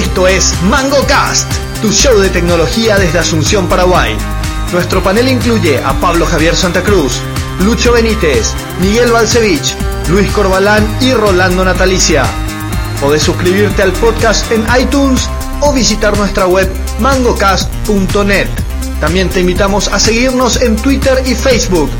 [0.00, 1.46] Esto es MangoCast,
[1.82, 4.16] tu show de tecnología desde Asunción, Paraguay.
[4.72, 7.20] Nuestro panel incluye a Pablo Javier Santa Cruz,
[7.60, 9.76] Lucho Benítez, Miguel Balcevich,
[10.08, 12.24] Luis Corbalán y Rolando Natalicia.
[12.98, 15.28] Podés suscribirte al podcast en iTunes
[15.60, 18.48] o visitar nuestra web mangocast.net.
[19.02, 21.90] También te invitamos a seguirnos en Twitter y Facebook.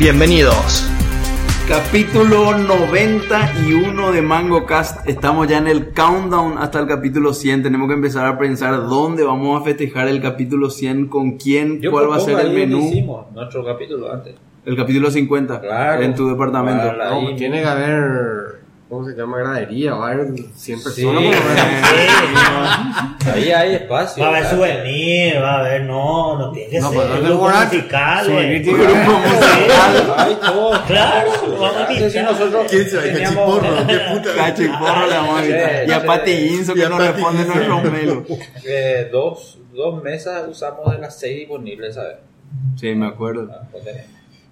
[0.00, 0.93] Bienvenidos.
[1.68, 5.08] Capítulo 91 de Mango Cast.
[5.08, 7.62] Estamos ya en el countdown hasta el capítulo 100.
[7.62, 11.90] Tenemos que empezar a pensar dónde vamos a festejar el capítulo 100, con quién, Yo
[11.90, 12.80] cuál va a ser el menú.
[12.80, 14.34] hicimos nuestro capítulo antes.
[14.66, 16.02] El capítulo 50 Claro.
[16.02, 16.92] en tu departamento.
[16.92, 19.38] No, tiene que haber, ¿cómo se llama?
[19.38, 20.94] Gradería, va a haber 100 personas.
[20.94, 21.02] Sí.
[21.04, 21.34] lo menos.
[23.34, 24.22] Ahí hay espacio.
[24.22, 27.28] Va a haber souvenir, va a haber, no, no tiene que No, ser pues no.
[28.24, 29.28] Souvenir tiene que Grupos haber.
[29.32, 30.02] musicales.
[30.16, 30.84] Hay todo.
[30.86, 32.24] Claro, vamos a sí invitar.
[32.24, 33.86] nosotros ¿Quién se va a teníamos- cachiporro?
[33.86, 34.34] ¿Qué puta?
[34.36, 35.70] Cacho y porro le vamos a invitar.
[35.70, 36.06] Sí, Y a sí.
[36.06, 38.18] Pati Guinzo Y que nos responde nuestros mails.
[38.66, 42.16] eh, dos, dos mesas usamos de las seis disponibles, ¿sabes?
[42.78, 43.48] Sí, me acuerdo.
[43.52, 43.84] Ah, pues.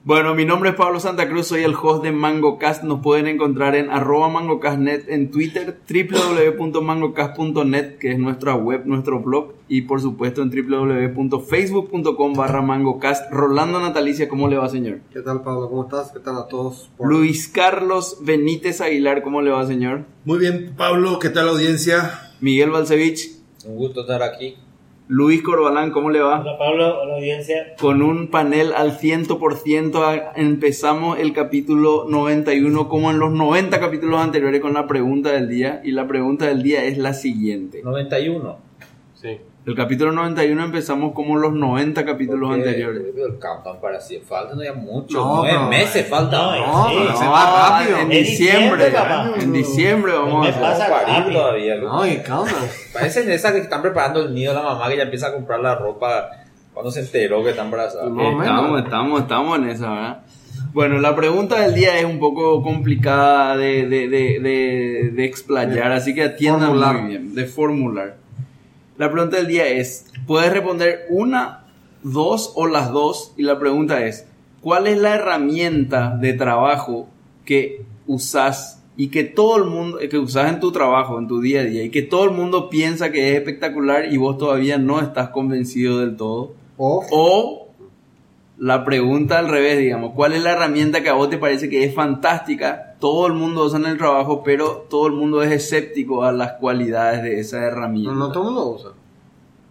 [0.05, 2.83] Bueno, mi nombre es Pablo Santa Cruz, soy el host de MangoCast.
[2.83, 9.53] Nos pueden encontrar en arroba mangocastnet en Twitter, www.mangocast.net, que es nuestra web, nuestro blog,
[9.69, 13.31] y por supuesto en www.facebook.com barra mangocast.
[13.31, 15.03] Rolando Natalicia, ¿cómo le va, señor?
[15.13, 15.69] ¿Qué tal, Pablo?
[15.71, 16.11] ¿Cómo estás?
[16.11, 16.91] ¿Qué tal a todos?
[16.97, 20.05] Por- Luis Carlos Benítez Aguilar, ¿cómo le va, señor?
[20.25, 22.33] Muy bien, Pablo, ¿qué tal la audiencia?
[22.41, 23.31] Miguel Balcevich,
[23.67, 24.57] Un gusto estar aquí.
[25.15, 26.41] Luis Corbalán, ¿cómo le va?
[26.41, 27.75] Hola Pablo, hola audiencia.
[27.79, 34.19] Con un panel al 100%, a- empezamos el capítulo 91 como en los 90 capítulos
[34.23, 35.83] anteriores con la pregunta del día.
[35.85, 37.83] Y la pregunta del día es la siguiente.
[37.85, 38.57] 91.
[39.65, 43.03] El capítulo 91 empezamos como los 90 capítulos Porque anteriores.
[43.17, 44.19] El countdown para sí.
[44.27, 45.19] Faltan ya mucho.
[45.19, 46.41] No, nueve pero- meses faltan.
[46.61, 46.95] No, No, sí.
[46.99, 47.97] pero se va rápido.
[47.99, 48.93] En En diciembre,
[49.41, 51.41] en diciembre vamos a pasa parir rápido.
[51.41, 51.75] todavía.
[51.77, 51.93] loco.
[51.97, 52.51] No, y calma.
[52.93, 55.61] Parecen esas que están preparando el nido de la mamá que ya empieza a comprar
[55.61, 56.29] la ropa
[56.75, 58.09] cuando se enteró que está embarazada.
[58.09, 58.43] No.
[58.43, 60.23] Estamos, estamos, estamos en esa, ¿verdad?
[60.73, 65.93] Bueno, la pregunta del día es un poco complicada de, de, de, de, de explayar,
[65.93, 68.17] así que atiendan muy bien, de formular.
[69.03, 71.65] La pregunta del día es, puedes responder una,
[72.05, 74.29] dos o las dos, y la pregunta es,
[74.61, 77.09] ¿cuál es la herramienta de trabajo
[77.45, 81.63] que usas y que todo el mundo, que usas en tu trabajo, en tu día
[81.63, 85.01] a día, y que todo el mundo piensa que es espectacular y vos todavía no
[85.01, 86.55] estás convencido del todo?
[86.77, 87.62] O, O
[88.59, 91.85] la pregunta al revés, digamos, ¿cuál es la herramienta que a vos te parece que
[91.85, 92.95] es fantástica?
[93.01, 96.53] Todo el mundo usa en el trabajo, pero todo el mundo es escéptico a las
[96.53, 98.13] cualidades de esa herramienta.
[98.13, 98.91] no, no todo el mundo usa.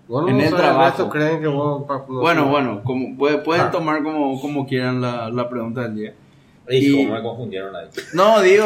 [0.07, 1.09] Vos no En el trabajo.
[1.09, 1.85] creen que vos...
[1.87, 2.49] no bueno, sé.
[2.49, 3.71] bueno, como, puede- pueden Ah.
[3.71, 6.13] tomar como, como quieran la, la pregunta del día.
[6.77, 7.87] Y- me confundieron ahí.
[8.13, 8.65] No, digo,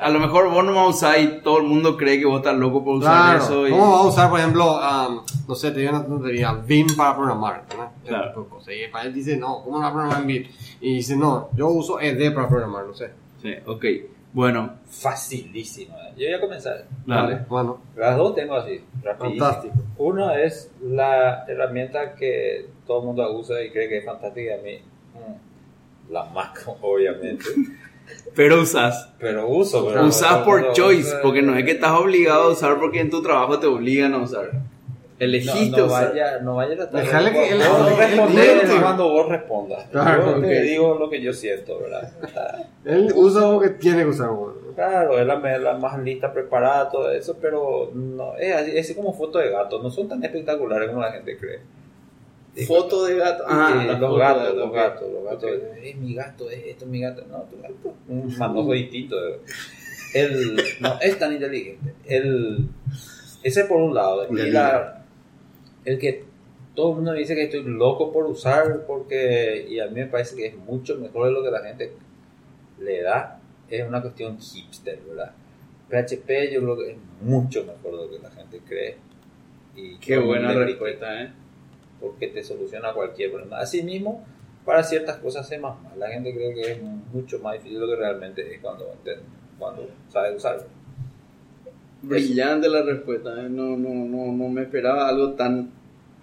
[0.00, 2.38] a lo mejor vos no vas a usar y todo el mundo cree que vos
[2.38, 3.44] estás loco por usar Claro.
[3.44, 3.66] eso.
[3.66, 6.86] Y, ¿Cómo vas a usar, por ejemplo, um, no sé, te digo una tontería, Vim
[6.96, 7.64] para programar?
[7.68, 7.90] ¿verdad?
[8.06, 8.28] Claro.
[8.28, 8.74] tipo de cosas.
[8.74, 10.44] Y para él dice, no, ¿cómo va a programar en Vim?
[10.80, 13.10] Y dice, no, yo uso ED para programar, no sé.
[13.42, 13.84] Sí, ok.
[14.32, 15.96] Bueno, Facilísimo.
[15.96, 16.12] ¿eh?
[16.18, 16.84] Yo voy a comenzar.
[17.06, 17.40] dale.
[17.48, 19.44] Bueno, Las dos tengo así, rapidísimo.
[19.46, 19.74] fantástico.
[19.96, 24.54] Una es la herramienta que todo el mundo usa y cree que es fantástica.
[24.56, 24.78] A mí,
[26.10, 27.44] la Mac, obviamente.
[28.34, 29.10] Pero usas.
[29.18, 29.86] Pero uso.
[29.88, 33.00] Pero Usas por mundo choice, usa- porque no es que estás obligado a usar porque
[33.00, 34.52] en tu trabajo te obligan a usar.
[34.52, 34.60] No,
[35.18, 36.10] Elegiste no usar.
[36.10, 39.86] vaya, no vaya a Déjale que él- vos él- cuando vos respondas.
[39.90, 40.62] Claro, yo te ok.
[40.62, 42.12] digo lo que yo siento, ¿verdad?
[42.84, 44.54] Él usa lo que tiene que usar, bueno.
[44.74, 48.94] Claro, es la, la más lista, preparada, todo eso, pero no, es así, es así
[48.94, 51.60] como foto de gato, no son tan espectaculares como la gente cree.
[52.64, 53.44] Foto de gato.
[53.46, 55.50] Ah, Eh, la los gatos, los gatos, los gatos.
[55.82, 57.24] Es mi gato, es esto, es mi gato.
[57.30, 57.94] No, tu gato.
[58.08, 59.16] Un manojo distinto.
[60.14, 61.92] El, no, es tan inteligente.
[62.06, 62.68] El,
[63.42, 64.26] ese por un lado.
[64.30, 65.04] Y la,
[65.84, 66.24] el que
[66.74, 70.06] todo el mundo me dice que estoy loco por usar, porque, y a mí me
[70.06, 71.92] parece que es mucho mejor de lo que la gente
[72.80, 75.32] le da, es una cuestión hipster, ¿verdad?
[75.88, 78.96] PHP yo creo que es mucho mejor de lo que la gente cree.
[79.74, 81.32] Y Qué buena respuesta, ¿eh?
[82.00, 83.58] Porque te soluciona cualquier problema.
[83.58, 84.24] Asimismo,
[84.64, 85.98] para ciertas cosas es más mal.
[85.98, 86.82] La gente cree que es
[87.12, 88.94] mucho más difícil de lo que realmente es cuando,
[89.58, 90.64] cuando sabes usarlo.
[92.02, 93.48] Brillante la respuesta, ¿eh?
[93.48, 95.70] No, no, no, no me esperaba algo tan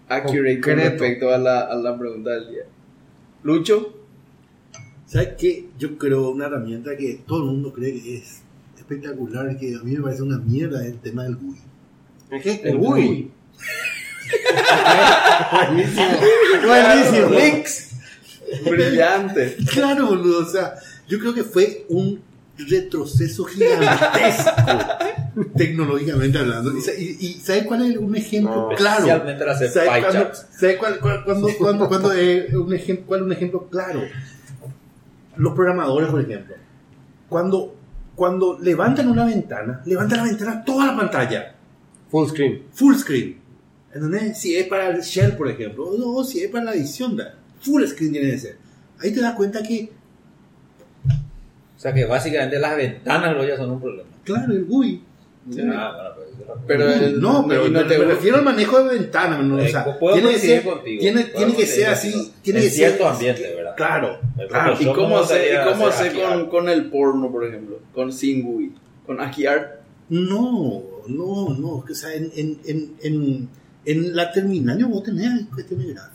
[0.08, 2.64] accurate con respecto a la, a la pregunta del día.
[3.44, 4.04] Lucho,
[5.14, 5.70] ¿Sabes qué?
[5.78, 8.42] Yo creo una herramienta que todo el mundo cree que es
[8.76, 11.58] espectacular, que a mí me parece una mierda, el tema del GUI.
[12.32, 12.54] ¿El qué?
[12.64, 13.06] El El GUI.
[13.08, 13.32] GUI.
[15.52, 16.06] Buenísimo.
[16.66, 17.30] Buenísimo.
[17.30, 17.90] Links.
[18.70, 19.58] Brillante.
[19.72, 20.76] Claro, boludo, o sea,
[21.08, 22.22] yo creo que fue un
[22.56, 24.52] retroceso gigantesco
[25.58, 26.72] tecnológicamente hablando.
[26.72, 28.76] ¿Y, y- y sabes cuál es un ejemplo No.
[28.76, 29.06] claro?
[29.74, 29.92] ¿Sabes.
[30.60, 34.02] ¿sabes cuál, cuál- cuándo- cuándo- cuándo es un ejemplo, cuál es un ejemplo claro?
[35.36, 36.56] Los programadores, por ejemplo.
[37.28, 37.76] Cuando,
[38.14, 41.56] cuando levantan una ventana, levantan la ventana toda la pantalla.
[42.12, 42.64] Full screen.
[42.72, 43.38] full screen.
[43.94, 44.40] ¿Entendés?
[44.40, 47.36] Si es para el shell, por ejemplo, o si es para la edición, da.
[47.62, 48.56] full screen tiene que ser.
[49.00, 49.90] Ahí te das cuenta que,
[51.76, 54.10] O sea que básicamente las ventanas lo ya son un problema.
[54.24, 55.02] claro, el GUI.
[55.74, 59.40] Ah, bueno, pues Pero el- no, pero no te me refiero al manejo de ventana.
[59.42, 61.26] no, o Eh, sea, puedo tiene que ser, contigo, tiene,
[61.56, 62.32] que ser así.
[62.42, 63.76] Tiene En que ser cierto ambiente, ¿verdad?
[63.76, 64.78] Claro, El claro.
[64.80, 67.80] ¿Y cómo hacer, y cómo hacer con, con el porno, por ejemplo?
[67.94, 68.72] Con sin GUI.
[69.06, 69.72] Con Aki Art.
[70.10, 71.68] No, no, no.
[71.70, 73.50] O sea, en, en, en, en,
[73.86, 76.14] en la terminal yo vos tenés cuestiones gráficas.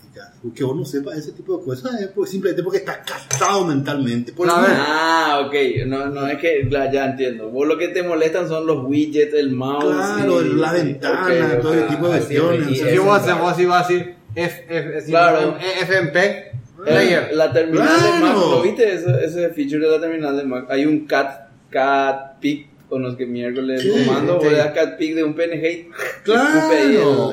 [0.55, 4.32] Que vos no sepas ese tipo de cosas es porque- simplemente porque estás casado mentalmente.
[4.32, 4.55] Por ver.
[4.73, 5.55] Ah, ok.
[5.87, 7.50] No, no es que la- ya entiendo.
[7.50, 9.85] Vos lo que te molestan son los widgets, el mouse.
[9.94, 11.23] Claro, y- la sí, ventana,
[11.56, 11.79] ok, todo ok.
[11.79, 12.82] el tipo de es, cuestiones.
[12.82, 15.56] a hacer, vos así vas a decir F, F, Claro.
[15.81, 17.31] FMP El- player.
[17.35, 18.21] La terminal de Claro.
[18.26, 20.67] Mac, ¿lo viste ese, ese feature de la terminal de Mac?
[20.71, 24.46] Hay un cat, cat pick, o no sé qué miércoles, Sí, comando, sí.
[24.46, 25.90] o le das cat pick de un PNG y
[26.25, 26.73] Claro,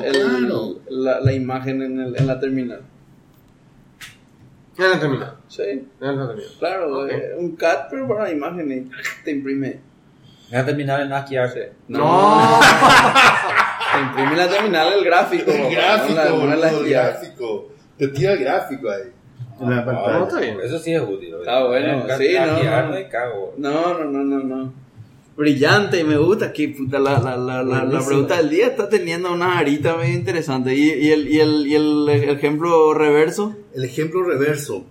[0.00, 0.78] el- el- claro.
[0.90, 2.80] la, la imagen en, el- en la terminal.
[4.78, 5.34] Ya no termina.
[5.48, 5.62] Sí,
[6.00, 6.48] Ya no termina.
[6.58, 8.90] claro, eh, un cat, pero para la imagen y
[9.24, 9.80] te imprime.
[10.50, 11.56] Me ha terminado en Aki Art.
[11.88, 12.60] No.
[13.96, 15.50] Te imprime la terminal el gráfico.
[15.50, 17.68] El gráfico, no la- no la el gráfico.
[17.96, 19.02] Te tira el gráfico ahí.
[19.58, 20.18] En la Ah, pantalla.
[20.18, 20.58] no, está bien.
[20.62, 21.34] Eso sí es útil.
[21.48, 22.54] Ah, bueno, sí, no, no.
[23.56, 24.72] No, no, no, no, no.
[25.36, 26.52] Brillante, me gusta.
[26.52, 30.14] Que puta, la, la, la, la, la pregunta del día está teniendo una arita medio
[30.14, 30.74] interesante.
[30.74, 33.54] ¿Y, y, el, y, el, y el ejemplo reverso?
[33.74, 34.86] El ejemplo reverso.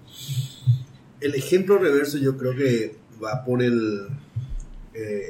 [1.20, 4.08] El ejemplo reverso yo creo que va por el...
[4.94, 5.24] eh,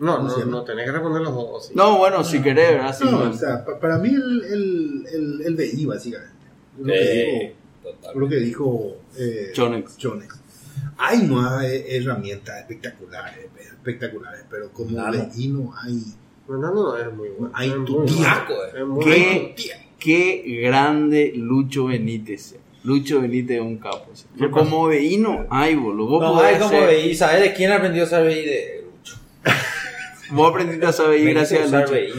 [0.00, 1.72] No, ¿cómo se no, no, tenés que responder los dos.
[1.74, 2.96] No, bueno, si querés, ¿verdad?
[2.96, 3.30] Sí, No, bueno.
[3.32, 6.32] o sea, pa- para mí el, el, el, el BI, básicamente.
[6.78, 9.98] Lo que Sí, dijo, lo que dijo eh, Chonex.
[9.98, 10.40] Chonex.
[10.98, 15.28] Hay nuevas herramientas espectaculares, espectaculares, pero como Nano.
[15.34, 16.02] BI no hay...
[16.48, 17.52] No, no, no, es muy bueno.
[17.54, 18.14] Hay es tu bueno.
[18.74, 18.84] Eh.
[18.84, 19.54] Muy ¿Qué,
[19.98, 22.56] qué grande Lucho Benítez.
[22.84, 24.10] Lucho Benítez es un capo.
[24.12, 24.24] sí.
[24.38, 26.18] ¿Qué Como BI no hay, boludo.
[26.18, 27.14] Vos, No, hay como BI.
[27.14, 28.34] ¿Sabes de quién aprendió a usar BI?
[28.44, 29.16] De Lucho.
[30.32, 31.94] vos aprendiste a saber gracias a Lucho.
[31.94, 32.12] BI.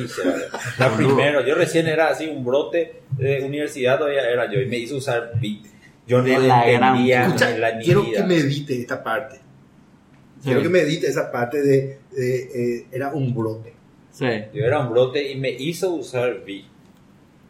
[0.79, 1.45] La primero.
[1.45, 4.59] Yo recién era así un brote de universidad, todavía era yo.
[4.61, 5.61] Y me hizo usar BI.
[6.07, 8.21] Yo no la gran entendía Escucha, la quiero vida.
[8.21, 9.35] que me edite esta parte.
[9.37, 9.41] Sí.
[10.49, 11.99] Quiero que me edite esa parte de...
[12.11, 13.73] de, eh, era un brote.
[14.11, 14.25] Sí.
[14.53, 16.65] Yo era un brote y me hizo usar Vi.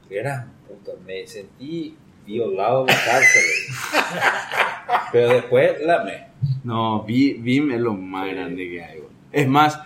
[0.10, 1.96] Era puta, me sentí
[2.26, 3.42] violado en la cárcel.
[5.12, 6.28] Pero después la me.
[6.64, 8.98] No, Vi- Vim es lo más grande que hay.
[9.00, 9.10] güey.
[9.32, 9.80] Es más,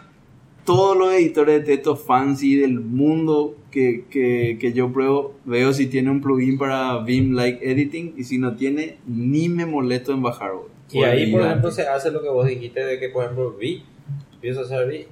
[0.67, 5.87] todos los editores de texto fancy del mundo que, que, que yo pruebo, veo si
[5.87, 10.21] tiene un plugin para Vim Like Editing y si no tiene, ni me molesto en
[10.21, 10.51] bajar.
[10.55, 10.67] güey.
[10.91, 13.81] Y ahí, por ejemplo, se hace lo que vos dijiste de que, por ejemplo, Vi,
[14.33, 15.05] empiezo a usar Vi.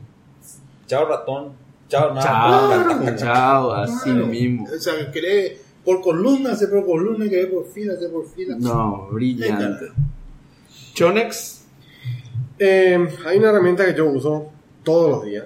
[0.87, 1.53] Chao ratón,
[1.87, 2.85] chao nada.
[2.99, 4.27] Chao, chao, así Claro.
[4.27, 4.65] mismo.
[4.65, 8.57] O sea, querés por columna, hacer por columna, querés por fila, hacer por fila.
[8.59, 9.85] No, brillante.
[10.93, 11.61] Chonex,
[12.59, 14.49] Eh, hay una herramienta que yo uso
[14.85, 15.45] todos los días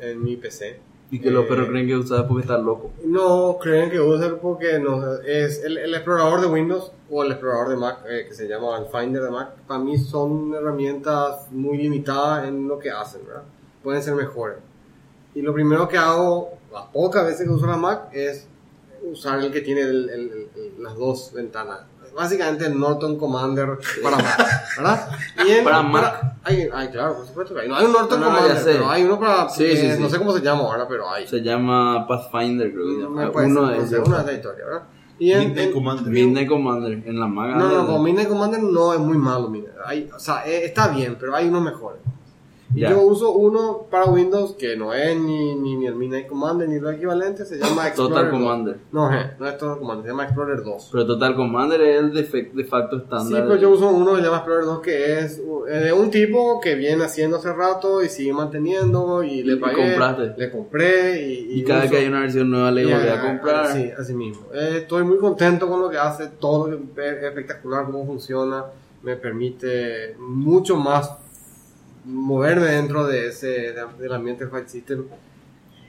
[0.00, 0.80] en mi PC.
[1.12, 2.92] y que los Eh, perros creen que usas porque estás loco.
[3.04, 7.68] No creen que usa porque no, es el, el explorador de Windows o el explorador
[7.70, 9.50] de Mac, eh, que se llama el Finder de Mac.
[9.66, 13.42] Para mí son herramientas muy limitadas en lo que hacen, ¿verdad?
[13.82, 14.58] Pueden ser mejores.
[15.34, 18.46] Y lo primero que hago, las pocas veces que uso la Mac, es
[19.02, 21.80] usar el que tiene el- el- el- las dos ventanas.
[22.14, 25.08] Básicamente el Norton Commander para Mac, ¿verdad?
[25.46, 26.36] Y en- Para Mac.
[26.44, 27.68] Hay, hay, claro, por supuesto que hay.
[27.68, 29.48] No hay un Norton No, no, Commander, pero hay uno para...
[29.48, 30.02] Sí, eh, sí, sí.
[30.02, 31.26] No sé cómo se llama ahora, pero hay.
[31.28, 33.24] Se llama Pathfinder, creo que se llama.
[33.26, 34.82] Me puede Uno de no sé, una de esa historia, ¿verdad?
[35.18, 36.06] Y en, Midnight en- Commander.
[36.12, 37.56] Midnight Commander, en la maga.
[37.56, 39.70] No, no, con Midnight Commander no es muy malo, mira.
[39.84, 42.00] Hay, o sea, eh, está bien, pero hay unos mejores.
[42.72, 46.68] Y yo uso uno para Windows que no es ni, ni, ni el Midnight Commander
[46.68, 48.32] ni lo equivalente, se llama Explorer Total 2.
[48.40, 48.76] Commander.
[48.92, 50.88] No, eh, no es Total Commander, se llama Explorer 2.
[50.92, 52.24] Pero Total Commander es el de,
[52.64, 53.42] facto Sí, estándar.
[53.42, 56.76] pero yo uso uno que se llama Explorer 2 que es de un tipo que
[56.76, 60.34] viene haciendo hace rato y sigue manteniendo y le Y pagué, compraste.
[60.36, 63.20] le compré y, Y cada uso- que hay una versión nueva le Y, volví a
[63.20, 63.66] comprar.
[63.72, 64.46] Sí, así mismo.
[64.54, 66.78] Eh, estoy muy contento con lo que hace, todo es
[67.24, 68.64] espectacular, cómo funciona,
[69.02, 71.10] me permite mucho más
[72.04, 75.04] moverme dentro de ese de- del ambiente file system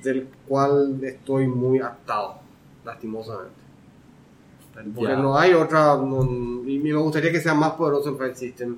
[0.03, 2.35] del cual estoy muy atado,
[2.85, 3.61] lastimosamente.
[4.95, 5.17] Porque Ya.
[5.19, 8.77] no hay otra, no- y me gustaría que sea más poderoso el file system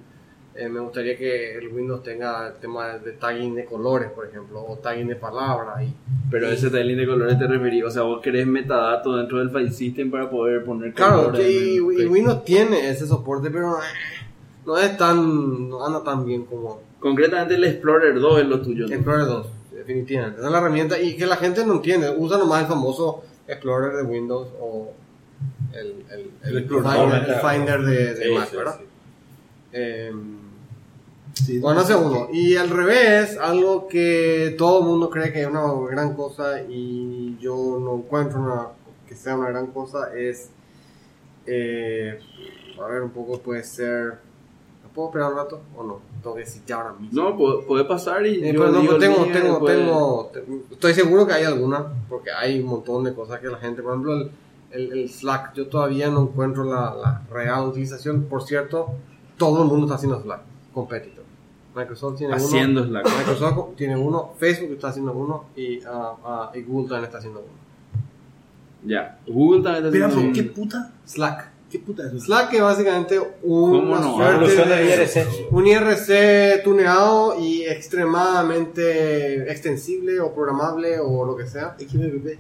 [0.56, 4.63] Eh, me gustaría que el Windows tenga el tema de tagging de colores, por ejemplo,
[4.63, 5.82] o tagging de palabras.
[5.82, 5.92] Y,
[6.30, 9.72] Pero ese tiling de colores te referí, o sea, vos querés metadatos dentro del file
[9.72, 13.82] system para poder poner claro, colores y, y Windows tiene ese soporte, pero eh,
[14.63, 18.88] no es tan, no anda tan bien como Concretamente el Explorer 2 es lo tuyo.
[18.88, 18.93] ¿no?
[18.93, 20.38] Explorer 2, definitivamente.
[20.38, 22.10] Esa es la herramienta y que la gente no entiende.
[22.17, 24.93] Usa nomás el famoso Explorer de Windows o
[25.74, 28.75] el, el, el, explorador, Finder, el Finder de, de Sí, Mac, sí, ¿verdad?
[28.79, 28.86] sí.
[29.74, 30.12] Eh,
[31.33, 32.27] Sí, bueno, ese uno.
[32.31, 37.38] Y al revés, algo que todo el mundo cree que es una gran cosa y
[37.39, 38.67] yo no encuentro una,
[39.07, 40.51] que sea una gran cosa es,
[41.48, 42.19] eh,
[42.79, 44.19] a ver, un poco puede ser,
[44.83, 46.12] ¿me puedo esperar un rato o no?
[46.24, 47.22] Tengo que decir ya ahora mismo.
[47.22, 50.74] No, puede, puede pasar y Eh, yo pero no, digo pues tengo, tengo, tengo, te-
[50.74, 53.92] estoy seguro que hay alguna, porque hay un montón de cosas que la gente, por
[53.92, 54.32] ejemplo, el,
[54.72, 58.24] el- el Slack, yo todavía no encuentro la, la real utilización.
[58.24, 58.88] Por cierto,
[59.38, 60.39] todo el mundo está haciendo Slack,
[60.74, 61.24] competitor.
[61.75, 62.44] Microsoft tiene uno.
[62.44, 63.06] Haciendo Slack.
[63.18, 67.39] Microsoft tiene uno, Facebook está haciendo uno y, ah, ah, y Google también está haciendo
[67.42, 67.50] uno.
[68.86, 69.20] Ya.
[69.27, 70.92] Google también está Pero, haciendo un- ¿qué puta?
[71.06, 71.51] Slack.
[71.74, 72.24] ¿Qué puta es?
[72.25, 74.15] Slack es básicamente ¿Cómo una no?
[74.15, 75.51] suerte Evolución de de IRC.
[75.51, 81.75] un IRC tuneado y extremadamente extensible o programable o lo que sea.
[81.80, 82.38] XBB.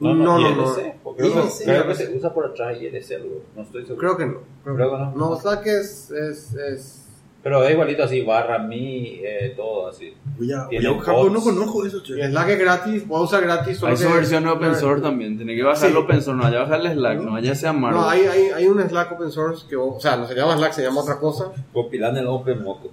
[0.00, 0.48] No, no, no.
[0.78, 1.64] IRC, porque creo, IRC.
[1.64, 3.98] creo que se usa por atrás IRC, algo, no estoy seguro.
[3.98, 4.38] Creo que no.
[4.64, 5.10] Creo, Creo que no.
[5.14, 7.03] No, Slack es, es, es
[7.44, 10.14] Pero es igualito así, barra mi, eh, todo así.
[10.38, 12.14] Voy a, voy Tiene a buscar, pero no conozco eso, che.
[12.18, 13.76] y Slack es gratis, puedo usar gratis.
[13.76, 15.36] solo Hay su que- versión open source también.
[15.36, 15.98] Tenés que bajar el Sí.
[15.98, 18.00] open source, no vaya a bajar el Slack, no vaya a ser amargo.
[18.00, 20.72] No, hay, hay, hay un Slack open source que, o sea, no se llama Slack,
[20.72, 21.52] se llama otra cosa.
[21.72, 22.90] Compilando el Open Moco.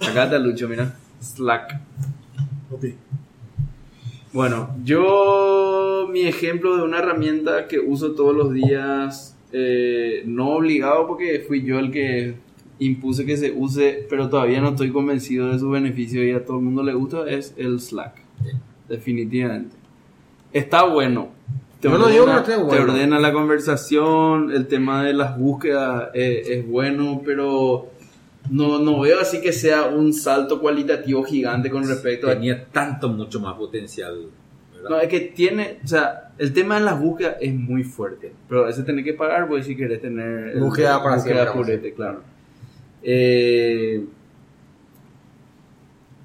[0.00, 0.96] Acá está Lucho, mira.
[1.20, 1.78] Slack.
[2.70, 2.84] Ok.
[4.32, 11.06] Bueno, yo mi ejemplo de una herramienta que uso todos los días, eh, no obligado
[11.06, 12.36] porque fui yo el que
[12.84, 16.58] impuse que se use, pero todavía no estoy convencido de su beneficio y a todo
[16.58, 18.14] el mundo le gusta, es el Slack.
[18.88, 19.76] Definitivamente.
[20.52, 21.28] Está bueno.
[21.80, 22.82] Te Yo no digo ordena, esté te bueno.
[22.92, 27.88] ordena la conversación, el tema de las búsquedas eh, es bueno, pero
[28.50, 33.08] no, no veo así que sea un salto cualitativo gigante con respecto a Tenía tanto,
[33.08, 34.26] mucho más potencial.
[34.74, 34.90] ¿verdad?
[34.90, 38.62] no, es que tiene, o sea, el tema de las búsquedas es muy fuerte, pero
[38.62, 42.20] a veces tenés que pagar pues si querés tener el- Búsqueda para búsqueda purete, claro.
[43.02, 44.04] Eh,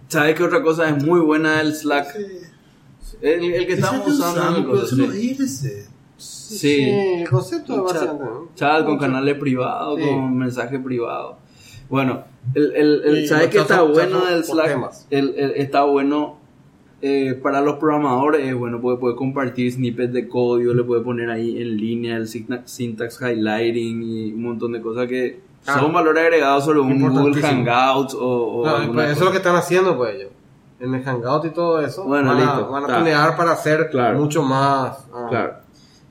[0.07, 2.15] ¿Sabes qué otra cosa es muy buena del Slack?
[3.21, 4.57] El, el que estamos usando.
[4.59, 5.35] el pero eso no sí.
[6.17, 6.89] Sí.
[6.89, 8.09] el concepto Un chat.
[8.55, 9.05] Chat con Mucho.
[9.05, 10.07] canales privados, Sí.
[10.07, 11.37] con mensaje privado.
[11.89, 14.77] Bueno, el, el, el- ¿sabes qué está bueno del Slack?
[15.09, 16.37] El, el- está bueno
[17.01, 21.29] eh, para los programadores, es bueno, puede, puede compartir snippets de código, le puede poner
[21.29, 25.79] ahí en línea el syntax highlighting y un montón de cosas que Ah.
[25.79, 27.41] son valor agregado sobre un Google.
[27.41, 30.31] Hangouts o, o No, pues eso es lo que están haciendo, pues ellos.
[30.79, 32.03] En el Hangout y todo eso.
[32.05, 34.19] Bueno, van, a, van a tunear para hacer Claro.
[34.19, 35.05] mucho más.
[35.13, 35.53] ah, Claro.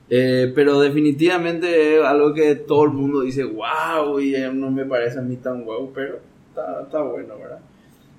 [0.09, 5.19] Eh, pero definitivamente es algo que todo el mundo dice, wow, y no me parece
[5.19, 7.59] a mí tan wow, pero está, está bueno, ¿verdad?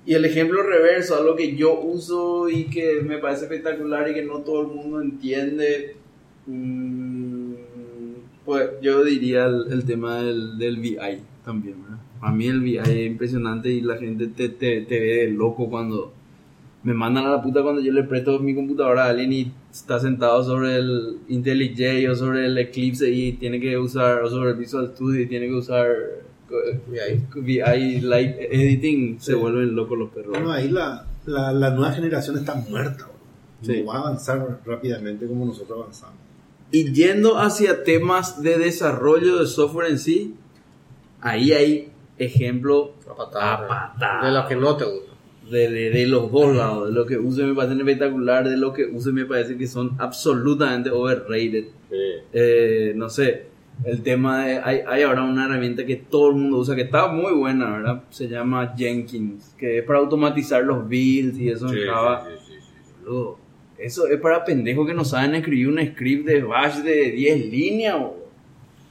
[0.05, 4.23] Y el ejemplo reverso, algo que yo uso y que me parece espectacular y que
[4.23, 5.95] no todo el mundo entiende,
[6.47, 7.53] mm,
[8.45, 11.97] pues yo diría el, el tema del, del VI también, ¿verdad?
[12.21, 16.13] A mí el VI es impresionante y la gente te, te, te ve loco cuando
[16.83, 19.99] me mandan a la puta cuando yo le presto mi computadora a alguien y está
[19.99, 24.57] sentado sobre el IntelliJ o sobre el Eclipse y tiene que usar, o sobre el
[24.57, 25.87] Visual Studio y tiene que usar
[26.87, 27.41] VI.
[27.41, 29.37] VI Light Editing, se Sí.
[29.37, 30.31] vuelven locos los perros.
[30.31, 33.05] Bueno, ahí la, la, la nueva generación está muerta.
[33.05, 33.19] bro.
[33.61, 33.81] Sí.
[33.81, 36.15] No va a avanzar rápidamente como nosotros avanzamos.
[36.71, 40.35] Y yendo hacia temas de desarrollo de software en sí,
[41.21, 43.53] ahí hay ejemplo A patada.
[43.53, 44.25] a patada.
[44.25, 45.09] De lo que no te gusta.
[45.49, 48.71] de, de- de los dos lados, de lo que use me parece espectacular, de lo
[48.71, 51.65] que use me parece que son absolutamente overrated.
[52.33, 53.47] Eh, no sé,
[53.83, 57.07] el tema de, hay, hay ahora una herramienta que todo el mundo usa, que está
[57.07, 58.03] muy buena, ¿verdad?
[58.11, 62.27] Se llama Jenkins, que es para automatizar los builds y eso en Sí, Java.
[62.27, 63.13] sí, sí, sí, sí.
[63.79, 67.95] Eso es para pendejos que no saben escribir un script de bash de 10 líneas,
[67.97, 68.18] boludo.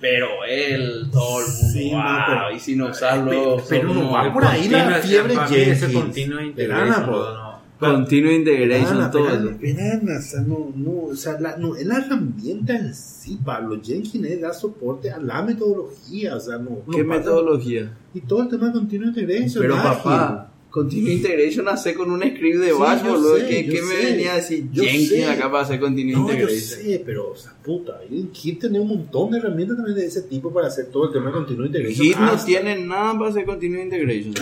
[0.00, 4.32] Pero él, todo el mundo, Sí, no, wow, pero- y sin usarlo, Pero, no va
[4.32, 5.92] por ahí la fiebre ese Jenkins.
[6.02, 7.48] continuo integration, no, no.
[7.78, 9.22] Continuous Integration, todo
[9.60, 10.18] verana, eso.
[10.18, 13.80] o sea, no, no, o sea, la, no, la herramienta en sí, Pablo.
[13.80, 16.70] Jenkins es dar soporte a la metodología, o sea, no.
[16.84, 17.92] no ¿Qué metodología?
[18.14, 19.62] Y todo el tema de continuo integration.
[19.62, 19.90] Pero ágil.
[19.92, 23.36] papá, Continuous Integration hace con un script de Sí, bash, yo boludo.
[23.38, 25.24] sé, ¿Qué, yo qué me venía a decir Yo Jenkins sé.
[25.26, 26.80] acá para hacer Continuous No, yo Integration?
[26.82, 30.22] sé, pero, o sea, puta, el Git tiene un montón de herramientas también de ese
[30.22, 32.06] tipo para hacer todo el tema de Continuous Integration.
[32.06, 34.34] Git no tiene nada para hacer Continuous Integration.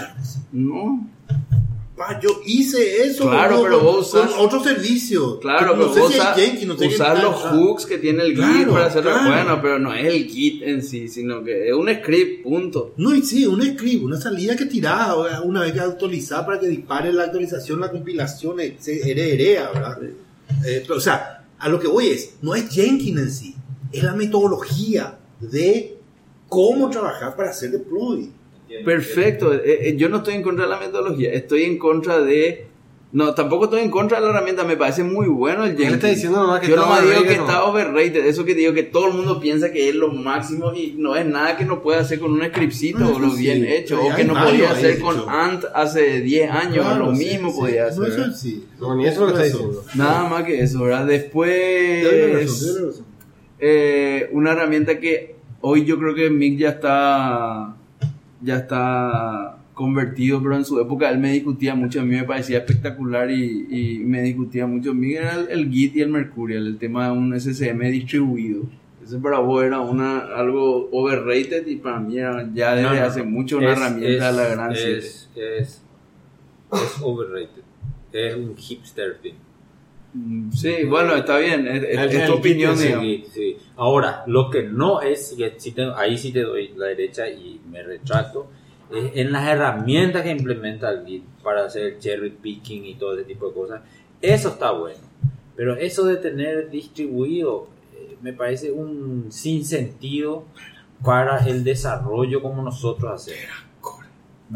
[0.53, 1.09] No.
[1.97, 3.31] Pa, yo hice eso.
[3.31, 5.41] Claro, pero vos usás- Con otro servicio.
[5.41, 7.87] Claro, no pero sé vos si hay usas, Jenkins, no sé qué- los ah, hooks
[7.87, 9.29] que tiene el Git Claro, para hacerlo claro.
[9.31, 12.93] bueno, pero no es el Git en sí, sino que es un script, punto.
[12.99, 16.67] No, y sí, un script, una salida que sea, una vez que actualizada para que
[16.69, 19.99] dispare la actualización, la compilación, se herea, ¿verdad?
[20.67, 23.55] Eh, pero, o sea, a lo que voy es, no es Jenkins en sí,
[23.91, 25.97] es la metodología de
[26.49, 28.31] cómo trabajar para hacer deploy.
[28.85, 32.67] Perfecto, eh, eh, yo no estoy en contra de la metodología, estoy en contra de...
[33.13, 35.93] No, tampoco estoy en contra de la herramienta, me parece muy bueno el Jenkins.
[35.95, 37.65] está diciendo nomás que yo nomás digo que overrated, está ¿no?
[37.67, 41.15] overrated, eso que digo que todo el mundo piensa que es lo máximo y no
[41.17, 43.99] es nada que no pueda hacer con un scriptcito No, o lo sí, bien hecho,
[44.03, 45.31] pero o que no podía hacer con hecho.
[45.31, 47.59] Ant hace 10 años, Claro, lo sí, mismo sí.
[47.61, 48.07] podía No, hacer.
[48.21, 48.65] eso sí.
[48.81, 49.85] No, ni eso es lo que está diciendo.
[49.95, 51.07] Nada más que eso, ¿verdad?
[51.07, 53.05] Después, razón.
[53.61, 57.76] eh, una herramienta que hoy yo creo que Mick ya está
[58.43, 62.59] ya está convertido, pero en su época él me discutía mucho, a mí me parecía
[62.59, 64.95] espectacular y, y me discutía mucho.
[64.95, 68.63] Mick era el, el Git y el Mercurial, el tema de un SSM distribuido.
[69.05, 73.03] Eso para vos era una, algo overrated y para mí era ya desde No, no,
[73.03, 74.99] hace mucho una Es- herramienta es- de la gran 7.
[74.99, 75.83] es, es,
[76.73, 77.63] es overrated.
[78.13, 79.35] Es un hipster thing.
[80.53, 83.07] Sí, bueno, está bien, es, tu opinión, sí, digamos.
[83.07, 83.57] Sí, sí.
[83.77, 87.61] Ahora, lo que no es, y sí te- ahí sí te doy la derecha y
[87.71, 88.49] me retracto,
[88.91, 93.25] es en las herramientas que implementa el Git para hacer cherry picking y todo ese
[93.25, 93.83] tipo de cosas.
[94.23, 94.99] Eso está bueno.
[95.57, 100.45] Pero eso de tener distribuido eh, me parece un sinsentido
[101.05, 103.66] para el desarrollo como nosotros hacemos.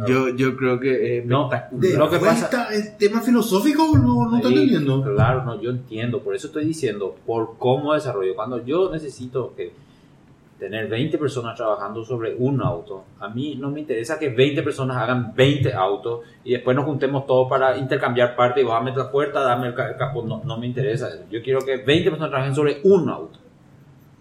[0.07, 2.69] Yo, yo creo que es No, De lo que pasa...
[2.73, 5.03] el tema filosófico no, no está Sí, entendiendo.
[5.03, 6.21] Claro, no, yo entiendo.
[6.21, 8.37] Por eso estoy diciendo, por cómo desarrollo.
[8.37, 9.73] Cuando yo necesito que
[10.61, 14.97] tener 20 personas trabajando sobre un auto, a mí no me interesa que 20 personas
[14.99, 19.41] hagan 20 autos y después nos juntemos todos para intercambiar partes y dame la puerta,
[19.41, 20.23] dame el ca- capó.
[20.23, 21.25] No, no me interesa eso.
[21.33, 23.40] Yo quiero que 20 personas trabajen sobre un auto.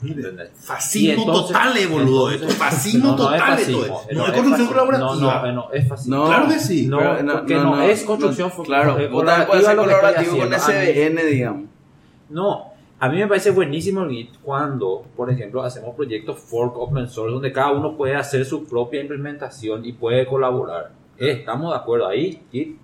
[0.02, 0.52] ¿Entendés?
[0.56, 2.32] Fascismo Y entonces- total, eh, boludo.
[2.32, 2.64] entonces- esto.
[2.64, 3.90] Fascismo no, no total, es esto fascismo, es.
[3.90, 4.70] no No, es construcción fascismo.
[4.70, 5.16] colaborativa.
[5.52, 6.16] No, no, es fascismo.
[6.18, 6.88] No, Claro que sí.
[6.88, 10.54] No, Pero porque no, es construcción no, Claro, eh, vos también puedes colaborativa colaborativo con
[10.54, 10.80] haciendo.
[10.80, 11.70] A mí- SVN, digamos.
[12.30, 12.66] No,
[13.00, 17.34] a mí me parece buenísimo el Git cuando, por ejemplo, hacemos proyectos fork open source
[17.34, 20.92] donde cada uno puede hacer su propia implementación y puede colaborar.
[21.18, 22.78] Eh, Estamos de acuerdo ahí, Git,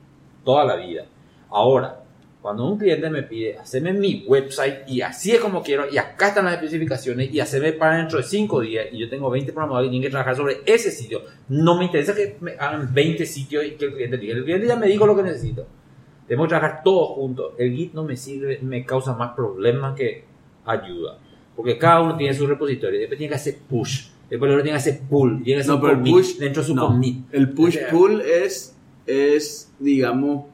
[0.43, 1.05] toda la vida.
[1.49, 2.01] Ahora,
[2.45, 6.27] cuando un cliente me pide hacerme mi website y así es como quiero y acá
[6.27, 9.87] están las especificaciones y hacerme para dentro de 5 días y yo tengo 20 programadores
[9.87, 13.65] y tienen que trabajar sobre ese sitio, no me interesa que me hagan 20 sitios
[13.65, 15.65] y que el cliente diga, el cliente ya me dijo lo que necesito.
[16.27, 17.53] Tenemos que trabajar todos juntos.
[17.57, 20.25] El Git no me sirve, me causa más problemas que
[20.65, 21.17] ayuda.
[21.55, 22.99] Porque cada uno tiene su repositorio.
[22.99, 24.09] Después tiene que hacer push.
[24.29, 25.43] Después el otro tiene que hacer pull.
[25.43, 26.89] Tiene que hacer No, pero el push, dentro de su no.
[26.89, 27.25] commit.
[27.31, 28.77] El push O sea, pull es,
[29.07, 30.45] es, digamos,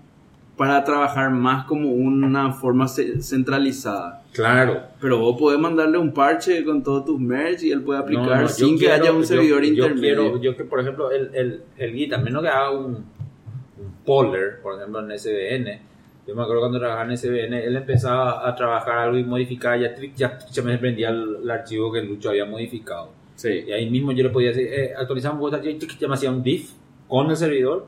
[0.62, 4.21] para trabajar más como una forma ce- centralizada.
[4.32, 4.80] Claro.
[5.00, 8.36] Pero vos podés mandarle un parche con todos tus merge y él puede aplicar No,
[8.36, 10.15] no, yo sin que quiero- haya un yo- servidor yo intermedio.
[10.24, 13.93] Quiero, yo que, por ejemplo, el, el, el Git, a menos que haga un, un
[14.06, 15.82] poller, por ejemplo, en SVN,
[16.28, 19.95] yo me acuerdo cuando trabajaba en SVN, él empezaba a trabajar algo y modificar, ya,
[20.15, 23.10] ya, ya me prendía el, el archivo que Lucho había modificado.
[23.34, 23.63] Sí.
[23.67, 25.52] Y ahí mismo yo le podía decir, eh, actualizamos
[26.00, 26.69] ya me hacía un diff
[27.08, 27.88] con el servidor.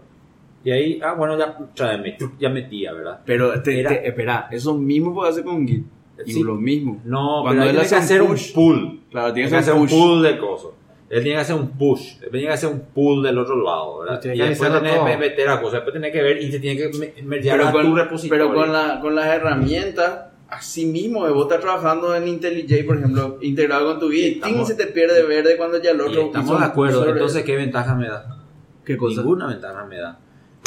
[0.64, 3.20] Y ahí, ah, bueno, ya, tráeme, ya metía, ¿verdad?
[3.26, 5.86] Pero, te, Era- te- espera, eso mismo puede hacer con Git.
[6.26, 6.44] Y Sí.
[6.44, 7.02] lo mismo.
[7.04, 9.02] No, Cuando pero él él tiene que hace hacer un pull.
[9.12, 10.72] Claro, Tiene que hacer un pull de cosas.
[11.10, 12.14] Él tiene que hacer un push.
[12.24, 14.20] Él tiene que hacer un pull del otro lado, ¿verdad?
[14.20, 15.74] Tiene Y que después tiene que meter a cosas.
[15.74, 18.48] Después tiene que ver y se tiene que me- mergear a con, tu repositorio.
[18.50, 23.38] pero con, la, con las herramientas, así mismo, vos estás trabajando en IntelliJ, por ejemplo,
[23.42, 24.66] integrado con tu Git, ¡ting!
[24.66, 27.08] se te pierde verde cuando ya el Y otro estamos de acuerdo.
[27.10, 28.40] Entonces, ¿qué ventaja me da?
[28.86, 29.22] ¿Qué cosa?
[29.22, 30.20] Ninguna ventaja me da.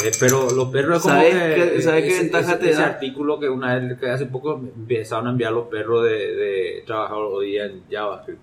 [0.03, 2.87] Eh, pero los perros como ¿Sabes que, sabes qué ese- ventaja ese- te ese da?
[2.87, 7.17] artículo que una vez que hace poco empezaron a enviar los perros de, de trabajar
[7.17, 8.41] hoy día en JavaScript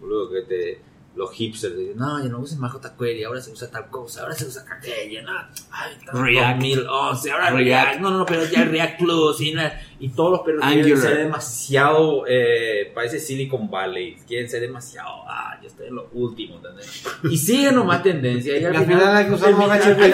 [0.00, 0.80] Boludo, que te
[1.16, 4.34] los hipsters dicen, no, ya no uses más jQuery, ahora se usa tal cosa, ahora
[4.36, 5.32] se usa aquella, no,
[5.72, 6.58] ay, React.
[6.60, 7.64] 2011, ahora React.
[7.88, 8.00] React.
[8.00, 12.24] no, no, pero ya React Plus, y, na- Y todos los perros quieren ser demasiado,
[12.28, 17.02] eh, parece Silicon Valley, quieren ser demasiado, ah, yo estoy en lo último, ¿entendés?
[17.24, 19.12] Y siguen nomás tendencia y al Al final, final
[19.58, 20.12] más al final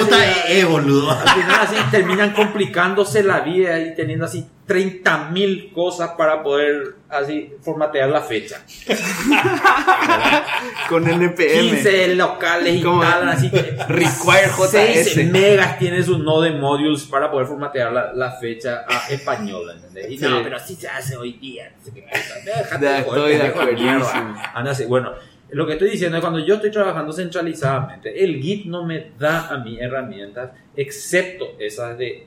[0.00, 0.08] así-
[0.48, 1.10] JE, boludo.
[1.10, 6.96] al final así terminan complicándose la vida y teniendo así 30 mil cosas para poder
[7.08, 8.62] así formatear la fecha.
[10.88, 11.70] Con NPM.
[11.70, 15.12] 15 locales Como instalan así que Require JS.
[15.14, 20.10] 6 megas tiene su node modules para poder formatear la, la fecha a español, ¿entendés?
[20.10, 20.40] Y no, Sí.
[20.44, 21.72] pero así se hace hoy día.
[21.84, 21.92] no.
[21.94, 24.84] Déjate De estoy joder, de así.
[24.86, 25.12] Bueno,
[25.50, 29.48] lo que estoy diciendo es cuando yo estoy trabajando centralizadamente, el Git no me da
[29.48, 32.26] a mí herramientas, excepto esas de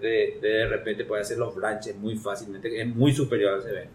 [0.00, 3.88] de, de, de repente puede hacer los branches muy fácilmente, es muy superior al CB.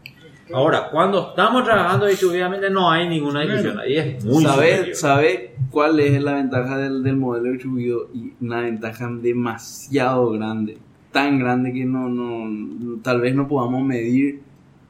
[0.52, 4.96] Ahora, cuando estamos trabajando distribuidamente no hay ninguna discusión, ahí es muy ¿Sabe, superior.
[4.96, 8.10] sabe cuál es la ventaja del, del modelo distribuido?
[8.16, 10.78] Y una ventaja demasiado grande.
[11.12, 14.40] Tan grande que no, no, tal vez no podamos medir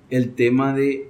[0.09, 1.07] el tema de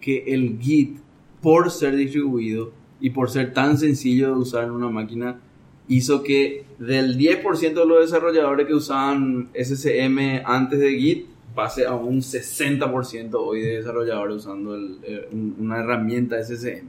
[0.00, 0.98] que el Git,
[1.42, 5.40] por ser distribuido y por ser tan sencillo de usar en una máquina,
[5.88, 11.94] hizo que del 10% de los desarrolladores que usaban SCM antes de Git pase a
[11.94, 16.88] un 60% hoy de desarrolladores usando el- eh, un- una herramienta SCM.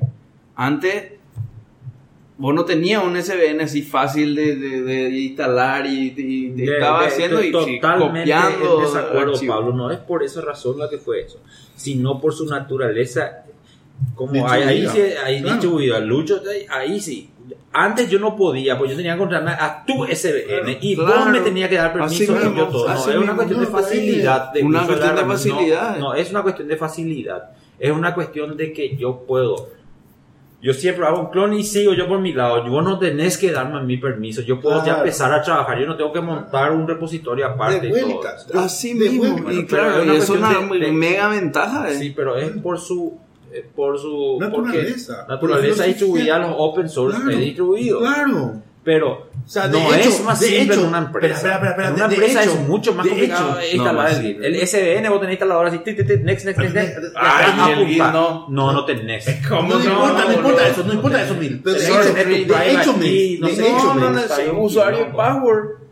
[0.56, 1.14] Antes,
[2.38, 6.74] vos no tenías un SVN así fácil de, de- de instalar y, y te De-
[6.76, 9.58] estaba haciendo y totalmente copiando en desacuerdo, archivos.
[9.58, 9.74] Pablo.
[9.74, 11.40] No es por esa razón la que fue eso,
[11.76, 13.44] sino por su naturaleza.
[14.14, 14.68] Como Distribuida.
[14.68, 15.54] ahí, sí, ahí Claro.
[15.56, 16.00] distribuida.
[16.00, 17.32] Lucho, ahí, sí.
[17.74, 21.20] Antes yo no podía, pues yo tenía que encontrarme a tu SVN y Claro.
[21.22, 22.88] vos me tenías que dar permiso y yo todo.
[22.88, 24.54] No, es una cuestión de facilidad.
[24.54, 25.94] de Una cuestión de facilidad.
[25.98, 27.50] No, no, es una cuestión de facilidad.
[27.80, 29.70] Es una cuestión de que yo puedo.
[30.60, 32.68] Yo siempre hago un clon y sigo yo por mi lado.
[32.68, 34.42] Vos no tenés que darme mi permiso.
[34.42, 35.80] Yo puedo ya empezar a trabajar.
[35.80, 37.80] Yo no tengo que montar un repositorio aparte.
[37.80, 38.60] De y todo.
[38.60, 39.54] Así De mismo, vuelta.
[39.54, 41.90] y claro, es una y es una de- de- mega ventaja.
[41.92, 41.96] eh.
[42.00, 43.18] Sí, pero es por su.
[43.54, 45.26] eh, Por su Naturaleza.
[45.28, 47.32] porque naturaleza distribuida, los open source Claro.
[47.32, 48.00] es distribuido.
[48.00, 48.62] Claro.
[48.88, 51.36] Pero O sea, de no hecho- es más de simple hecho- en una empresa.
[51.36, 54.12] espera, espera, espera, en una de- de empresa hecho- es mucho más complicado hecho- instalar
[54.14, 55.80] No, el SVN vos tenés instalador así,
[56.24, 56.98] next, next, next, next.
[56.98, 58.46] El no.
[58.50, 59.26] No, no tenés.
[59.50, 61.62] ¿Cómo No, importa, no importa eso, no importa eso, Mil.
[61.62, 64.20] De hecho, de hecho, no no, no,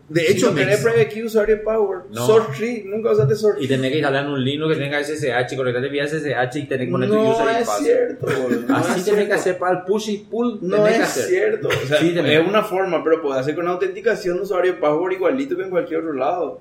[0.08, 2.02] De Si hecho, no tenés private key, usuario Power.
[2.12, 2.26] No.
[2.26, 3.68] Source tree, nunca usaste Y tree.
[3.68, 6.92] tenés que instalar en un Linux que tenga SSH, conectarte vía SSH y tenés que
[6.92, 8.26] poner tu No user y es cierto.
[8.68, 9.26] No Así es tenés cierto.
[9.26, 10.58] que hacer para el push y pull.
[10.62, 11.24] No que es hacer.
[11.24, 11.68] cierto.
[11.68, 15.56] O sea, Sí, es una forma, pero puede hacer con autenticación de usuario Power igualito
[15.56, 16.60] que en cualquier otro lado.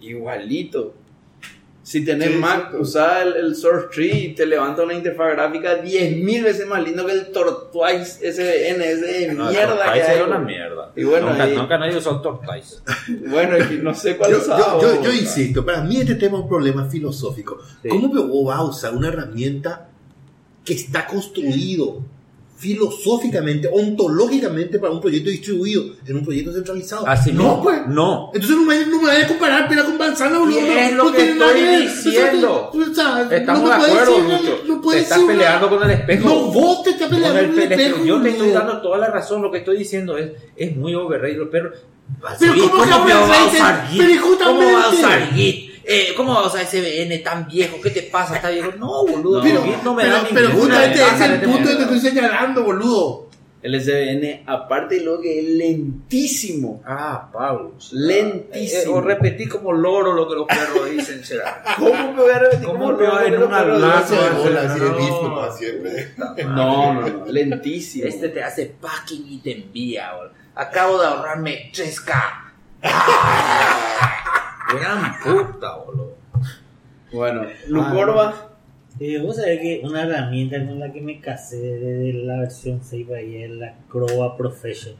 [0.00, 0.94] Igualito.
[1.84, 5.82] Si tenés Sí, Mac, usa el, el source tree y te levanta una interfaz gráfica
[5.84, 10.20] 10.000 veces más lindo que el Tortoise SVN, ese No, mierda que hay.
[10.22, 10.92] una mierda.
[10.96, 12.78] Y bueno, nunca, ahí- nunca nadie usó Tortoise.
[13.28, 14.80] Bueno, y no sé cuál Yo, usaba.
[14.80, 17.58] yo, yo, yo insisto, para mí este tema es un problema filosófico.
[17.82, 17.88] Sí.
[17.90, 19.88] ¿Cómo vos vas a usar una herramienta
[20.64, 22.00] que está construido
[22.64, 27.06] filosóficamente, ontológicamente para un proyecto distribuido en un proyecto centralizado?
[27.06, 27.86] Así no, pues.
[27.88, 28.30] No.
[28.32, 30.60] Entonces no me, no me vayas a comparar pera con manzana, boludo.
[30.60, 32.70] No, es lo no que estoy diciendo.
[32.72, 34.58] O sea, Estamos no de acuerdo, decir- Lucho.
[34.66, 36.28] No Te estás decir peleando con el espejo.
[36.28, 38.04] No, vos te estás Con peleando el con el espejo.
[38.04, 39.42] yo te estoy dando toda la razón.
[39.42, 41.70] Lo que estoy diciendo es, es muy overrated, pero.
[42.38, 43.58] Pero ¿Y ¿cómo que overrated?
[43.98, 45.73] Pero justamente- ¿Cómo va a usar Git?
[45.86, 47.80] Eh, ¿Cómo va a SVN tan viejo?
[47.80, 48.36] ¿Qué te pasa?
[48.36, 48.72] ¿Está viejo?
[48.78, 49.42] No, boludo.
[49.42, 53.24] Pero, no me pero, da pero justamente es el punto que te estoy señalando, boludo.
[53.64, 56.82] El SVN, aparte de lo que es lentísimo.
[56.84, 57.72] Ah, Pablo.
[57.92, 58.82] Lentísimo.
[58.82, 61.64] Eh, o repetí como loro lo que los perros dicen, será.
[61.78, 62.66] ¿Cómo me voy a repetir?
[62.66, 64.00] ¿Cómo ¿Cómo te lo va hago en blanca?
[64.00, 64.18] decir?
[64.18, 64.96] No, bola, así de no.
[64.98, 66.12] mismo, para siempre.
[66.18, 68.06] No, no, no, lentísimo.
[68.06, 70.34] Este te hace packing y te envía, boludo.
[70.56, 72.12] Acabo de ahorrarme 3K.
[74.78, 76.16] Gran puta, boludo.
[77.12, 78.50] Bueno, Lucorba,
[79.00, 83.08] Eh, vos sabés que una herramienta con la que me casé desde la versión 6
[83.10, 84.94] ahí es la Croa Profession.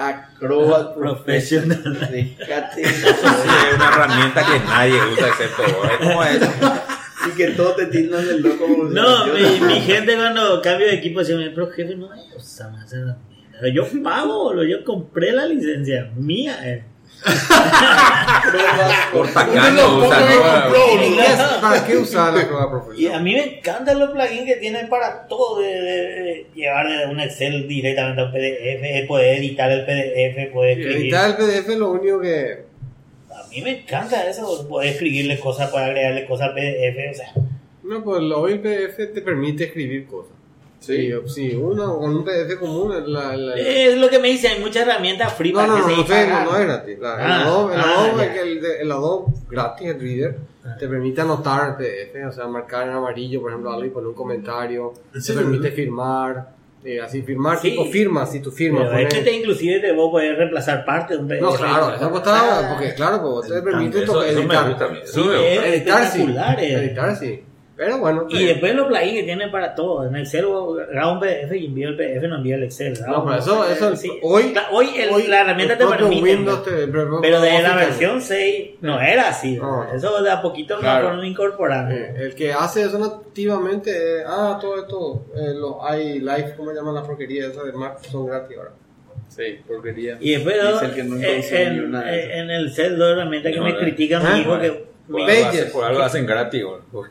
[0.00, 1.82] Acrobat Professional.
[2.76, 5.90] Es una herramienta que nadie usa excepto vos.
[5.90, 6.50] Es como eso.
[7.28, 8.66] y que todo te tildan del loco.
[8.90, 13.68] No, mi, gente cuando cambio de equipo decía, pero jefe, no hay usa más herramienta.
[13.74, 16.56] Yo pago, boludo, yo compré la licencia mía.
[16.62, 16.84] Eh.
[19.12, 21.60] Por tacaño lo ponga que ¿no?
[21.60, 25.26] ¿Para qué usar la prueba Y a mí me encantan los plugins que tienen para
[25.28, 25.80] todo, de, de-
[26.22, 31.02] de llevar de un Excel directamente a un PDF, poder editar el PDF, poder escribir.
[31.02, 32.64] Editar el PDF es lo único que.
[33.30, 37.32] A mí me encanta eso, poder escribirle cosas, poder agregarle cosas al PDF, o sea,
[37.82, 40.32] No, pues hoy el PDF te permite escribir cosas.
[40.80, 42.92] Sí, sí, uno con un PDF común.
[42.96, 45.86] es La, la- Es lo que me dice, hay muchas herramientas free No, para no,
[45.86, 46.44] que no, se pagan.
[46.46, 46.98] no, no es gratis.
[46.98, 50.36] La- el Ah, Adobe, el ah, Adobe, el, el Adobe gratis, el Reader,
[50.78, 54.14] te permite anotar PDF, o sea, marcar en amarillo, por ejemplo, algo y poner un
[54.14, 54.94] comentario.
[55.12, 56.48] Te Sí, permite firmar,
[56.82, 57.70] eh, así firmar, Sí.
[57.72, 58.86] tipo firma, si tu firma.
[58.88, 61.40] Pero este te inclusive te vos podés reemplazar parte de un PDF.
[61.42, 64.68] No, claro, eso costaba, porque claro, pues te permite Eso, to- eso me editar.
[64.70, 64.98] gusta a mí.
[65.04, 65.44] Sí, Eso me gusta.
[65.66, 66.22] es Editar sí,
[66.58, 66.72] eh.
[66.72, 67.44] editar sí.
[67.82, 70.06] Pero bueno, Y después los plugins que tienen para todo.
[70.06, 72.92] En Excel vos graba un PDF y envía el PDF, no envía el Excel.
[73.08, 74.10] No, pero eso- eso- sí.
[74.20, 76.22] hoy- La- hoy, el- hoy la herramienta el te permite.
[76.22, 79.56] Windows te- pero- pero de la versión 6 no era así.
[79.56, 79.90] No.
[79.94, 81.06] Eso de a poquito lo Claro.
[81.08, 81.94] fueron incorporando.
[81.94, 86.94] Eh, el que hace eso nativamente, eh, ah, todo esto, eh, los iLife, ¿cómo llaman
[86.96, 87.98] la porquería esa de Mac?
[88.02, 88.72] Son gratis ahora.
[89.28, 90.18] Sí, porquería.
[90.20, 90.80] Y después ¿no?
[90.82, 93.58] el que nunca eh, en, ni una de eh, en el set dos herramientas que
[93.58, 94.62] No, me critican Ah, mi hijo bueno.
[94.74, 97.10] que Por algo, hacen, por algo hacen gratis, güey.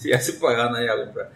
[0.00, 1.30] Si ya se pagan ahí a comprar.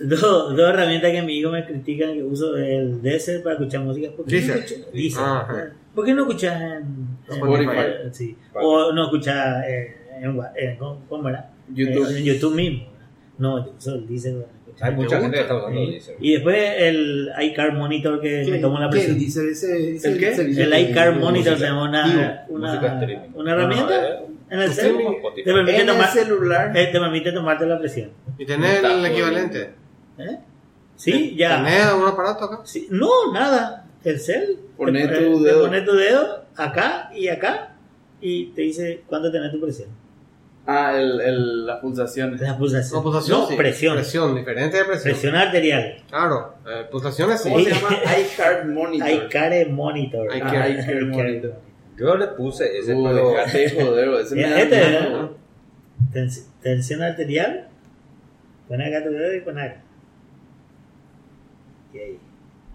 [0.00, 0.20] dos,
[0.56, 4.10] dos herramientas que mi hijo me critican que uso el Deezer para escuchar música.
[4.16, 4.56] ¿Por qué no Deezer.
[4.64, 5.20] escuchas- Deezer.
[5.22, 5.66] Ah.
[5.94, 6.68] ¿Por qué no escuchas en,
[7.28, 7.70] en- Spotify.
[8.12, 8.36] sí.
[8.54, 11.50] O no escuchas eh, en, Wa- en- ¿cómo, cómo era?
[11.72, 12.08] YouTube.
[12.10, 12.86] Eh, en YouTube mismo.
[13.38, 14.88] No, yo uso el Deezer para escuchar.
[14.88, 15.90] Hay mucha gente que está usando Sí.
[15.90, 16.16] Deezer.
[16.20, 19.18] Y después el iCar Monitor que me tomo la ¿Qué presión.
[19.18, 20.32] dice ese ¿El qué?
[20.32, 22.72] El iCar Monitor se llama una, una,
[23.34, 24.18] una herramienta No, eh,
[24.52, 24.70] en el.
[24.70, 25.42] Spotify.
[25.44, 26.76] Te permite, En el tomar, celular.
[26.76, 28.10] eh, te permite tomarte la presión.
[28.38, 29.70] ¿Y tenés el equivalente?
[30.18, 30.38] ¿Eh?
[30.96, 31.56] Sí, ya.
[31.56, 32.60] ¿Tenés un aparato acá?
[32.64, 33.86] Sí, no, nada.
[34.04, 34.58] El cel.
[34.76, 35.64] Poné Te- tu te dedo.
[35.66, 37.76] pones tu dedo acá y acá
[38.20, 39.88] y te dice cuánto tenés tu presión.
[40.66, 42.40] Ah, el, el, las pulsaciones.
[42.40, 42.98] La pulsación.
[42.98, 43.56] No, pulsación No, sí.
[43.56, 43.94] presión.
[43.96, 45.12] Presión, diferente de presión.
[45.14, 45.96] Presión arterial.
[46.08, 47.48] Claro, eh, pulsaciones sí.
[47.50, 47.88] ¿Cómo se llama?
[48.34, 49.08] iCard Monitor.
[49.10, 50.28] iCare Monitor.
[50.40, 50.68] Ah,
[51.08, 51.54] Monitor.
[51.98, 55.30] Yo le puse ese, Uh, pero joder, ese me da este, miedo, ¿no?
[56.12, 57.68] Tens- tensión arterial.
[58.68, 59.82] Pon acá tu dedo y pon acá.
[61.94, 62.18] Y ahí.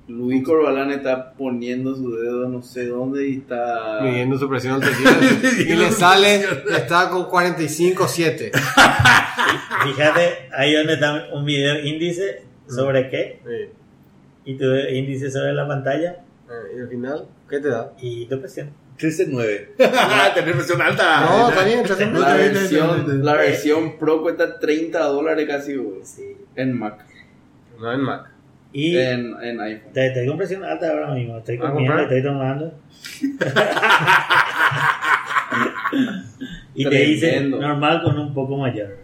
[0.08, 4.00] Luis Corbalán está poniendo su dedo no sé dónde y está...
[4.02, 5.18] Midiendo su presión arterial.
[5.60, 6.46] y le sale,
[6.78, 8.52] está con 45.7.
[9.84, 13.72] Fíjate, ahí donde está un video índice sobre qué Sí.
[14.52, 17.92] y tu índice sobre la pantalla Eh, y al final, ¿qué te da?
[18.00, 18.70] y tu presión.
[19.00, 19.76] 13.9.
[20.34, 21.22] Tener presión alta.
[21.22, 22.20] No, está bien, está bien.
[22.20, 26.36] La versión, la versión Pro cuesta 30 dólares casi güey, Sí.
[26.56, 27.06] en Mac,
[27.80, 28.32] No en Mac.
[28.74, 29.94] Y en, en iPhone.
[29.94, 31.38] te, estoy con presión alta ahora mismo.
[31.38, 32.74] Estoy ¿Vas a comiendo, estoy tomando.
[36.76, 38.98] y te dice normal con un poco mayor.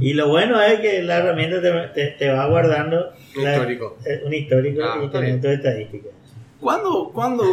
[0.00, 3.98] Y lo bueno es que la herramienta te, te- te va guardando Un la- histórico.
[4.04, 5.08] eh, un histórico Ah, y
[5.40, 6.08] tu estadística.
[6.60, 7.44] ¿Cuándo, cuándo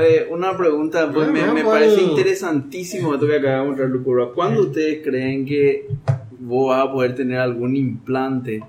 [0.00, 4.32] eh, una pregunta, pues me, parece interesantísimo esto que acaba de mostrar.
[4.34, 5.88] ¿Cuándo ustedes creen que
[6.38, 8.62] vos vas a poder tener algún implante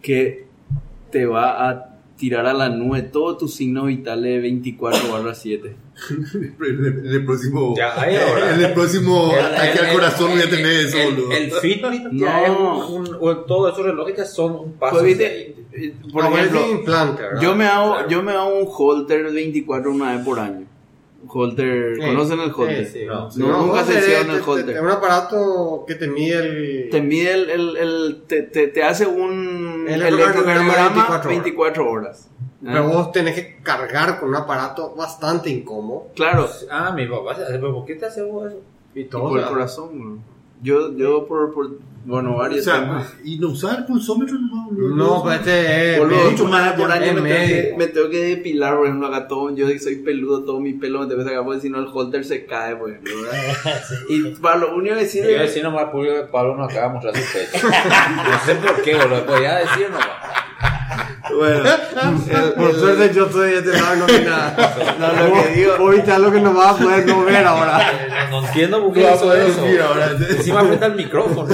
[0.00, 0.46] que
[1.10, 5.83] te va a tirar a la nube todos tus signos vitales 24 barra 7?
[6.10, 7.74] En el próximo.
[7.76, 8.54] Ya, ahí ahora.
[8.54, 11.32] En el próximo El- el- al corazón voy a tener el- eso, el, boludo.
[11.32, 12.26] el Fitbit No.
[12.26, 12.56] ya es un,
[13.06, 14.98] un- o todos esos relojes ya son un paso.
[15.00, 15.54] Pues, de viste,
[15.86, 18.08] eh, por no, ejemplo, implante, yo me, hago, Claro.
[18.08, 20.66] yo me hago un holter 24 una vez por año.
[21.26, 22.84] Holter, ¿conocen el holter?
[22.86, 23.04] sí, sí.
[23.06, 23.30] No.
[23.36, 24.76] No, nunca se hicieron el te- te- holter.
[24.76, 26.88] Es un aparato que te mide el...
[26.90, 32.28] te mide el, el, el- te, te, te hace un El electrocardiograma 24 24 horas.
[32.64, 36.08] Pero Ah, vos tenés que cargar con un aparato bastante incómodo.
[36.14, 38.60] Claro, Ah, mi papá, se hace, pero ¿por qué te hace vos eso?
[38.94, 39.28] Y y todo.
[39.28, 40.14] por el corazón.
[40.16, 40.34] ¿no?
[40.62, 41.72] Yo, yo por, por,
[42.06, 43.12] bueno, O varios sea, temas.
[43.22, 44.70] y no usar el pulsómetro no.
[44.72, 45.98] No, pues este es...
[45.98, 49.28] Boludo, mucho más por año me tengo, que, me tengo que depilar, por ejemplo, acá
[49.28, 51.88] todo, yo soy peludo, todo mi pelo me tengo que sacar porque si no el
[51.92, 53.82] holter se cae, por ejemplo, ¿verdad?
[54.08, 56.94] Y para lo único que Yo sirve decir nomás público que Pablo nos acaba de
[56.94, 57.66] mostrar su pecho.
[58.16, 59.26] no sé por qué, boludo.
[59.26, 60.08] Podía decir nomás.
[61.36, 64.96] Bueno, el- Por el- suerte yo estoy de este lado no vi nada.
[64.98, 67.92] No, lo que digo- Vos viste algo que no vas a poder no ver ahora.
[68.30, 69.62] No, no entiendo por qué hizo eso.
[69.66, 70.10] Mira, ahora.
[70.30, 71.48] Encima frente al micrófono.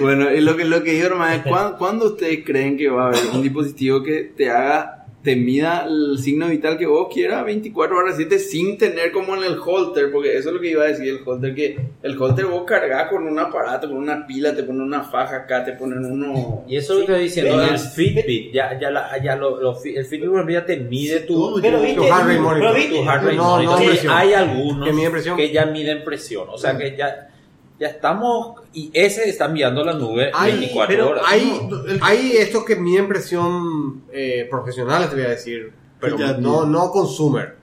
[0.00, 3.04] Bueno, y lo que, lo que digo, hermano, es ¿cuándo, cuándo ustedes creen que va
[3.04, 7.44] a haber un dispositivo que te haga, te mida el signo vital que vos quieras
[7.44, 10.10] 24 horas 7 sin tener como en el holter?
[10.10, 13.08] Porque eso es lo que iba a decir el holter, que el holter vos cargas
[13.08, 16.64] con un aparato, con una pila, te ponen una faja acá, te ponen uno...
[16.66, 20.50] Y eso que estoy diciendo, el Fitbit, ya, ya, la, ya lo, lo el Fitbit
[20.50, 22.74] ya te mide tu, Todo Pero viste, Tu heart rate monitor.
[22.74, 23.72] tu heart rate No, monitor.
[23.74, 24.12] no, Sí, presión.
[24.16, 26.48] hay algunos Que que ya miden presión.
[26.50, 27.30] O sea que ya,
[27.78, 31.24] ya estamos, y ese está enviando la nube Hay, 24 pero horas.
[31.26, 31.68] hay,
[32.00, 36.90] hay estos que miden presión eh, profesionales, te voy a decir, pero Ya no, no
[36.90, 37.56] consumer.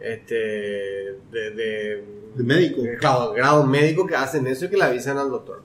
[0.00, 2.82] Este, de, de, De médico.
[3.00, 5.62] claro, grado médico que hacen eso y que le avisan al doctor.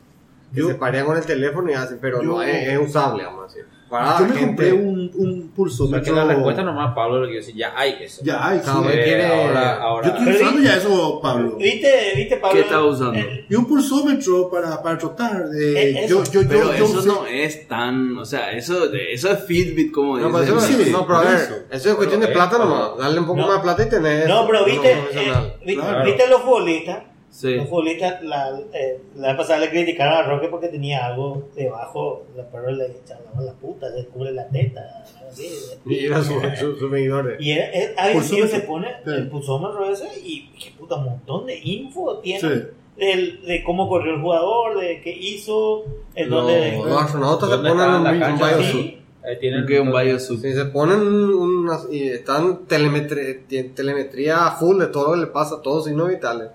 [0.54, 3.48] que Yo- se parean con el teléfono y hacen, pero no es usable, vamos a
[3.48, 3.66] decir.
[3.92, 6.16] Yo me gente, compré un, un O sea, que pulsómetro.
[6.16, 8.22] la respuesta nomás, Pablo, lo que yo decía, ya hay eso.
[8.24, 8.70] Ya hay, sí.
[8.70, 11.56] Eh, quiere- ahora, Yo ahora, estoy Pero usando y- ya eso, Pablo.
[11.58, 12.54] ¿Viste, viste Pablo?
[12.56, 13.14] ¿Qué estás usando?
[13.14, 15.44] El- Y un pulsómetro para, para trotar.
[15.60, 16.32] eh, Eh, yo, eso.
[16.32, 19.92] yo, yo, Pero yo eso sé- no es tan, o sea, eso, eso es Fitbit
[19.92, 20.52] como No, dice.
[20.52, 21.56] pero eso, Sí, no, pero a ver, eso.
[21.72, 22.98] eso es cuestión de Pero, plata eh, nomás.
[22.98, 23.48] Darle un poco no.
[23.48, 24.28] más de plata y tener.
[24.30, 26.06] No, pero viste, eh, vi- Claro.
[26.06, 26.98] viste los futbolistas.
[27.32, 27.54] Sí.
[27.56, 32.26] Los futbolistas, la, eh, la vez pasada le criticaron a Roque porque tenía algo debajo.
[32.36, 34.82] La perro le echaban la puta, le cubre la teta.
[35.30, 35.48] así.
[35.86, 37.40] Y era su, su, sus seguidores.
[37.40, 38.50] Y era, es- alguien Pulsómetro.
[38.50, 39.12] se pone Sí.
[39.12, 42.64] el pulsómetro ese y qué puta un montón de info tiene Sí.
[42.98, 46.78] del- de cómo corrió el jugador, de qué hizo, en Los, dónde.
[46.78, 48.64] los astronautas se ¿Dónde ponen un, la un.
[48.64, 50.42] Sí, ahí tienen Que un biosub.
[50.42, 51.88] Sí, se ponen unas.
[51.92, 56.10] Y están telemetri- tien- telemetría full de todo lo que le pasa a todos signos
[56.10, 56.50] vitales.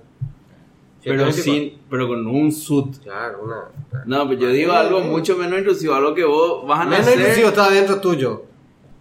[1.05, 1.43] Pero 124.
[1.43, 2.97] sin, pero con un suit.
[3.03, 4.05] Claro, una.
[4.07, 7.21] No, pero yo digo algo mucho menos intrusivo, algo que vos vas a Menos nacer.
[7.21, 8.45] inclusivo está dentro tuyo.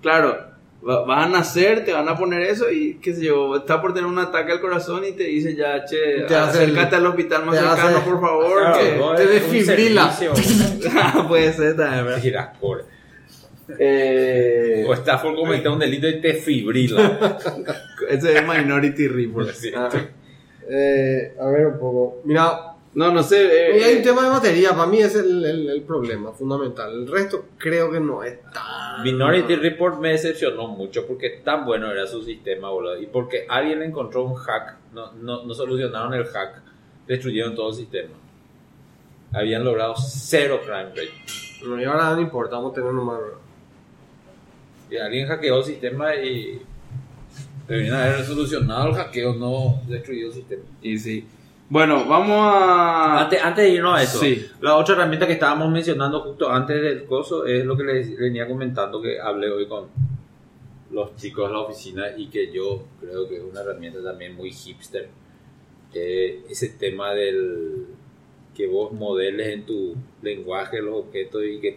[0.02, 0.38] Claro,
[0.88, 3.94] va- vas a nacer, te van a poner eso y qué sé yo, está por
[3.94, 7.46] tener un ataque al corazón y te dice ya, che, te acércate el- al hospital
[7.46, 8.62] más hace- cercano, por favor.
[8.62, 10.14] Claro, que- no, te desfibrila.
[11.28, 12.22] Puede ser también, ¿verdad?
[12.24, 12.84] Mira, pobre.
[13.80, 17.40] Eh, O estás por cometer un delito y te fibrila.
[18.10, 19.50] ese es Minority Report.
[20.70, 22.22] Eh, a ver un poco.
[22.26, 23.72] Mira, No, no sé.
[23.72, 24.70] eh, y hay un eh, tema de batería.
[24.72, 26.92] Para mí es el, el, el problema fundamental.
[26.94, 29.04] El resto creo que no es tan.
[29.04, 33.00] Minority Report me decepcionó mucho porque tan bueno era su sistema, boludo.
[33.00, 36.62] Y porque alguien encontró un hack, no, no, no solucionaron el hack,
[37.08, 38.14] destruyeron todo el sistema.
[39.34, 41.10] Habían logrado cero crime rate.
[41.66, 42.92] No, y ahora no importa, vamos a tener.
[42.94, 43.38] ¿verdad?
[44.92, 46.62] Y alguien hackeó el sistema y
[47.68, 50.64] deberían haber solucionado el hackeo, no destruyó el sistema.
[50.82, 51.26] Y sí.
[51.70, 53.22] Bueno, vamos a.
[53.24, 54.46] Antes, antes de irnos a eso, Sí.
[54.62, 58.48] la otra herramienta que estábamos mencionando justo antes del coso es lo que les venía
[58.48, 59.86] comentando que hablé hoy con
[60.92, 64.52] los chicos de la oficina y que yo creo que es una herramienta también muy
[64.52, 65.10] hipster.
[65.96, 67.86] Eh, ese tema del
[68.56, 71.76] que vos modeles en tu lenguaje los objetos y que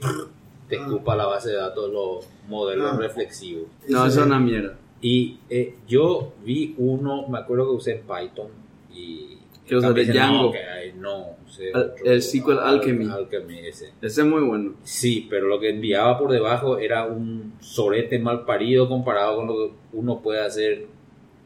[0.69, 2.97] te escupa la base de datos los modelos Ah.
[2.99, 3.65] reflexivos.
[3.89, 4.77] No, eso es una mierda.
[5.09, 8.49] Y eh, yo vi uno, me acuerdo que usé en Python
[8.93, 9.39] y...
[9.65, 10.45] Que Django.
[10.47, 13.07] No, que no, usé Al- otro, el SQL Alchemy.
[13.11, 13.87] Alchemy ese.
[14.03, 14.75] Ese es muy bueno.
[14.85, 19.55] Sí, pero lo que enviaba por debajo era un sorete mal parido comparado con lo
[19.57, 20.87] que uno puede hacer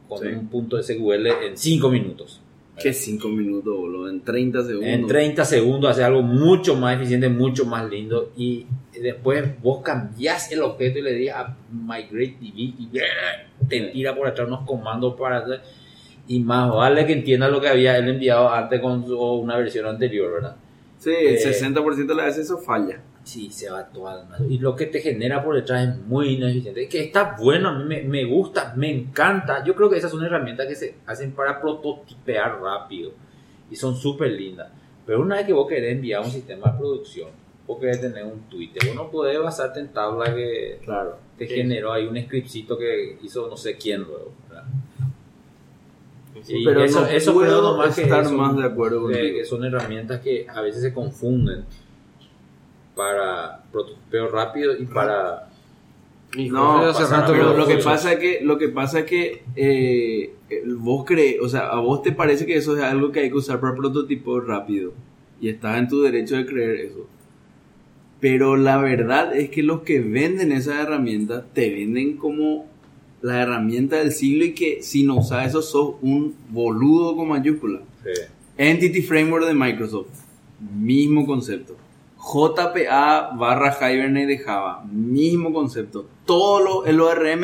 [0.09, 0.27] con Sí.
[0.29, 2.41] un punto SQL en 5 minutos.
[2.81, 4.09] Que 5 minutos, boludo.
[4.09, 4.89] En 30 segundos.
[4.91, 8.33] En 30 segundos hace algo mucho más eficiente, mucho más lindo.
[8.37, 8.67] Y
[9.01, 12.89] después vos cambiás el objeto y le dices a MigrateDB y
[13.69, 15.61] te tira por atrás unos comandos para hacer.
[16.27, 19.87] Y más vale que entienda lo que había él enviado antes con su- una versión
[19.87, 20.57] anterior, ¿verdad?
[20.99, 23.01] Sí, el Eh, 60% de las veces eso falla.
[23.23, 24.47] Sí, se va toda la madre.
[24.49, 26.89] Y lo que te genera por detrás es muy ineficiente.
[26.89, 29.63] Que está bueno, a mí me, me gusta, me encanta.
[29.65, 33.13] Yo creo que esas son herramientas que se hacen para prototipear rápido.
[33.71, 34.69] Y son súper lindas.
[35.07, 37.29] Pero una vez que vos querés enviar un sistema de producción,
[37.67, 41.17] vos querés tener un Twitter, vos no podés basarte en tabla que Claro.
[41.39, 44.33] te generó ahí un scriptcito que hizo no sé quién luego.
[44.49, 44.65] ¿verdad?
[46.49, 49.15] Y pero eso, no eso puedo creo nomás que estar son- más de acuerdo que,
[49.15, 49.37] contigo.
[49.39, 51.65] que son herramientas que a veces se confunden
[53.01, 55.49] para prototipeo rápido y para
[56.37, 59.43] Y No, hace rato Pero lo que pasa es que, lo que pasa es que
[59.57, 60.35] eh,
[60.77, 63.37] vos crees, o sea, a vos te parece que eso es algo que hay que
[63.37, 64.93] usar para prototipo rápido.
[65.41, 67.07] Y estás en tu derecho de creer eso.
[68.21, 72.67] Pero la verdad es que los que venden esas herramientas te venden como
[73.23, 77.81] la herramienta del siglo y que si no usas eso sos un boludo con mayúscula.
[78.59, 80.11] Entity Framework de Microsoft,
[80.77, 81.81] mismo concepto.
[82.23, 86.07] JPA barra Hibernate de Java, mismo concepto.
[86.27, 87.43] Todo lo, el ORM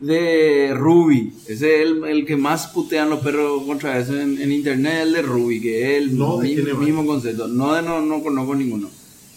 [0.00, 4.52] de Ruby, ese es el, el que más putean los perros contra eso en, en
[4.52, 7.48] internet, el de Ruby, que es el No, mismo concepto.
[7.48, 8.88] No, de- no, no conozco ninguno.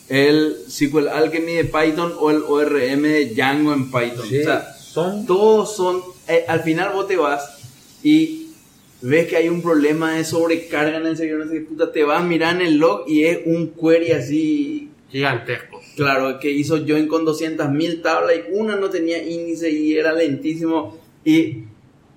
[0.08, 4.27] El SQL Alchemy de Python o el ORM de Django en Python.
[4.27, 7.41] sí, O sea, son todos son, eh, al final vos te vas
[8.04, 8.51] y
[9.02, 12.04] ves que hay un problema de sobrecarga en el servidor, no sé qué puta, te
[12.04, 15.82] vas a mirar en el log y es un query así, Gigantesco.
[15.96, 20.98] claro, que hizo join con 200.000 tablas y una no tenía índice y era lentísimo
[21.26, 21.64] y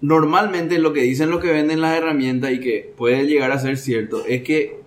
[0.01, 3.77] normalmente lo que dicen los que venden las herramientas y que puede llegar a ser
[3.79, 4.85] cierto es que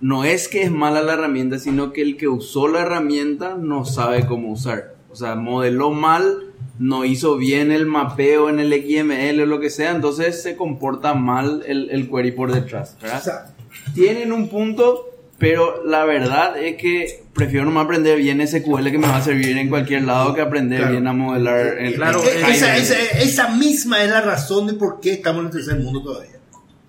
[0.00, 3.84] no es que es mala la herramienta, sino que el que usó la herramienta no
[3.84, 4.96] sabe cómo usar.
[5.10, 9.70] O sea, modeló mal, no hizo bien el mapeo en el XML o lo que
[9.70, 12.96] sea, entonces se comporta mal el, el query por detrás.
[13.00, 13.20] ¿verdad?
[13.20, 13.46] O sea,
[13.94, 19.08] Tienen un punto, Pero la verdad es que prefiero nomás aprender bien SQL que me
[19.08, 20.92] va a servir en cualquier lado que aprender Claro.
[20.92, 22.82] bien a modelar Claro, en esa, Hybrid.
[22.82, 26.38] esa, esa misma es la razón de por qué estamos en el tercer mundo todavía.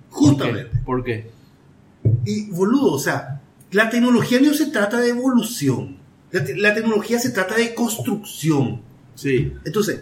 [0.09, 0.77] Justamente.
[0.85, 1.27] ¿Por qué?
[2.23, 3.41] Y boludo, o sea,
[3.71, 5.97] la tecnología no se trata de evolución.
[6.31, 8.81] La, te- la tecnología se trata de construcción.
[9.15, 9.53] Sí.
[9.65, 10.01] Entonces,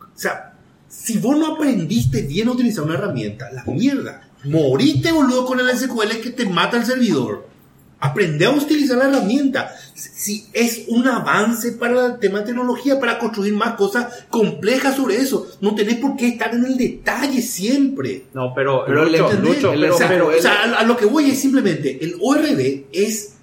[0.00, 0.54] o sea,
[0.88, 4.28] si vos no aprendiste bien a utilizar una herramienta, la mierda.
[4.44, 7.48] Moriste, boludo, con el SQL que te mata el servidor.
[8.00, 9.74] Aprende a utilizar la herramienta.
[9.94, 15.16] Si es un avance para el tema de tecnología, para construir más cosas complejas sobre
[15.16, 15.46] eso.
[15.62, 18.26] No tenés por qué estar en el detalle siempre.
[18.34, 21.06] No, pero, Pero Lucho, Lucho, pero, o sea, pero- o sea, a, a lo que
[21.06, 23.36] voy es simplemente, el ORB es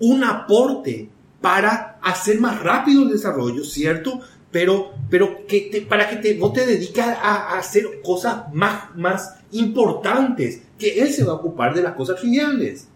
[0.00, 1.08] un aporte
[1.44, 4.18] para hacer más rápido el desarrollo, ¿cierto?
[4.50, 7.12] Pero, pero que te- para que te, vos te dediques a,
[7.52, 12.18] a hacer cosas más, más importantes, que él se va a ocupar de las cosas
[12.18, 12.88] triviales.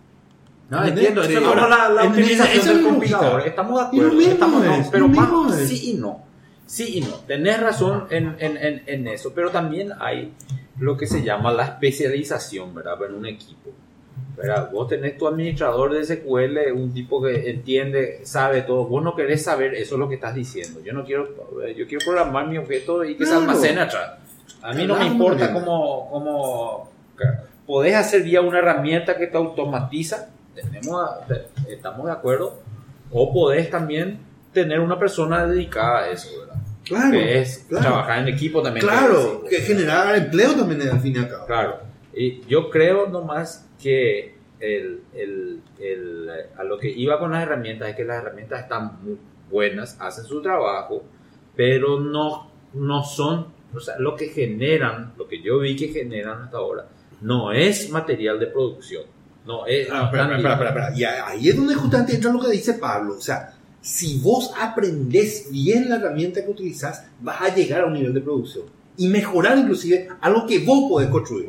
[0.70, 3.46] No, entiendo, es ahora, como la, la utilización del computador.
[3.46, 6.24] Estamos de acuerdo, mismo estamos, no, es, pero lo más- sí y no.
[6.64, 7.14] Sí y no.
[7.26, 10.32] Tenés razón en, en, en, en eso, pero también hay
[10.78, 12.94] lo que se llama la especialización, ¿verdad?
[13.08, 13.70] En un equipo.
[14.36, 14.70] ¿Verdad?
[14.72, 18.84] Vos tenés tu administrador de SQL, un tipo que entiende, sabe todo.
[18.86, 20.80] Vos no querés saber eso es lo que estás diciendo.
[20.84, 21.28] Yo no quiero,
[21.76, 23.40] yo quiero programar mi objeto y que se Claro.
[23.50, 24.12] almacene atrás.
[24.62, 26.90] A mí no me Claro, importa cómo, cómo
[27.66, 31.08] podés hacer vía una herramienta que te automatiza, tenemos,
[31.68, 32.58] estamos de acuerdo,
[33.10, 34.18] o podés también
[34.52, 36.54] tener una persona dedicada a eso, ¿verdad?
[36.84, 37.84] Claro, que es claro.
[37.86, 38.86] trabajar en equipo también.
[38.86, 41.46] Claro, que- que generar empleo también al fin y al cabo.
[41.46, 41.76] Claro.
[42.14, 44.38] Y yo creo nomás que
[46.56, 49.18] a lo que iba con las herramientas es que las herramientas están muy
[49.50, 51.04] buenas, hacen su trabajo,
[51.54, 53.46] pero no, no son,
[53.98, 56.88] lo que generan, lo que yo vi que generan hasta ahora,
[57.20, 59.04] no es material de producción.
[59.46, 59.88] No es.
[59.90, 60.92] Ah, espera, espera, espera, espera.
[60.94, 63.14] Y ahí es donde justamente entra lo que dice Pablo.
[63.14, 67.94] O sea, si vos aprendés bien la herramienta que utilizás, vas a llegar a un
[67.94, 68.66] nivel de producción.
[68.98, 71.46] Y mejorar inclusive algo que vos podés construir.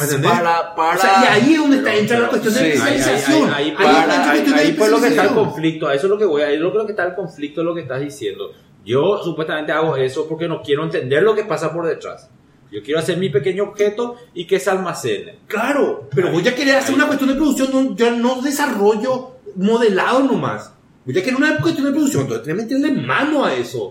[0.00, 0.30] ¿Entendés?
[0.30, 2.72] Para, para, O sea, y ahí es donde está, Pero- entra la pero- cuestión de
[2.72, 3.42] sí, Ahí, ahí, especialización.
[3.50, 5.86] ahí, ahí, Ahí para- la ahí- cuestión de ahí fue lo que está el conflicto,
[5.88, 7.74] a eso es lo que voy, ahí lo creo que está el conflicto de lo
[7.74, 8.52] que estás diciendo.
[8.84, 12.30] Yo supuestamente hago eso porque no quiero entender lo que pasa por detrás.
[12.70, 15.40] Yo quiero hacer mi pequeño objeto y que se almacene.
[15.48, 20.20] Claro, pero vos ya querés hacer una cuestión de producción, no, ya no desarrollo modelado
[20.20, 20.72] nomás.
[21.04, 23.82] Vos ya querés una cuestión de producción, entonces tenés que meterle mano a eso.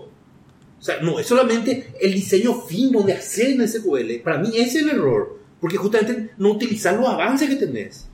[0.78, 4.20] O sea, no es solamente el diseño fino de hacer en SQL.
[4.24, 5.39] Para mí ese es el error.
[5.60, 8.06] Porque justamente no utilizar los avances que tenés.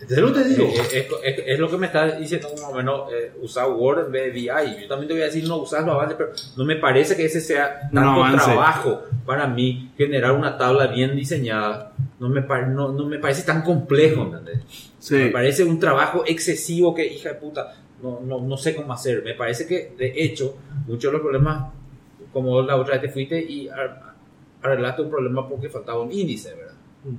[0.00, 0.64] ¿Entendés lo que te digo?
[0.64, 1.06] Eh, es,
[1.38, 4.24] es- es lo que me estás diciendo, más o menos, eh, usar Word en vez
[4.34, 4.82] de VI.
[4.82, 7.24] Yo también te voy a decir no usar los avances, pero no me parece que
[7.24, 8.44] ese sea tanto avance.
[8.44, 11.92] trabajo para mí generar una tabla bien diseñada.
[12.18, 14.58] No me, no, no me parece tan complejo, ¿entendés?
[14.98, 15.14] Sí.
[15.14, 17.72] Me parece un trabajo excesivo que, hija de puta,
[18.02, 19.22] no, no, no sé cómo hacer.
[19.22, 20.56] Me parece que, de hecho,
[20.88, 21.70] muchos de los problemas,
[22.32, 24.11] como la otra vez te fuiste y ar-
[24.62, 26.74] arreglaste un problema porque faltaba un índice, ¿verdad?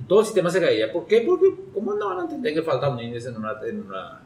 [0.08, 0.90] Todo el sistema se caía.
[0.92, 1.20] ¿Por qué?
[1.20, 3.52] Porque, ¿cómo no van a entender que falta un índice en una...
[3.66, 4.20] en una-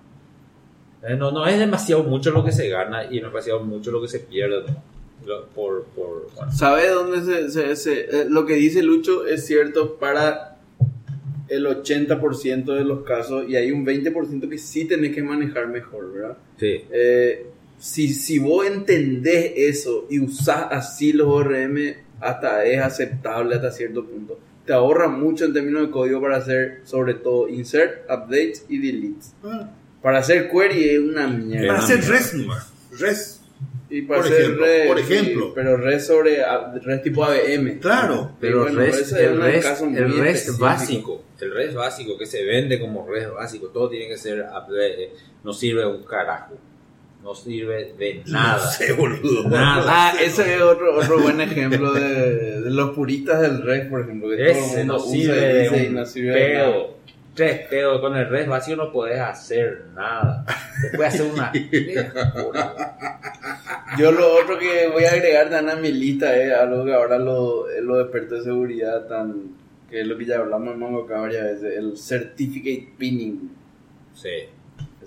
[1.02, 3.90] Eh, no, no es demasiado mucho lo que se gana y no es demasiado mucho
[3.92, 4.64] lo que se pierde
[5.26, 5.42] ¿no?
[5.54, 9.96] Por, por, bueno, ¿Sabe dónde se, se- se- eh, lo que dice Lucho es cierto
[9.96, 10.56] para
[11.48, 16.12] el 80% de los casos y hay un 20% que sí tenés que manejar mejor,
[16.12, 16.36] ¿verdad?
[16.56, 16.82] sí.
[16.92, 17.46] Eh,
[17.78, 21.76] si, si vos entendés eso y usás así los ORM,
[22.20, 24.38] hasta es aceptable hasta cierto punto.
[24.64, 29.32] Te ahorra mucho en términos de código para hacer, sobre todo, insert, updates y deletes.
[29.42, 29.70] Ah,
[30.02, 31.68] Para hacer query es una mierda.
[31.68, 32.34] Para hacer res.
[32.98, 33.40] Res.
[33.90, 35.52] Y para por hacer ejemplo, res, por sí, ejemplo.
[35.54, 36.42] pero res sobre
[36.82, 37.78] res tipo ABM.
[37.80, 38.32] Claro.
[38.38, 39.42] Pero bueno, el REST, ese es el
[40.26, 40.58] específico.
[40.58, 44.44] básico, el REST básico que se vende como REST básico, todo tiene que ser,
[44.78, 45.12] eh,
[45.42, 46.54] no sirve un carajo,
[47.28, 48.64] no sirve de nada.
[48.64, 49.48] No sé, boludo.
[49.50, 49.84] Nada.
[49.86, 54.30] Ah, ese es otro, otro buen ejemplo de, de los puristas del REST, por ejemplo.
[54.30, 56.72] Que Ese no sirve de un no sirve de nada.
[56.72, 56.98] pedo.
[57.34, 60.44] Tres pedos, con el REST vacío no podés hacer nada.
[60.90, 61.52] Te puede hacer una
[63.98, 67.18] Yo lo otro que voy a agregar Dan a mi lista es algo que ahora
[67.18, 69.56] lo- los expertos de seguridad tan
[69.90, 73.50] que es lo que ya hablamos en Mongo acá varias veces, el certificate pinning.
[74.14, 74.28] Sí.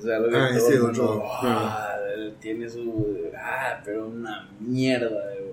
[0.01, 4.07] O sea, que Ah, todo ese el mundo, otro, ah, él tiene su ah, pero
[4.07, 5.51] una mierda, de-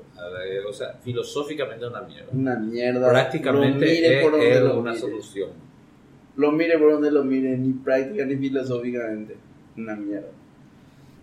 [0.69, 2.29] O sea, filosóficamente una mierda.
[2.33, 3.09] una mierda.
[3.11, 5.01] Prácticamente Lo mire por donde es lo una mire.
[5.01, 5.51] solución.
[6.37, 9.37] Lo mire por donde lo mire, ni práctica ni filosóficamente.
[9.77, 10.29] Una mierda.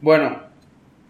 [0.02, 0.40] Bueno,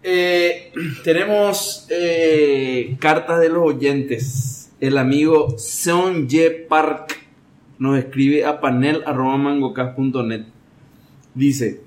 [0.02, 0.72] eh,
[1.04, 4.72] tenemos eh, cartas de los oyentes.
[4.80, 7.16] El amigo Seonje Park
[7.78, 10.42] nos escribe a panel.mangocast.net.
[11.34, 11.80] Dice,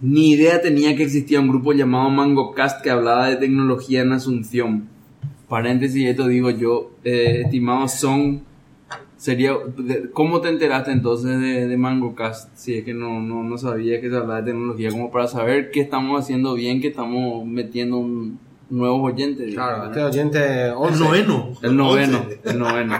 [0.00, 4.88] ni idea tenía que existía un grupo llamado MangoCast que hablaba de tecnología en Asunción.
[5.48, 8.42] Paréntesis, esto digo yo, eh, estimado Son,
[9.16, 12.50] sería, de- ¿cómo te enteraste entonces de, de MangoCast?
[12.56, 15.70] Si es que no, no, no sabía que se hablaba de tecnología, como para saber
[15.70, 18.38] qué estamos haciendo bien, que estamos metiendo un
[18.70, 19.54] nuevos oyentes.
[19.54, 19.90] Claro, ¿verdad?
[19.90, 20.98] este oyente El 11.
[21.04, 21.48] noveno.
[21.62, 22.98] El noveno, el noveno.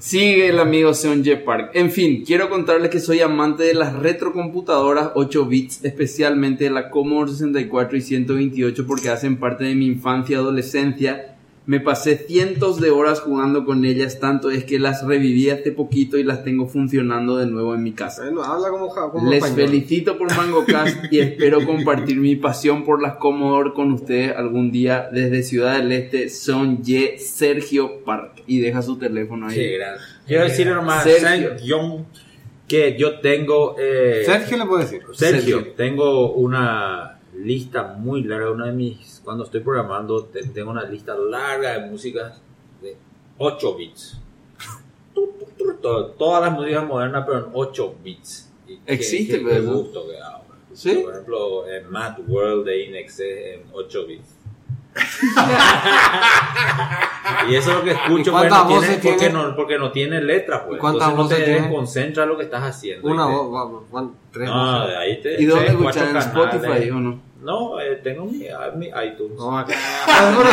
[0.00, 1.44] Sigue el amigo Seon J.
[1.44, 1.72] Park.
[1.74, 6.88] En fin, quiero contarles que soy amante de las retrocomputadoras 8 bits, especialmente de la
[6.88, 11.36] Commodore 64 y 128 porque hacen parte de mi infancia y adolescencia.
[11.70, 16.18] Me pasé cientos de horas jugando con ellas, tanto es que las reviví hace poquito
[16.18, 18.24] y las tengo funcionando de nuevo en mi casa.
[18.24, 19.68] Bueno, habla como, como Les español.
[19.68, 25.10] felicito por MangoCast y espero compartir mi pasión por las Commodore con ustedes algún día
[25.12, 26.28] desde Ciudad del Este.
[26.28, 28.42] Son Ye Sergio Park.
[28.48, 29.54] Y deja su teléfono ahí.
[29.54, 30.00] Qué grande.
[30.26, 31.50] Quiero decir nomás, Sergio.
[31.50, 32.06] Sergio,
[32.66, 33.76] que yo tengo...
[33.78, 35.02] eh, Sergio le puedo decir.
[35.12, 35.72] Sergio, Sergio.
[35.76, 41.14] tengo una lista muy larga, una de mis, cuando estoy programando, te- tengo una lista
[41.14, 42.40] larga de músicas
[42.82, 42.96] de
[43.38, 44.18] 8 bits.
[46.18, 48.52] Todas las músicas modernas, pero en 8 bits.
[48.86, 49.72] Existe, eso.
[49.74, 50.14] gusto que.
[50.76, 51.00] ¿Sí?
[51.02, 54.36] Por ejemplo, en Mad World de Inex en 8 bits.
[57.48, 60.20] y eso es lo que escucho ¿Y porque no, tiene, porque, no, porque no tiene
[60.20, 60.66] letra.
[60.66, 60.78] Pues.
[60.78, 61.66] ¿Y cuántas Entonces no te tiene?
[61.68, 63.08] desconcentra lo que estás haciendo.
[63.08, 63.82] Una voz,
[64.32, 64.88] tres No, voces.
[64.88, 66.08] de ahí te ¿Y dónde escuchan?
[66.10, 66.16] ¿En.
[66.16, 67.29] Spotify o no?
[67.42, 68.44] No, eh, tengo mi,
[68.76, 69.36] mi iTunes.
[69.38, 69.74] No, acá.
[70.06, 70.50] Ah, bueno,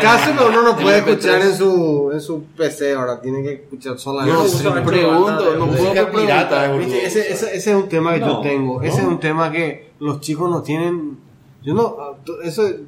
[0.00, 1.08] Casi no, uno no puede MP3.
[1.10, 4.38] escuchar en su, en su PC ahora, tiene que escuchar solamente.
[4.38, 6.72] No, mucho Pregunto, no puedo pirata.
[6.76, 8.80] Viste, ese, ese, ese es un tema que yo No, tengo.
[8.82, 9.02] Ese no.
[9.02, 11.18] es un tema que los chicos no tienen.
[11.62, 11.96] Yo no.
[12.42, 12.66] Eso.
[12.68, 12.86] eh,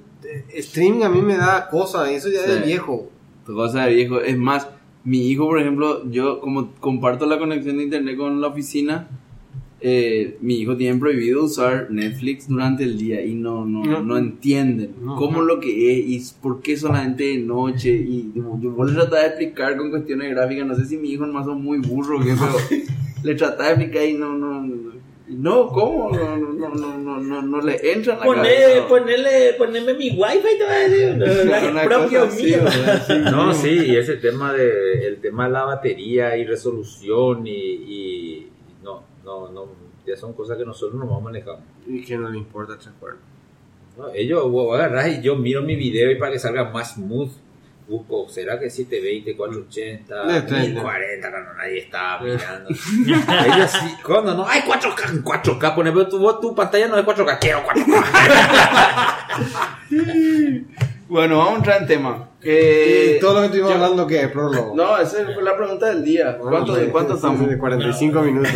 [0.55, 2.51] Streaming a mí me da cosas, y eso ya es Sí.
[2.53, 3.09] de viejo.
[3.47, 4.21] Cosa de viejo.
[4.21, 4.67] Es más,
[5.05, 9.09] mi hijo, por ejemplo, yo como comparto la conexión de internet con la oficina,
[9.85, 14.03] eh, mi hijo tiene prohibido usar Netflix durante el día y no, no, No.
[14.03, 15.47] no entienden No, cómo no.
[15.47, 17.91] lo que es y por qué solamente de noche.
[17.91, 21.11] Y tipo, yo vos le trataba de explicar con cuestiones gráficas, no sé si mi
[21.11, 22.83] hijo nomás son muy burro o qué, pero
[23.25, 24.93] le trataba de explicar y no, no, no,
[25.29, 26.11] no, ¿cómo?
[26.13, 28.89] No, no, no, no, no, no, no le entra en la Poné, cabeza.
[28.89, 32.59] ponerle, ponerme mi wifi te va a decir, no, propio así, mío.
[32.65, 33.03] ¿verdad?
[33.07, 33.15] Sí.
[33.31, 38.47] No, sí, y ese tema de el tema de la batería y resolución y, y
[38.85, 39.69] no, no, no,
[40.07, 41.63] ya son cosas que nosotros no vamos manejando.
[41.87, 43.23] Y que no le importa tres cuernos.
[43.97, 47.31] No, ellos vos agarrás y yo miro mi video y para que salga más smooth
[47.87, 50.67] busco, ¿será que 720, 480, De 30.
[50.67, 52.71] 1040 cuando nadie estaba mirando?
[53.55, 57.05] ellos sí, cuando no, hay 4K, 4K, pone, pero tu, vos, tu pantalla no es
[57.05, 58.05] 4K, quiero 4K.
[61.09, 62.29] Bueno, vamos a entrar en tema.
[62.45, 64.29] Eh, y todo lo que estuvimos yo- hablando, ¿qué?
[64.29, 64.75] Prólogo.
[64.75, 66.37] No, esa fue la pregunta del día.
[66.41, 67.41] Bueno, ¿Cuánto, sí, ¿De cuánto sí, estamos?
[67.41, 68.51] sí, De 45 minutos.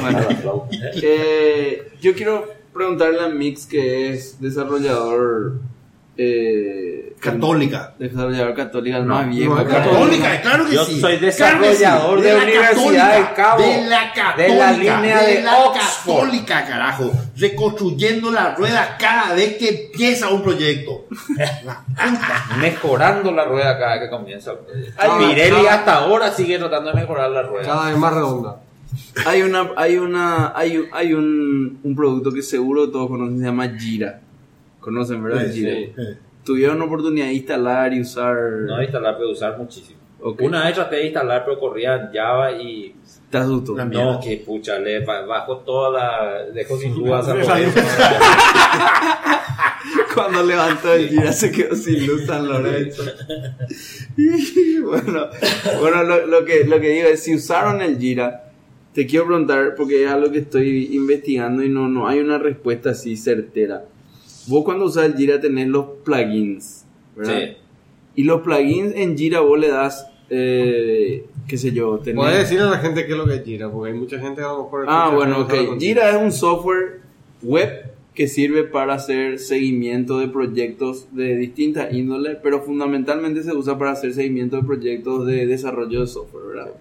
[1.03, 5.55] Eh, yo quiero preguntarle a Mix, que es desarrollador.
[6.17, 7.95] Eh, Católica.
[7.99, 9.55] Desarrollador católica, el No, más viejo.
[9.55, 9.65] no.
[9.65, 11.01] Católica, claro que Yo sí.
[11.01, 11.83] soy Claro que sí.
[11.83, 13.63] desarrollador de la Universidad Católica, de Cabo.
[13.63, 14.37] De la católica.
[14.53, 16.15] De la línea de la Oxford.
[16.21, 17.13] católica, carajo.
[17.37, 21.07] Reconstruyendo la rueda cada vez que empieza un proyecto.
[22.61, 24.53] Mejorando la rueda cada vez que comienza.
[24.97, 27.65] Ay, Pirelli cada- hasta ahora sigue tratando de mejorar la rueda.
[27.67, 28.61] Cada vez más redonda.
[29.27, 33.45] Hay una, hay una, hay, un- hay un, un producto que seguro todos conocen, se
[33.45, 34.21] llama Jira.
[34.81, 35.47] Conocen, ¿verdad?
[35.53, 35.73] Sí, Jira.
[35.75, 35.93] sí.
[36.47, 38.35] Tuvieron oportunidad de instalar y usar.
[38.67, 39.99] No instalar, pero usar muchísimo.
[40.41, 42.95] Una vez traté de instalar, pero corría en Java y
[43.31, 43.75] Te asustó.
[43.75, 44.21] No, mierda.
[44.21, 46.45] que pucha, le ba- bajo toda la.
[46.53, 47.35] Dejo sin dudas a
[50.15, 53.03] Cuando levantó el Jira se quedó sin luz San Lorenzo.
[54.17, 55.27] Y bueno,
[55.81, 58.51] bueno lo, lo que, lo que digo es, si usaron el Jira,
[58.95, 62.91] te quiero preguntar, porque es algo que estoy investigando y no, no hay una respuesta
[62.91, 63.85] así certera.
[64.49, 66.85] Vos cuando usas el Jira tenés los plugins,
[67.17, 67.39] ¿verdad?
[67.39, 67.57] Sí.
[68.17, 72.17] Y los plugins en Jira vos le das, eh, qué sé yo, tenés...
[72.17, 74.41] Puedes decirle a la gente qué es lo que es Jira, porque hay mucha gente
[74.41, 74.87] que a lo mejor.
[74.89, 75.79] Ah, bueno, ok.
[75.79, 77.01] Jira es un software
[77.43, 83.79] web que sirve para hacer seguimiento de proyectos de distintas índoles, pero fundamentalmente se usa
[83.79, 86.73] para hacer seguimiento de proyectos de desarrollo de software, ¿verdad?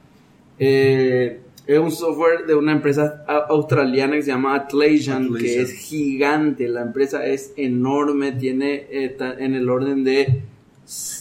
[0.57, 6.67] Eh, es un software de una empresa australiana que se llama Atlassian, que es gigante.
[6.67, 10.41] La empresa es enorme, tiene eh, en el orden de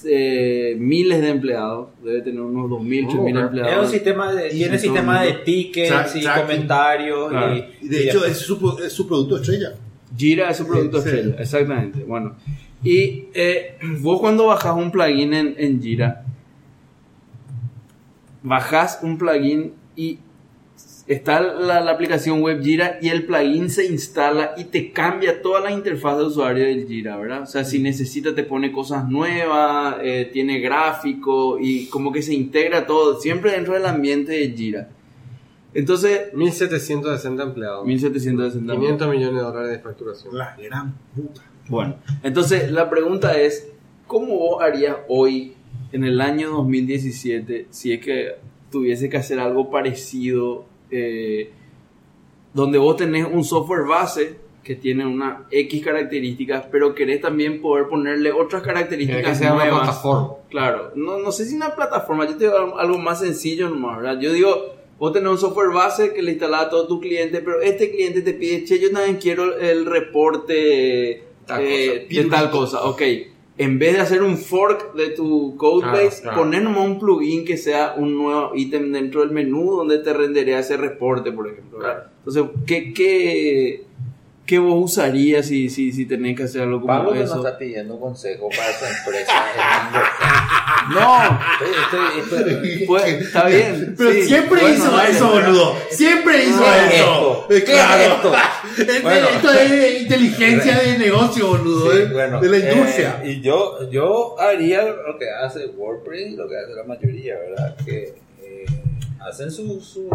[0.05, 1.89] eh, miles de empleados.
[2.05, 3.27] Debe tener unos 2.000, Oh, 3.000 ok.
[3.29, 3.91] Es un empleados.
[3.91, 6.43] sistema de, Y tiene sistema de tickets Tra- y tracking.
[6.47, 7.29] comentarios.
[7.31, 7.57] Claro.
[7.57, 9.73] Y, Y de hecho, es su, es su producto estrella.
[10.17, 11.09] Jira es su producto Sí.
[11.09, 12.05] estrella, exactamente.
[12.05, 12.37] Bueno,
[12.85, 16.23] y eh, vos cuando bajas un plugin en, en Jira,
[18.43, 20.19] bajas un plugin y
[21.07, 25.61] está la, la aplicación web Jira y el plugin se instala y te cambia toda
[25.61, 27.43] la interfaz de usuario del Jira, ¿verdad?
[27.43, 32.35] O sea, si necesita te pone cosas nuevas, eh, tiene gráfico y como que se
[32.35, 34.89] integra todo, siempre dentro del ambiente de Jira.
[35.75, 37.85] Entonces, 1760 empleados.
[37.85, 38.75] 1760.
[38.75, 40.39] 500 millones de dólares de facturación.
[40.39, 41.43] La gran puta.
[41.69, 43.69] Bueno, entonces la pregunta es,
[44.07, 45.55] ¿cómo vos harías hoy,
[45.93, 48.37] en el año 2017, si es que
[48.71, 51.51] tuviese que hacer algo parecido, eh,
[52.53, 57.87] donde vos tenés un software base que tiene una X características, pero querés también poder
[57.89, 59.81] ponerle otras características que ser una nuevas?
[59.83, 60.35] plataforma.
[60.49, 64.21] Claro, no, no sé si una plataforma, yo te digo algo, más sencillo nomás, ¿verdad?
[64.21, 67.61] Yo digo, vos tenés un software base que le instalás a todo tu cliente, pero
[67.61, 72.23] este cliente te pide, che, yo también quiero el reporte Tal eh, cosa.
[72.23, 73.03] de tal cosa, ok.
[73.57, 76.39] En vez de hacer un fork de tu codebase, Claro, claro.
[76.39, 80.59] poner nomás un plugin que sea un nuevo ítem dentro del menú donde te rendería
[80.59, 81.79] ese reporte, por ejemplo.
[82.19, 83.85] Entonces, ¿qué, qué,
[84.45, 87.47] qué vos usarías si, si, si tenés que hacer algo como Pablo que nos eso?
[87.47, 89.33] está pidiendo consejo para su empresa.
[90.93, 92.21] No, Estoy- estoy-
[92.51, 93.95] estoy- pues, está bien.
[93.97, 95.11] Pero sí, siempre bueno, hizo dale.
[95.11, 95.77] eso, boludo.
[95.91, 97.05] Siempre hizo ¿Qué es eso.
[97.05, 97.47] esto?
[97.49, 98.03] ¿Qué claro.
[98.03, 98.35] es esto?
[98.79, 99.29] Este- Bueno.
[99.29, 101.91] Esto es inteligencia de negocio, boludo.
[101.93, 103.23] Sí, eh, bueno, de la eh, industria.
[103.25, 107.77] y yo, yo haría lo que hace WordPress lo que hace la mayoría, ¿verdad?
[107.85, 108.67] Que eh,
[109.27, 110.09] hacen sus sus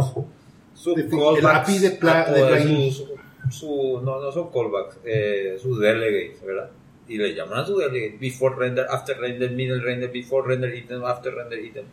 [0.76, 2.94] sus El callbacks, API de pla- a- de o plugin.
[2.94, 3.10] sus-
[3.50, 6.70] su- no, no son callbacks, eh, sus delegates, ¿verdad?
[7.10, 7.76] Y le llaman a su
[8.20, 11.86] before render, after render, middle render, before render item, after render item.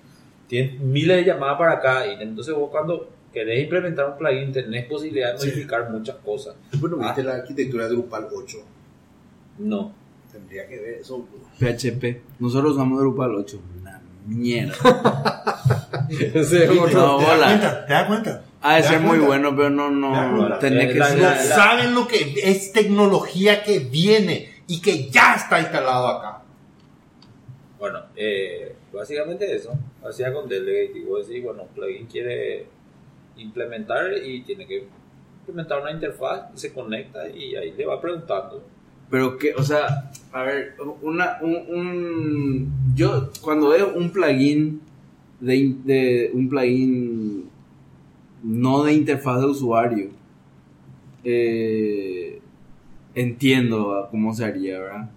[0.46, 2.28] Tienen miles de llamadas para cada item.
[2.28, 5.46] Entonces vos cuando querés implementar un plugin tenés posibilidad de Sí.
[5.48, 6.54] modificar muchas cosas.
[6.78, 7.24] Bueno, viste Ah.
[7.24, 8.58] la arquitectura de Drupal 8.
[9.58, 9.92] No.
[10.30, 11.26] Tendría que ver eso.
[11.58, 12.20] PHP.
[12.38, 13.58] Nosotros usamos Drupal 8.
[13.80, 14.74] Una mierda.
[16.10, 17.46] Ese es otro- No, ¿Te das bola.
[17.46, 17.86] cuenta?
[17.86, 18.42] ¿Te das cuenta?
[18.62, 20.58] Ha de ¿Te das ser muy bueno, pero no, no.
[20.58, 21.18] Tenés que la- ser.
[21.18, 26.42] No la- saben lo que es tecnología que viene y que ya está instalado acá.
[27.78, 29.72] Bueno, eh, básicamente eso.
[30.02, 30.98] Hacía con Delegate.
[30.98, 32.66] Y vos decís, bueno, un plugin quiere
[33.36, 34.86] implementar y tiene que
[35.40, 38.64] implementar una interfaz, se conecta y ahí le va preguntando.
[39.10, 44.80] Pero que, o sea, a ver, una, un, un- yo cuando veo un plugin
[45.38, 47.50] de, in- de un plugin
[48.42, 50.10] no de interfaz de usuario,
[51.24, 52.25] eh,
[53.16, 55.10] entiendo cómo se haría, ¿verdad?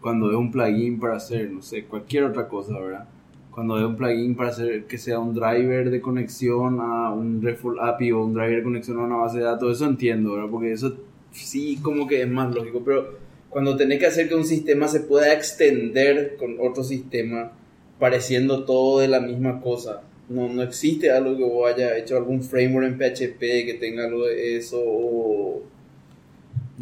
[0.00, 3.08] Cuando veo un plugin para hacer, no sé, cualquier otra cosa, ¿verdad?
[3.50, 7.80] Cuando veo un plugin para hacer que sea un driver de conexión a un RESTful
[7.80, 10.50] API o un driver de conexión a una base de datos, eso entiendo, ¿verdad?
[10.50, 10.94] Porque eso
[11.30, 13.16] sí como que es más lógico, pero
[13.48, 17.52] cuando tenés que hacer que un sistema se pueda extender con otro sistema
[17.98, 22.42] pareciendo todo de la misma cosa, no, no existe algo que vos haya hecho algún
[22.42, 25.71] framework en PHP que tenga algo de eso o...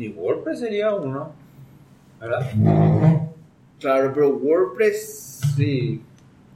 [0.01, 1.33] Y WordPress sería uno,
[2.21, 2.51] ¿verdad?
[3.79, 6.03] Claro, pero WordPress sí,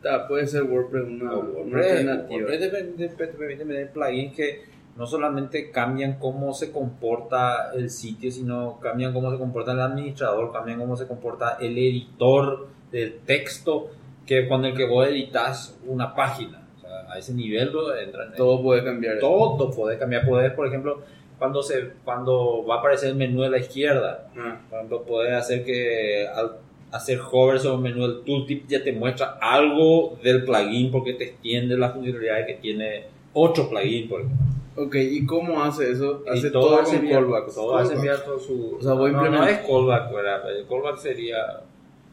[0.02, 2.36] ta, puede ser WordPress una, No, una WordPress, alternativa.
[2.40, 4.62] WordPress te permite- te permite tener plugins que
[4.96, 10.52] no solamente cambian cómo se comporta el sitio, sino cambian cómo se comporta el administrador,
[10.52, 13.90] cambian cómo se comporta el editor del texto
[14.24, 16.62] que con el que vos editas una página.
[16.78, 18.32] O sea, a ese nivel lo entran.
[18.36, 19.18] Todo puede cambiar.
[19.18, 20.24] todo puede cambiar.
[20.26, 21.00] Puedes, por ejemplo,
[21.38, 25.32] cuando se cuando va a aparecer el menú de la izquierda, Ah, por ejemplo, puedes
[25.32, 26.52] hacer que al
[26.92, 31.24] hacer hover sobre el menú del tooltip ya te muestra algo del plugin porque te
[31.24, 34.46] extiende las funcionalidades que tiene otro plugin, por ejemplo.
[34.76, 36.22] ok, ¿y cómo hace eso?
[36.26, 37.54] Y Hace todo, hace con callbacks.
[37.54, 38.76] Todo hace enviar todo su...
[38.78, 40.56] O sea, voy a no, no implementar- es callback, ¿verdad?
[40.56, 41.36] El callback sería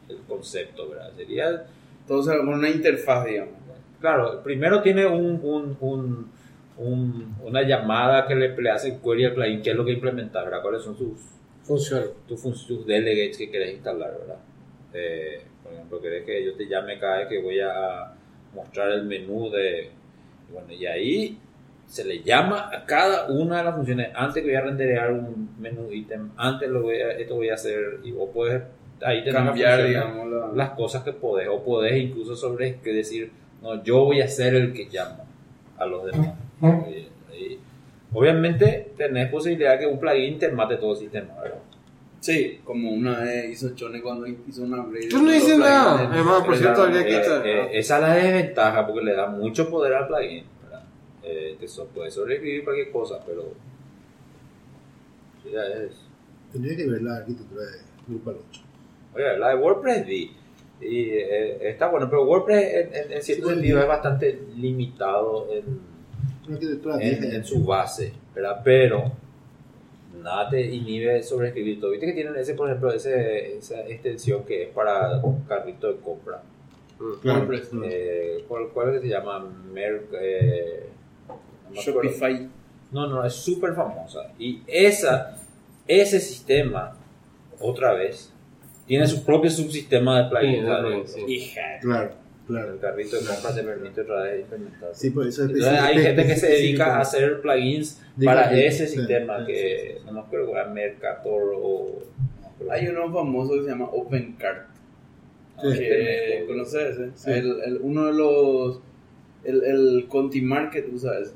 [0.08, 1.10] el concepto, ¿verdad?
[1.16, 1.64] Sería...
[2.08, 3.54] Todo con una interfaz, digamos.
[4.00, 6.30] Claro, primero tiene un, un, un,
[6.76, 10.44] un- una llamada que le, le hace query al plugin, qué es lo que implementar,
[10.44, 10.62] ¿verdad?
[10.62, 11.20] ¿Cuáles son sus,
[11.62, 12.04] Funciona.
[12.26, 14.38] tus, tus delegates que querés instalar, ¿verdad?
[14.94, 18.12] Eh, por ejemplo, querés que yo te llame cada vez que voy a
[18.54, 19.90] mostrar el menú de...
[20.48, 21.38] y Bueno, y ahí
[21.86, 24.08] se le llama a cada una de las funciones.
[24.14, 27.54] Antes que voy a renderear un menú ítem, antes lo voy a, esto voy a
[27.54, 28.62] hacer, y vos puedes
[29.02, 30.52] ahí las Cambiar, funciones, digamos, la...
[30.54, 33.30] las cosas que podés, o podés incluso sobre que decir,
[33.62, 35.24] no, yo voy a ser el que llama
[35.78, 36.34] a los demás.
[36.62, 37.58] Y- y-
[38.12, 41.58] obviamente tenés posibilidad que un plugin te mate todo el sistema, ¿verdad?
[42.20, 45.08] Sí, como una vez hizo Chone cuando hizo una upgrade.
[45.08, 46.08] Tú no de los nada.
[46.08, 47.46] Además, por cierto, habría que Eh, estar.
[47.46, 50.44] eh, esa es la desventaja porque le da mucho poder al plugin.
[50.62, 50.84] ¿verdad?
[51.24, 53.52] Eh, te so- puede sobrevivir cualquier cosa, pero
[55.52, 55.92] ya es.
[56.52, 58.60] Tendría que ver la arquitectura de Drupal 8.
[59.14, 60.36] Oye, la de WordPress vi.
[60.80, 63.82] Y eh, está bueno, pero WordPress en, en- en cierto Sí, sentido sí.
[63.82, 65.64] es bastante limitado en,
[66.48, 66.58] en,
[66.98, 67.36] vieja.
[67.36, 68.60] en su base, ¿verdad?
[68.64, 69.12] Pero
[70.22, 71.90] nada te inhibe sobre escribir todo.
[71.90, 76.42] Viste que tienen ese, por ejemplo, ese, esa extensión que es para carrito de compra.
[77.20, 77.40] Claro.
[77.40, 77.70] WordPress.
[77.84, 79.40] Eh, ¿cuál, ¿Cuál es que se llama?
[79.72, 80.88] Mer, eh,
[81.28, 81.80] no.
[81.80, 82.48] Shopify.
[82.92, 84.32] No, no, es súper famosa.
[84.38, 85.36] Y esa,
[85.88, 86.96] ese sistema,
[87.58, 88.32] otra vez,
[88.86, 90.60] tiene su propio subsistema de plugins.
[90.60, 91.12] Sí, ¿sabes?
[91.12, 91.24] sí.
[91.26, 91.62] Hija.
[91.80, 92.10] Claro,
[92.46, 92.74] claro.
[92.74, 94.90] El carrito de compra te permite otra vez implementar.
[94.94, 98.86] Sí, por eso Entonces hay gente que se dedica a hacer plugins De para ese
[98.86, 101.98] sí, sistema sí, que no me acuerdo, era Mercator o...
[102.70, 104.68] Hay uno famoso que se llama OpenCart.
[105.62, 105.78] Sí.
[105.78, 107.10] que, ¿Conoces ese?
[107.14, 107.30] Sí.
[107.30, 108.80] El, el- uno de los.
[109.44, 111.32] El, el Conti Market usa ese.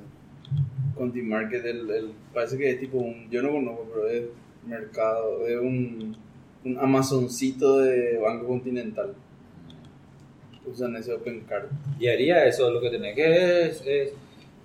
[0.96, 3.28] Conti Market, el, el- parece que es tipo un.
[3.30, 4.22] Yo no conozco, pero es
[4.66, 5.46] mercado.
[5.46, 6.16] Es un,
[6.64, 9.14] un Amazoncito de Banco Continental.
[10.66, 11.70] Usan ese OpenCart.
[12.00, 14.12] Y haría eso, lo que tenés que es, es-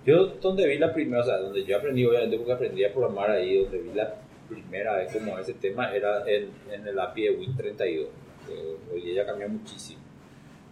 [0.04, 3.30] Yo donde vi la primera, o sea, donde yo aprendí, obviamente porque aprendí a programar
[3.30, 4.14] ahí, donde vi la
[4.48, 7.76] primera vez como ese tema era en, en el API de Win32.
[7.76, 10.00] que Hoy ya cambió muchísimo.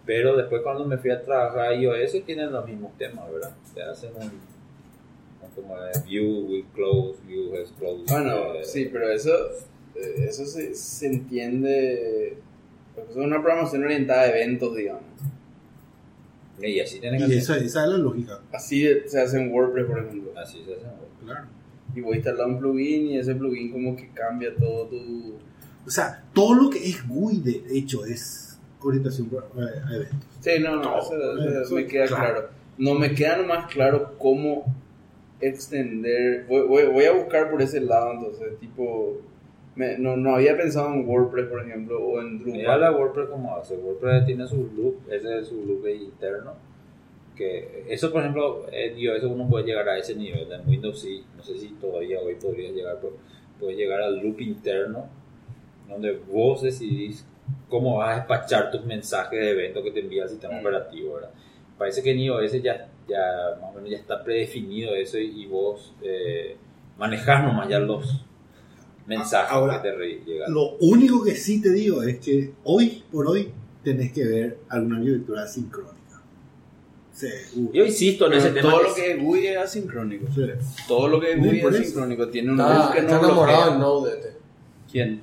[0.05, 3.55] Pero después cuando me fui a trabajar a iOS tienen los mismos temas, ¿verdad?
[3.73, 4.23] Te hacen un...
[4.25, 8.07] un como de view will close, view has closed.
[8.09, 9.31] Bueno, eh, sí, pero eso.
[9.95, 12.37] eh, Eso se, se entiende.
[13.01, 15.03] Porque Es una programación orientada a eventos, digamos.
[16.63, 18.41] Y así tienen que Y esa, esa es la lógica.
[18.53, 20.33] Así se hace en WordPress, por ejemplo.
[20.37, 20.87] Así se hace.
[21.25, 21.47] Claro.
[21.95, 25.35] Y voy a instalar un plugin y ese plugin como que cambia todo tu...
[25.87, 30.19] O sea, todo lo que es GUI de hecho es orientación a eventos.
[30.41, 32.23] Sí, no, no, eso, eso Eso, me queda claro.
[32.23, 32.49] claro.
[32.79, 34.65] No me queda nomás claro cómo
[35.41, 36.47] extender...
[36.47, 39.21] Voy, voy, voy a buscar por ese lado, entonces, tipo...
[39.77, 43.03] me- no, no había pensado en WordPress, por ejemplo, o en Mira la Drupal.
[43.03, 43.77] WordPress como hace.
[43.77, 46.53] WordPress tiene su loop, ese es su loop interno.
[47.37, 50.51] Que eso, por ejemplo, en iOS uno puede llegar a ese nivel.
[50.53, 53.15] En Windows sí, no sé si todavía hoy podría llegar, pero
[53.59, 55.07] puedes llegar al loop interno,
[55.89, 57.25] donde vos decidís
[57.69, 60.61] cómo vas a despachar tus mensajes de evento que te envía el sistema Mm.
[60.61, 61.15] operativo.
[61.15, 61.31] ¿verdad?
[61.79, 65.47] Parece que en iOS ya, ya más o menos ya está predefinido eso y, y
[65.47, 66.57] vos eh,
[66.99, 68.27] manejás nomás ya los
[69.11, 70.53] mensajes Ahora, que te llegan.
[70.53, 73.51] Lo único que sí te digo es que hoy por hoy
[73.83, 75.97] tenés que ver alguna arquitectura sincrónica.
[77.13, 77.29] Sí,
[77.75, 78.71] Yo insisto en ese tema.
[78.71, 80.27] todo lo que es GUI es asincrónico.
[80.35, 80.43] sí.
[80.89, 82.29] Todo lo que es GUI es asincrónico.
[82.29, 84.33] Tiene un Está, que está no enamorado del Node.
[84.91, 85.23] ¿Quién?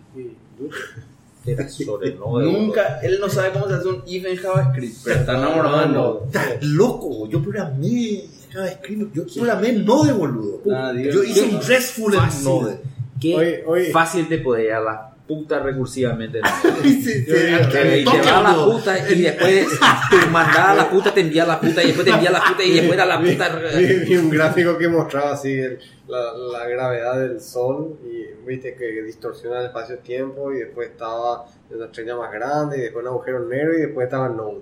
[1.69, 5.37] sobre de Nunca, él no sabe cómo se hace un if en JavaScript, pero está
[5.37, 6.25] enamorado del Node.
[6.25, 10.61] Estás loco, yo programé JavaScript, yo programé Node, boludo.
[10.93, 11.15] Dios.
[11.15, 12.43] yo hice un RESTful en.
[12.43, 12.79] Node.
[13.19, 13.91] Qué Oye, oye.
[13.91, 16.39] fácil te puede ir a la puta recursivamente.
[16.41, 16.47] ¿no?
[16.83, 19.67] Sí, sí, Que- y te va a la puta y después
[20.09, 22.33] tu mandada a la puta te envía a la puta y después te envía a
[22.33, 23.49] la puta y después a la puta.
[23.77, 29.01] Vi, un gráfico que mostraba así el- la, la gravedad del sol y viste que
[29.03, 33.77] distorsiona el espacio-tiempo y después estaba una estrella más grande y después un agujero negro
[33.77, 34.61] y después estaba el Node.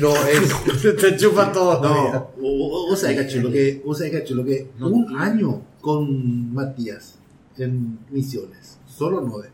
[0.00, 0.80] No, es.
[0.80, 1.80] Se te chupa todo.
[1.82, 7.18] No, o- o sea, cachulo que, o sea, cachulo que un año con Matías
[7.56, 9.48] en misiones, solo Node.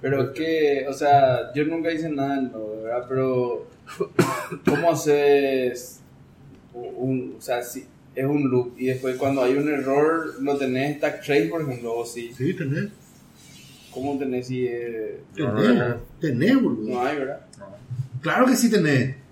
[0.00, 3.04] Pero que, o sea, yo nunca hice nada en Node, ¿verdad?
[3.10, 3.66] Pero,
[4.64, 6.00] ¿cómo haces
[6.72, 10.96] un, o sea, si es un loop y después cuando hay un error lo tenés
[10.96, 12.32] stack trace, por ejemplo, o sí?
[12.34, 12.88] Sí, tenés.
[13.90, 16.88] ¿Cómo tenés si eh, Tenés, tenés, boludo.
[16.94, 17.40] no hay, verdad?
[18.22, 19.25] Claro que sí tenés.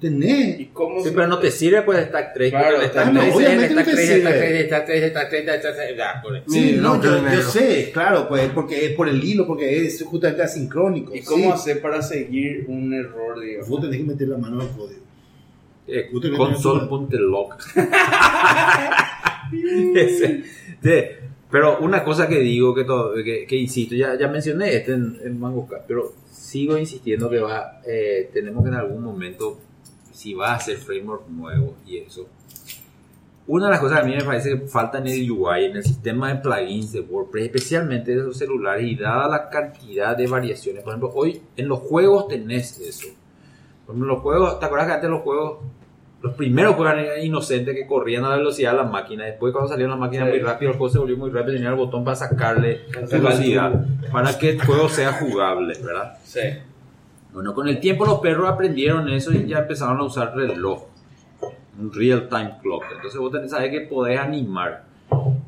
[0.00, 0.60] Tenés.
[0.60, 2.50] ¿Y cómo Sí, pero no te sirve pues Stack 3.
[2.50, 4.38] Claro, porque el Stack no, 3 es el obviamente no Stack te 3, Stack sirve.
[4.38, 6.44] 3, Stack 3, Stack 3, Stack 3, ya, con eso.
[6.48, 10.42] Sí, no, yo, yo sé, claro, pues porque es por el hilo, porque es justamente
[10.42, 11.14] asincrónico.
[11.14, 11.50] ¿Y cómo sí.
[11.52, 13.68] hacer para seguir un error, digamos?
[13.68, 15.00] Vos tenés que meter la mano al código.
[15.86, 17.56] Eh, Console.log.
[21.50, 25.18] Pero una cosa que digo, que, todo, que, que insisto, ya, ya mencioné este en,
[25.24, 29.58] en Mangosca, pero sigo insistiendo que va, eh, tenemos que en algún momento,
[30.20, 32.28] si va a hacer framework nuevo y eso,
[33.46, 35.76] una de las cosas que a mí me parece que falta en el UI, en
[35.76, 40.26] el sistema de plugins de WordPress, especialmente de los celulares, y dada la cantidad de
[40.26, 43.08] variaciones, por ejemplo, hoy en los juegos tenés eso.
[43.86, 45.58] Por ejemplo, los juegos, ¿te acuerdas que antes los juegos,
[46.20, 49.24] los primeros juegos eran inocentes que corrían a la velocidad de la máquina?
[49.24, 50.32] Después, cuando salieron las máquinas Sí.
[50.32, 54.36] muy rápido, el juego se volvió muy rápido, tenía el botón para sacarle velocidad, para
[54.36, 56.18] que el juego sea jugable, ¿verdad?
[56.24, 56.40] Sí.
[57.32, 60.84] Bueno, con el tiempo los perros aprendieron eso y ya empezaron a usar reloj,
[61.78, 62.84] un real time clock.
[62.94, 64.84] Entonces vos tenés saber que podés animar.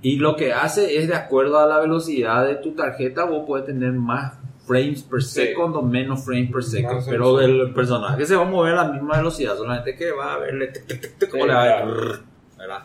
[0.01, 3.67] Y lo que hace es de acuerdo a la velocidad de tu tarjeta, vos puedes
[3.67, 4.35] tener más
[4.67, 8.49] frames per second o menos frames per second, Más pero del personaje se va a
[8.49, 11.41] mover a la misma velocidad, solamente que va a verle tic, tic, tic, tic, Sí,
[11.41, 11.91] o le va a ver, claro.
[11.95, 12.23] brrr,
[12.59, 12.83] ¿verdad?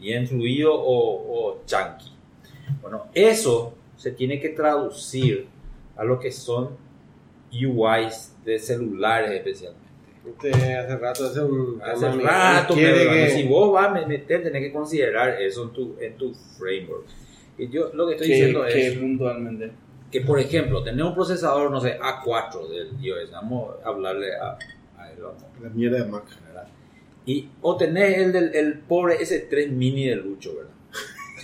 [0.00, 2.12] bien fluido o, o chunky.
[2.80, 5.48] Bueno, eso se tiene que traducir
[5.96, 6.70] a lo que son
[7.52, 9.84] UIs de celulares especialmente.
[10.26, 14.42] Este, hace rato hace un Hace tema, rato, pero que- si vos vas a meter,
[14.42, 17.04] tenés que considerar eso en tu, en tu framework.
[17.58, 19.70] Y yo lo que estoy diciendo que es puntualmente.
[20.10, 24.56] que, por ejemplo, tener un procesador, no sé, A4 del iOS, vamos a hablarle a,
[24.98, 26.24] a él, vamos, La mierda de Mac.
[26.46, 26.68] ¿verdad?
[27.26, 30.72] Y, o tenés el del el pobre S3 mini de Lucho, ¿verdad?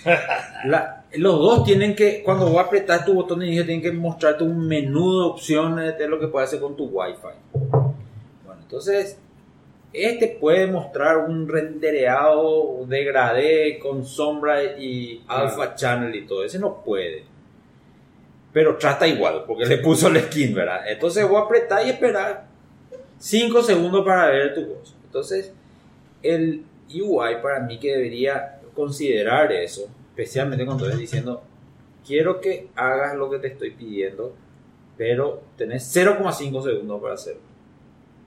[0.65, 4.43] La- los dos tienen que, cuando vos apretar tu botón de inicio, tienen que mostrarte
[4.43, 7.59] un menú de opciones de lo que puedes hacer con tu Wi-Fi.
[8.45, 9.17] Bueno, entonces,
[9.93, 16.43] este puede mostrar un rendereado degradé con sombra y alpha channel y todo.
[16.43, 17.25] Ese no puede.
[18.51, 20.81] Pero trata igual, porque le puso el skin, ¿verdad?
[20.87, 22.45] Entonces voy a apretar y esperar
[23.19, 24.95] 5 segundos para ver tu voz.
[25.05, 25.53] Entonces,
[26.21, 31.43] el UI para mí que debería considerar eso, especialmente cuando estás diciendo,
[32.05, 34.35] quiero que hagas lo que te estoy pidiendo,
[34.97, 37.41] pero tenés 0,5 segundos para hacerlo.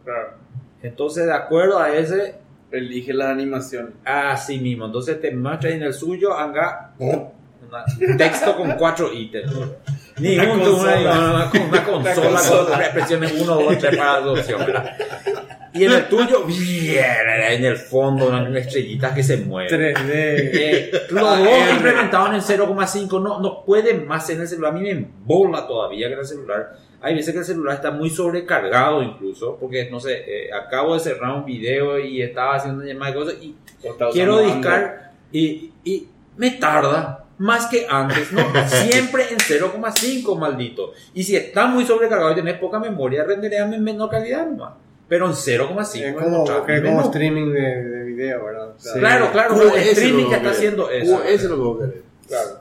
[0.05, 0.31] Claro.
[0.83, 2.37] Entonces, de acuerdo a ese,
[2.73, 3.93] Elige las animaciones.
[4.05, 9.53] así mismo, entonces te muestra en el suyo, haga una- un texto con cuatro ítems.
[10.19, 14.61] Ni Una una, una- una consola con presiones 1, 2, 3 para adopción.
[14.67, 14.97] ¿verdad?
[15.77, 19.95] Y en el tuyo, en el fondo, unas estrellitas que se mueven.
[19.95, 20.11] 3D.
[20.13, 24.73] Eh, los dos implementados en 0,5 no, no pueden más en el celular.
[24.73, 26.77] A mí me embola todavía que en el celular.
[27.01, 31.01] Hay veces que el celular está muy sobrecargado incluso, porque no sé, eh, acabo de
[31.01, 33.55] cerrar un video y estaba haciendo una llamada de cosas y
[34.13, 40.93] quiero discar y, y me tarda más que antes, no, siempre en 0,5 maldito.
[41.15, 44.75] Y si está muy sobrecargado y tenés poca memoria, rendería en menor calidad nomás.
[45.09, 48.71] Pero en 0,5 Es como, es como streaming de, de video, ¿verdad?
[48.71, 51.23] O sea, Claro, claro, pero el streaming que está haciendo eso.
[51.23, 52.03] Es lo que querés.
[52.27, 52.61] Claro.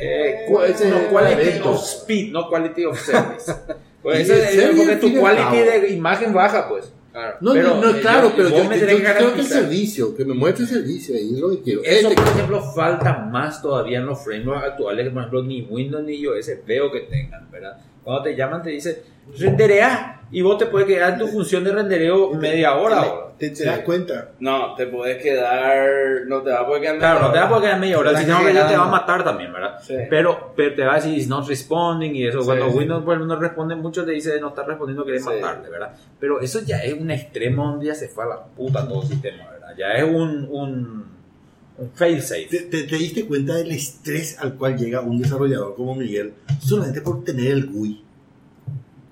[0.00, 1.70] Eh, ¿Cuál es no, quality evento?
[1.72, 3.52] of speed, no quality of service.
[4.02, 6.92] Pues el es porque tu quality de imagen baja, pues.
[7.40, 9.46] No, Pero, no, no, eh, claro, yo- pero vos yo, me yo, yo que el
[9.46, 11.82] servicio, que me muestre el servicio, ahí es lo que quiero.
[11.84, 15.62] Eso, Este, por ejemplo, falta más todavía en los frameworks actuales, que por ejemplo ni
[15.62, 17.76] Windows ni iOS veo que tengan, ¿verdad?
[18.04, 19.02] Cuando te llaman te dice,
[19.38, 22.96] renderea, y vos te puedes quedar en tu función de rendereo media hora.
[23.00, 23.32] ahora.
[23.38, 24.30] te, te das cuenta.
[24.40, 25.86] No, te puedes quedar.
[26.26, 26.98] No te va a poder quedar.
[26.98, 28.66] Claro, no te va a media poder quedar media hora, Te si vas no, ya
[28.68, 29.78] te va a matar también, ¿verdad?
[29.82, 29.94] Sí.
[30.08, 32.40] Pero, pero te va a decir, it's not responding y eso.
[32.40, 32.78] Sí, Cuando sí.
[32.78, 35.28] Windows pues, no responde mucho, te dice, no está respondiendo, querés Sí.
[35.28, 35.92] matarle, ¿verdad?
[36.18, 39.08] Pero eso ya es un extremo donde ya se fue a la puta todo el
[39.08, 39.74] sistema, ¿verdad?
[39.76, 41.06] Ya es un, un,
[41.78, 42.46] un fail-safe.
[42.50, 47.00] ¿Te, te, te diste cuenta del estrés al cual llega un desarrollador como Miguel solamente
[47.00, 48.02] por tener el GUI?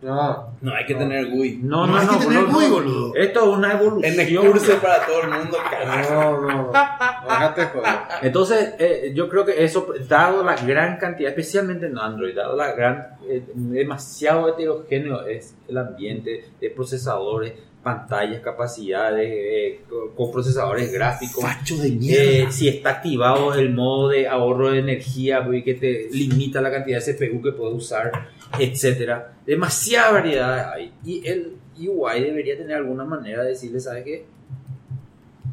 [0.03, 1.59] No, No, hay que tener GUI.
[1.63, 2.73] No, No no, hay no, que tener boludo, GUI, no.
[2.75, 3.15] boludo.
[3.17, 4.05] Esto es una evolución.
[4.15, 6.41] En el curso para todo el mundo, carajo.
[6.41, 6.73] no, no.
[6.73, 7.95] Déjate joder.
[8.23, 12.73] Entonces, eh, yo creo que eso, dado la gran cantidad, especialmente en Android, dado la
[12.73, 17.53] gran, eh, demasiado heterogéneo es el ambiente de procesadores,
[17.83, 21.43] pantallas, capacidades, eh, co- con procesadores gráficos.
[21.43, 22.51] Facho de Eh, mierda.
[22.53, 27.15] si está activado el modo de ahorro de energía que te limita la cantidad de
[27.15, 28.11] CPU que puedes usar,
[28.59, 29.33] etcétera.
[29.47, 30.93] Demasiada variedad hay.
[31.05, 34.25] Y el UI debería tener alguna manera de decirle, ¿sabes qué?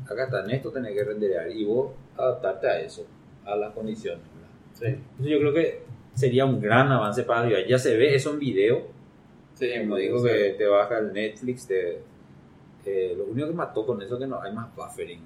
[0.06, 3.06] Acá está, en esto tenés que renderear y vos adaptarte a eso,
[3.46, 4.22] a las condiciones.
[4.74, 5.82] Entonces yo creo que
[6.14, 7.70] sería un gran avance para el UI.
[7.70, 8.98] Ya se ve eso en video,
[9.56, 11.98] Sí, como digo que te baja el Netflix, te,
[12.88, 15.22] eh, lo único que mató con eso es que no hay más buffering.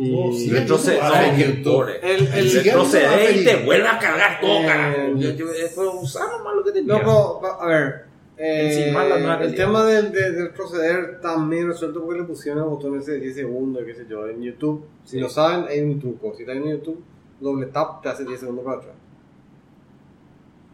[0.00, 0.48] Y Oh, sí.
[0.50, 1.56] Retrocede, YouTube, no, en YouTube.
[1.56, 1.88] YouTube.
[2.02, 4.96] El- el- retrocede y te vuelve a cargar todo, Eh, carajo.
[5.16, 6.94] Yo, usar nomás lo que tenía.
[7.02, 8.04] No, pero, a ver.
[8.36, 8.94] eh,
[9.40, 13.18] el tema del, del, del proceder medio resuelto porque le pusieron el botón ese de
[13.20, 14.84] 10 segundos, qué sé yo, en YouTube.
[15.02, 15.20] Si Sí.
[15.20, 16.32] lo saben, hay un truco.
[16.36, 17.02] Si estás en YouTube,
[17.40, 18.94] doble tap te hace 10 segundos para atrás.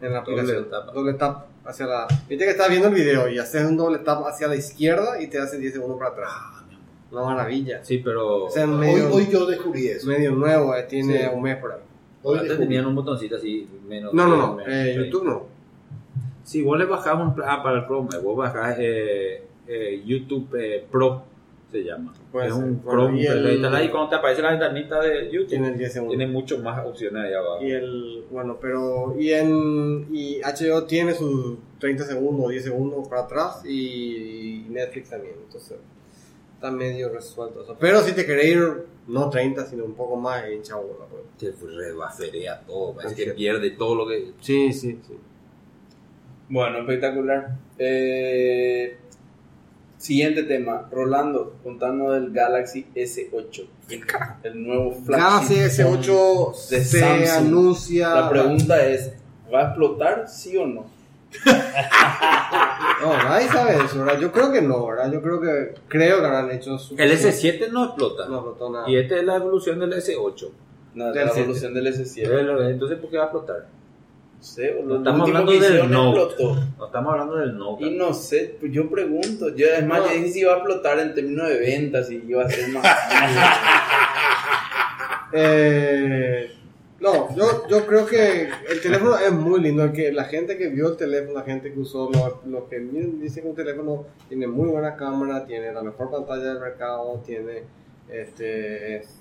[0.01, 0.69] En la Doble aplicación.
[0.69, 0.93] tap.
[0.93, 2.07] Doble tap hacia la.
[2.29, 5.27] Viste que estás viendo el video y haces un doble tap hacia la izquierda y
[5.27, 6.31] te hace 10 segundos para atrás.
[7.11, 7.83] Una maravilla.
[7.83, 10.07] Sí, pero O sea, Hoy, medio, hoy yo descubrí eso.
[10.07, 11.25] medio nuevo, eh, tiene Sí.
[11.33, 11.79] un mes por ahí.
[12.23, 12.67] Hoy antes descubrí.
[12.67, 14.13] tenían un botoncito así menos.
[14.13, 14.55] No, no, no.
[14.55, 14.95] menos- eh.
[14.97, 15.45] YouTube no.
[16.43, 20.85] Si vos le bajás un ah, para el Chrome, vos bajás eh, eh, YouTube eh,
[20.91, 21.23] Pro,
[21.71, 22.13] se llama.
[22.31, 25.25] Puede es un Bueno, Chrome y el- instalas y cuando te aparece la ventanita de
[25.31, 26.27] YouTube, Tiene tiene, 10 segundos.
[26.29, 27.63] mucho más opciones ahí abajo.
[27.63, 33.23] Y el, bueno, pero, y en, y HBO tiene sus 30 segundos, 10 segundos para
[33.23, 35.77] atrás y Netflix también, entonces
[36.55, 37.75] está medio resuelto eso.
[37.79, 41.23] Pero si te querés ir, no 30, sino un poco más, en chavo la pues.
[41.37, 44.31] Te rebaferea todo, parece que pierde todo lo que.
[44.39, 45.13] Sí, sí, sí.
[46.47, 47.57] Bueno, espectacular.
[47.77, 48.97] Eh,
[50.05, 50.87] siguiente tema.
[50.91, 53.65] Rolando, contanos del Galaxy S8.
[54.43, 57.29] El nuevo Galaxy flagship S8 de se Samsung.
[57.47, 58.09] anuncia.
[58.15, 59.13] La pregunta es,
[59.53, 60.85] ¿va a explotar sí o no?
[63.01, 64.19] No, nadie sabe eso, ¿verdad?
[64.19, 65.11] Yo creo que no, ¿verdad?
[65.11, 66.95] Yo creo que creo que habrán hecho su.
[66.97, 68.27] El S7 no explota.
[68.27, 68.89] No explotó nada.
[68.89, 70.49] Y esta es la evolución del S8.
[70.95, 72.69] No, Del la evolución del S7.
[72.71, 73.67] Entonces, ¿por qué va a explotar?
[74.37, 74.67] No sé.
[74.69, 76.21] Estamos Lo último hablando que del Note.
[76.21, 76.55] explotó.
[76.77, 77.85] No estamos hablando del Note.
[77.85, 79.49] Y no sé, pues yo pregunto.
[79.55, 80.07] Yo, es más, No.
[80.07, 82.85] yo dije si iba a explotar en términos de ventas y iba a ser más.
[85.37, 86.49] Eh,
[87.01, 89.83] no, yo, yo creo que el teléfono es muy lindo.
[89.83, 92.79] el Que la gente que vio el teléfono, la gente que usó, lo, lo que
[92.79, 97.21] miren, dicen que un teléfono tiene muy buena cámara, tiene la mejor pantalla del mercado,
[97.25, 97.63] tiene
[98.09, 99.19] este es,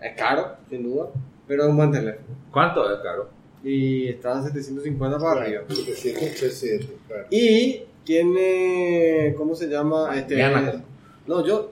[0.00, 1.06] es caro, sin duda,
[1.48, 2.26] pero es un buen teléfono.
[2.50, 3.30] ¿Cuánto es caro?
[3.64, 5.62] Y está en 750 para arriba.
[5.68, 7.26] 700, claro.
[7.30, 10.16] Y tiene, ¿cómo se llama?
[10.18, 10.84] Este, Gana.
[11.26, 11.70] no, yo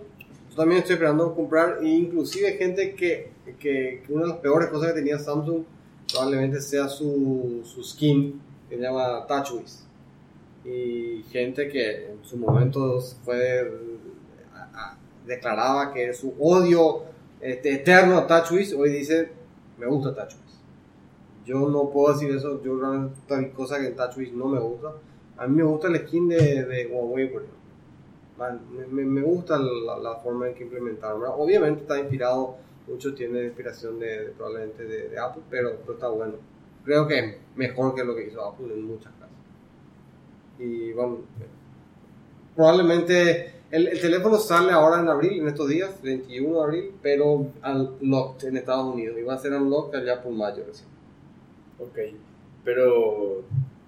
[0.57, 4.89] también estoy esperando comprar, e inclusive gente que, que, que una de las peores cosas
[4.93, 5.65] que tenía Samsung
[6.11, 9.85] probablemente sea su, su skin, que se llama TouchWiz.
[10.65, 13.71] Y gente que en su momento fue,
[14.55, 17.03] a- a- declaraba que su odio
[17.41, 19.29] este, eterno a TouchWiz, hoy dice,
[19.79, 20.42] me gusta TouchWiz.
[21.45, 24.93] Yo no puedo decir eso, yo realmente hay cosas que en TouchWiz no me gusta.
[25.37, 27.63] A mí me gusta el skin de, de Huawei, por ejemplo.
[28.77, 31.23] Me, me- me gusta la, forma en que implementaron.
[31.37, 32.57] Obviamente está inspirado,
[32.89, 36.35] mucho tiene inspiración de, probablemente de, Apple, pero, pero está bueno.
[36.85, 39.29] Creo que es mejor que lo que hizo Apple en muchas casas.
[40.59, 41.19] Y bueno,
[42.55, 47.47] probablemente el, el teléfono sale ahora en abril, en estos días, 21 de abril, pero
[47.65, 49.17] unlocked en Estados Unidos.
[49.19, 50.92] Y va a ser unlocked allá por mayo recién.
[51.85, 51.99] Ok,
[52.65, 53.43] pero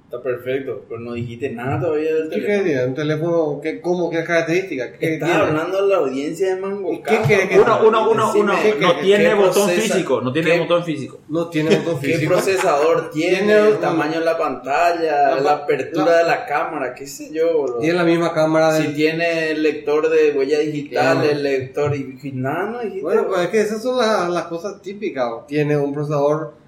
[0.05, 0.85] está perfecto.
[0.89, 2.65] Pero no dijiste nada todavía del ¿Qué teléfono.
[2.65, 2.89] decir?
[2.89, 3.61] ¿Un teléfono?
[3.63, 4.11] ¿Qué, ¿Cómo?
[4.11, 4.91] ¿Qué características?
[4.99, 5.45] ¿Qué Estás tiene?
[5.45, 6.93] hablando de la audiencia de Mango.
[6.93, 8.53] ¿Y qué quiere que- Uno, uno, uno, uno.
[8.63, 10.21] ¿qué- No qué- tiene qué botón procesa- físico.
[10.21, 11.19] No tiene qué- botón físico.
[11.29, 12.33] No tiene botón ¿Qué físico.
[12.33, 13.37] procesador tiene?
[13.39, 17.33] Tiene el tamaño de la pantalla, La- la, apertura la- de la cámara, qué sé
[17.33, 17.57] yo.
[17.59, 17.79] boludo.
[17.79, 18.87] Tiene la misma cámara del...
[18.89, 23.03] Si tiene el lector de huella digital, el lector y y nada, no dijiste.
[23.03, 25.47] Bueno, pues es que esas son las, las cosas típicas.
[25.49, 26.63] Tiene un procesador...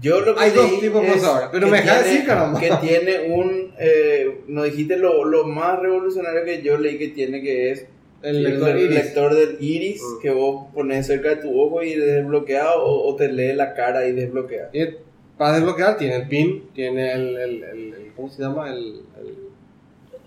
[0.00, 2.08] yo lo que hay dos leí tipos de es procesadores, pero que me deja tiene-
[2.10, 2.60] decir, caramba.
[2.60, 7.40] Que tiene un, eh, no dijiste lo, lo más revolucionario que yo leí que tiene
[7.42, 7.86] que es
[8.22, 8.94] El lector el iris.
[8.94, 10.20] lector del iris Mm.
[10.22, 14.06] que vos pones cerca de tu ojo y desbloquea o, o te lee la cara
[14.06, 14.70] y desbloquea.
[14.72, 14.84] Y
[15.38, 17.36] para desbloquear tiene el pin, tiene el...
[17.36, 18.70] el, el- el- ¿Cómo se llama?
[18.70, 19.02] El...
[19.18, 19.36] el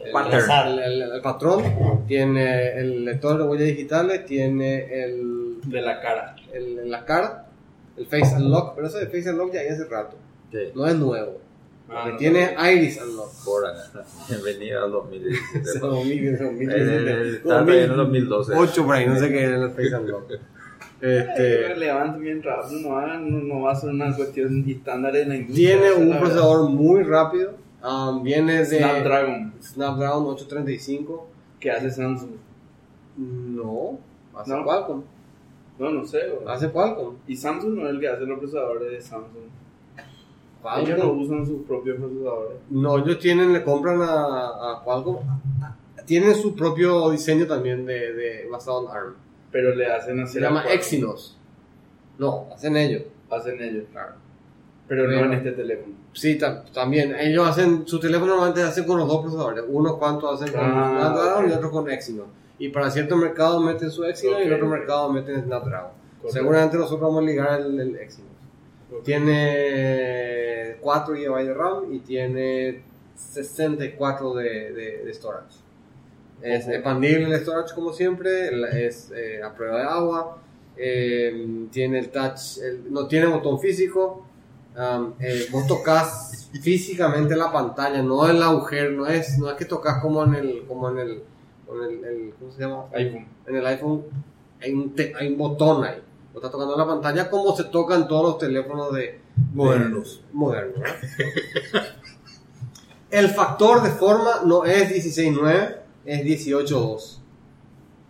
[0.05, 0.67] el, Pattern.
[0.69, 6.35] el- el- el patrón, tiene el lector de huellas digitales, tiene el, De la cara.
[6.53, 7.48] el, la cara,
[7.99, 10.17] el Face Unlock, pero eso de Face Unlock ya hay hace rato,
[10.51, 10.57] Sí.
[10.73, 11.37] no es nuevo.
[11.91, 12.69] Ah, no, tiene no.
[12.71, 13.31] Iris Unlock.
[14.29, 15.59] Bienvenido al 2017.
[15.59, 18.51] Ese 2000, ese 2000, Eh, ese Está todavía en el 2012.
[18.53, 20.31] 2008 por ahí, no sé qué era el Face Unlock.
[21.01, 25.29] Este, levante bien rápido, no, hagan- no, no va a ser una cuestión estándar en
[25.29, 25.79] la industria.
[25.79, 26.19] tiene un la verdad.
[26.19, 31.27] procesador muy rápido, um, viene de Snapdragon Snapdragon 835.
[31.57, 32.31] que hace Samsung.
[33.17, 33.97] No,
[34.35, 34.63] hace ¿No?
[34.65, 35.03] Qualcomm.
[35.79, 36.19] No, no sé.
[36.47, 37.15] Hace Qualcomm.
[37.27, 39.47] Y Samsung no es el que hace los procesadores de Samsung.
[40.61, 40.85] Qualcomm.
[40.85, 42.57] Ellos no usan sus propios procesadores.
[42.69, 45.17] No, ellos tienen, le compran a, a Qualcomm.
[46.05, 49.13] Tienen su propio diseño también de, de basado en ARM.
[49.51, 50.33] Pero le hacen hacer.
[50.41, 50.75] Se llama Qualcomm.
[50.77, 51.37] Exynos.
[52.17, 53.03] No, hacen ellos.
[53.29, 54.13] Hacen ellos, claro.
[54.87, 55.93] Pero no en este teléfono.
[56.13, 57.15] Sí, tam- también.
[57.17, 59.63] Ellos hacen, su teléfono normalmente hacen con los dos procesadores.
[59.67, 61.55] Unos cuantos hacen con Ah, y ok.
[61.57, 62.25] otros con Exynos.
[62.59, 65.91] Y para cierto mercado meten su Exynos y en otro mercado meten Snapdragon.
[66.17, 66.29] Correcto.
[66.37, 68.29] Seguramente nosotros vamos a ligar el, el Exynos.
[69.59, 72.81] Tiene 4 GB de RAM y tiene
[73.15, 75.57] 64 de, de, de storage.
[76.41, 78.49] Es expandible el storage como siempre,
[78.85, 80.37] es eh, a prueba de agua,
[80.77, 84.25] eh, tiene el touch, el- no tiene botón físico,
[84.77, 89.65] um, eh, vos tocas físicamente la pantalla, no el agujero, no es, no es que
[89.65, 91.23] tocas como en el, como en el,
[91.69, 92.85] con el, el- ¿cómo se llama?
[92.93, 93.27] iPhone.
[93.47, 94.03] en el iPhone
[94.61, 96.01] hay un, te- hay un botón ahí.
[96.33, 99.21] Lo está tocando la pantalla como se tocan todos los teléfonos de
[99.53, 100.21] Modernos.
[100.27, 100.79] de- modernos.
[100.79, 101.85] ¿verdad?
[103.11, 107.17] el factor de forma no es 16.9, es 18.2.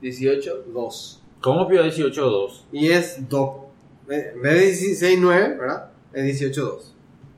[0.01, 0.63] 18.
[0.73, 1.23] 2.
[1.41, 2.61] ¿Cómo pidió 18.2?
[2.71, 3.67] Y es do,
[4.09, 5.91] en vez de 16.9, ¿verdad?
[6.13, 6.79] Es 18.2.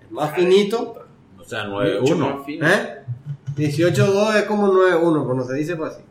[0.06, 1.04] Es más finito.
[1.40, 2.18] O sea, Mucho 9.1.
[2.18, 2.68] más fino.
[2.68, 2.98] ¿Eh?
[3.58, 6.04] 18.2 es como 9.1, pero no se dice pues así.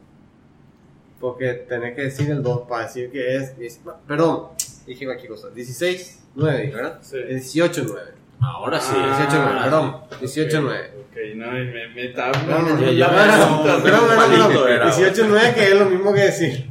[1.21, 3.55] Porque tenés que decir el 2 para decir que es.
[3.61, 4.49] es- perdón,
[4.87, 5.49] dije cualquier cosa.
[5.55, 6.99] 16.9, ¿verdad?
[7.03, 7.19] Sí.
[7.29, 7.99] Es 18.9.
[8.41, 8.95] Ahora sí.
[8.97, 9.29] Ah.
[9.31, 9.97] 18.9, perdón.
[10.21, 10.91] 18.9.
[11.11, 12.31] Ok, no, me, me está...
[12.33, 14.91] No, no, me- no, ya no, me no, asustas, no, no, no, no, era.
[14.91, 16.67] 18.9 que es lo mismo que decir.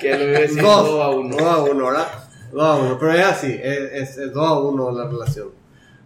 [0.00, 1.36] que lo voy a decir 2 todo a uno.
[1.36, 2.08] 2 a 1, ¿verdad?
[2.52, 5.48] 2 a 1, pero es así, es, es, 2 a 1 la relación.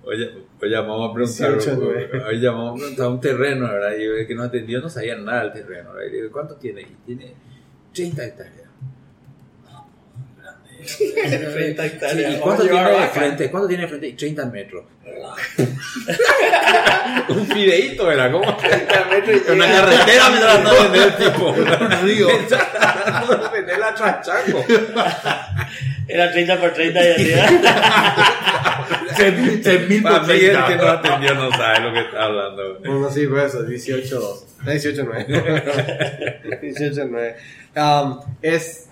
[0.04, 0.30] Oye,
[0.62, 2.10] oye, vamos a preguntar, 18, nueve.
[2.28, 3.92] oye, vamos a preguntar un terreno, ¿verdad?
[3.98, 6.08] Y el que nos atendió no sabía nada del terreno, ¿verdad?
[6.08, 6.80] Y le digo, ¿cuánto tiene?
[6.82, 7.34] Y tiene
[7.94, 8.54] 30 hectáreas.
[10.88, 12.34] 30 Sí, hectáreas.
[12.34, 13.50] ¿Y cuánto tiene de frente?
[13.50, 14.12] ¿Cuánto tiene de frente?
[14.12, 14.84] 30 metros.
[17.30, 18.56] un fideíto era, ¿cómo?
[18.56, 21.50] 30 metros y Una carretera me tratando de vender el tipo.
[21.50, 22.28] Un río.
[23.52, 24.64] Vender la trachaco.
[26.06, 27.32] Era 30 por 30 y así.
[29.62, 30.76] 100 mil Para mí el que 30.
[30.76, 32.78] nos atendió no sabe lo que está hablando.
[32.80, 34.44] Bueno, sí, por eso, 18 2.
[34.66, 36.58] 18 9.
[36.62, 37.36] 18 9.
[37.76, 38.88] Um, es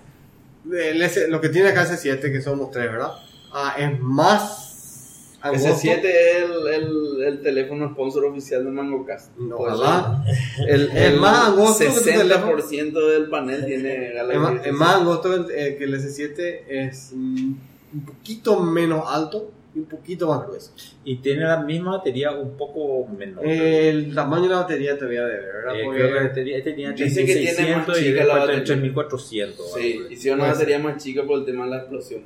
[0.71, 3.11] el lo que tiene acá S7, que somos tres, ¿verdad?
[3.53, 5.69] Ah, es más angosto.
[5.69, 9.31] S7 es el, el, el teléfono sponsor oficial de MangoCast.
[9.51, 10.23] Ojalá.
[10.67, 12.57] El, Es el más angosto que tu teléfono.
[12.57, 14.65] 60% del panel tiene Es Galaxy más, S7.
[14.65, 17.59] es más angosto el- eh, que el S7 es un
[18.05, 20.71] poquito menos alto y un poquito más grueso.
[21.05, 23.45] Y tiene la misma batería un poco menor.
[23.45, 25.75] El tamaño de la batería todavía debe, ¿verdad?
[25.75, 28.21] Eh, Porque- creo que este tenía, este tenía Dice que tiene 3600 más y chica
[28.21, 28.63] el la batería.
[28.63, 29.73] 3400.
[29.73, 32.23] Sí, hicieron una batería más chica por el tema de la explosión.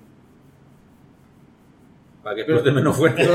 [2.24, 3.24] Para que explote menos fuerte.
[3.24, 3.30] el,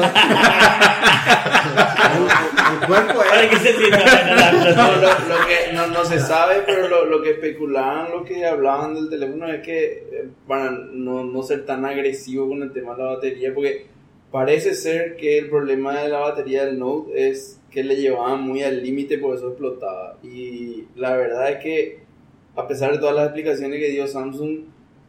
[2.80, 3.50] el cuerpo Para es...
[3.50, 7.20] que se sienta la No, lo, lo que no, no se sabe, pero lo, lo
[7.22, 11.84] que especulaban, lo que hablaban del teléfono es que eh, para no, no ser tan
[11.84, 13.86] agresivo con el tema de la batería, porque
[14.30, 18.62] parece ser que el problema de la batería del Note es que le llevaban muy
[18.62, 20.18] al límite, por eso explotaba.
[20.22, 21.98] Y la verdad es que,
[22.54, 24.60] a pesar de todas las explicaciones que dio Samsung,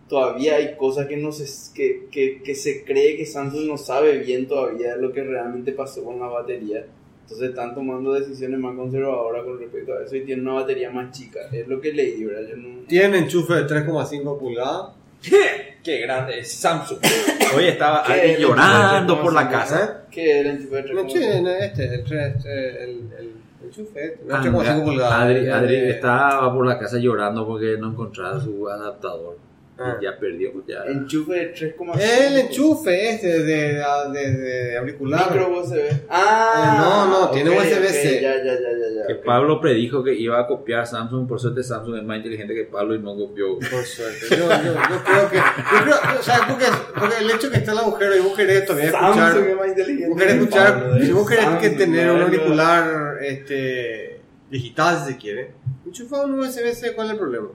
[0.07, 4.17] todavía hay cosas que, no se, que, que, que se cree que Samsung no sabe
[4.19, 6.85] bien todavía lo que realmente pasó con la batería.
[7.23, 11.11] Entonces están tomando decisiones más conservadoras con respecto a eso y tienen una batería más
[11.11, 11.39] chica.
[11.51, 12.55] Es lo que leí, ¿verdad?
[12.55, 12.85] No...
[12.87, 14.93] Tiene enchufe de 3,5 pulgadas.
[15.21, 16.99] Qué grande es Samsung.
[17.55, 18.13] Hoy estaba ¿Qué?
[18.13, 20.01] alguien llorando por la casa.
[20.11, 21.07] ¿Qué es el enchufe de No, 3,5?
[21.13, 23.31] che, no, este, el, 3, el, el
[23.63, 25.13] enchufe este, no, Ah, 3,5 pulgadas.
[25.13, 29.37] Adri, Adri Eh, estaba por la casa llorando porque no encontraba su adaptador.
[29.79, 29.97] Ah.
[29.99, 30.51] Y ya perdió.
[30.53, 30.83] pues Ya.
[30.85, 31.99] Enchufe de 3,5.
[31.99, 35.29] El enchufe este de, de, de, de auricular.
[35.31, 35.75] Micro USB.
[36.09, 38.15] Ah, Eh, no, no, tiene ok, USB-C.
[38.17, 39.23] ok, Ya, ya, ya, Que ok.
[39.25, 41.27] Pablo predijo que iba a copiar Samsung.
[41.27, 43.59] Por suerte, Samsung es más inteligente que Pablo y no copió.
[43.59, 44.25] Por suerte.
[44.31, 45.37] Yo, yo, yo creo que.
[45.37, 46.65] Yo creo, o sea, porque,
[46.99, 49.55] porque el hecho que está el agujero y vos querés todavía Samsung es escuchar.
[49.57, 50.09] más inteligente.
[50.09, 50.73] Vos querés que escuchar.
[50.81, 51.05] Pablo.
[51.05, 55.51] Si vos querés que Samsung, tener un auricular este, digital, si se quiere,
[55.85, 57.49] enchufa un USB-C, ¿cuál es el problema?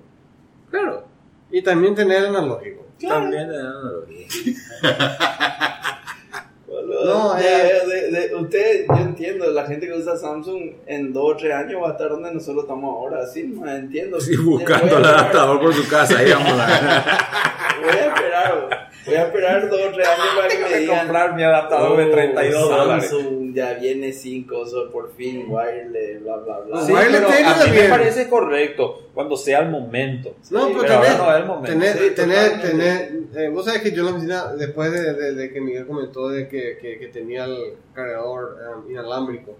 [0.70, 1.08] Claro.
[1.52, 2.86] Y también tener analógico.
[3.00, 4.02] También no,
[6.66, 7.82] Boludo, No, ya, eh.
[7.86, 11.82] de- de- usted, yo entiendo, la gente que usa Samsung en dos o tres años
[11.82, 14.20] va a estar donde nosotros estamos ahora, así, no entiendo.
[14.20, 16.18] Sí, buscando el adaptador por su casa.
[16.18, 16.66] Ahí vamos a
[17.82, 21.06] Voy a esperar, voy a esperar dos o tres años para que me digan.
[22.48, 22.68] mi "Oh,
[23.00, 26.80] Samsung ya viene sin cosas, por fin, wireless, bla, bla, bla.
[26.86, 30.34] Sí, Wireless pero a mí me parece correcto cuando sea el momento.
[30.50, 31.66] No, Sí, pero, pero tener, no el momento.
[32.14, 35.60] tener, Sí, eh, vos sabés que yo en la oficina, después de, de- de que
[35.60, 39.56] Miguel comentó de que, que, que tenía el cargador eh, inalámbrico,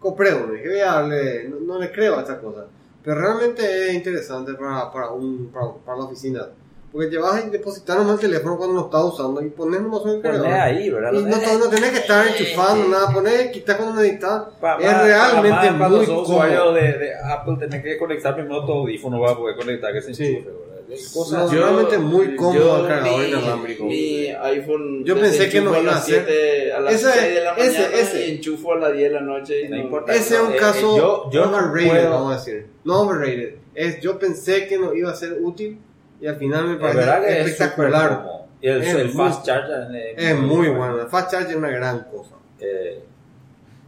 [0.00, 2.66] compré uno, dije, viable, no, no le creo a esta cosa,
[3.02, 6.46] pero realmente es interesante para, para, un, para, para la oficina,
[6.94, 10.22] porque llevas y depositar nomás el teléfono cuando lo estás usando y pones nomás un
[10.22, 10.46] cargador.
[10.46, 11.12] ahí, ¿verdad?
[11.12, 14.44] Y no, no tenés que estar enchufando nada, poner, quitar cuando necesitas.
[14.80, 16.22] Es realmente para muy sos cómodo.
[16.22, 20.14] usuario de, de Apple, tenés que conectar primero tu audífono para poder conectar que se
[20.14, 20.24] Sí.
[20.26, 20.74] enchufe, ¿verdad?
[20.86, 23.84] Hay No, cosas- realmente muy cómodo el cargador inalámbrico.
[23.86, 25.04] Mi iPhone.
[25.04, 27.40] Yo pensé que no desenchufo iba a las ser- 7 a las Ese- 6 de
[27.44, 28.28] la mañana ese- ese.
[28.28, 29.62] y enchufo a las 10 de la noche.
[29.62, 30.12] Y No no, importa.
[30.14, 32.66] Ese es un Eh, eh, caso yo- yo no overrated, puedo- vamos a decir.
[32.84, 33.54] No overrated.
[33.74, 35.80] Es, yo pensé que no iba a ser útil
[36.24, 38.02] y al final me Es verdad parece que es espectacular.
[38.08, 38.46] súper cómodo.
[38.62, 41.00] Y el, Es el muy- fast charger eh, es muy bueno.
[41.02, 42.36] El Fast Charge es una gran cosa.
[42.60, 43.02] Eh,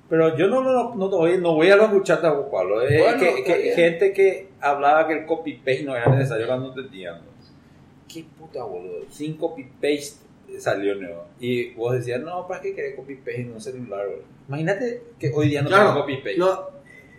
[0.09, 2.83] pero yo no, no, no, no voy, no voy a lo escuchar tampoco, Pablo.
[2.87, 6.75] Eh, Bueno, que, que gente que hablaba que el copy paste no era necesario cuando
[6.75, 7.23] te entiendo.
[8.07, 9.05] Qué puta boludo.
[9.11, 10.17] Sin copy paste
[10.61, 11.25] salió nuevo.
[11.41, 14.07] Y vos decías, no, ¿para qué querés copy paste en un celular?
[14.07, 14.25] boludo?
[14.49, 16.37] Imagínate que hoy día no Claro, tengo copy paste.
[16.37, 16.76] No,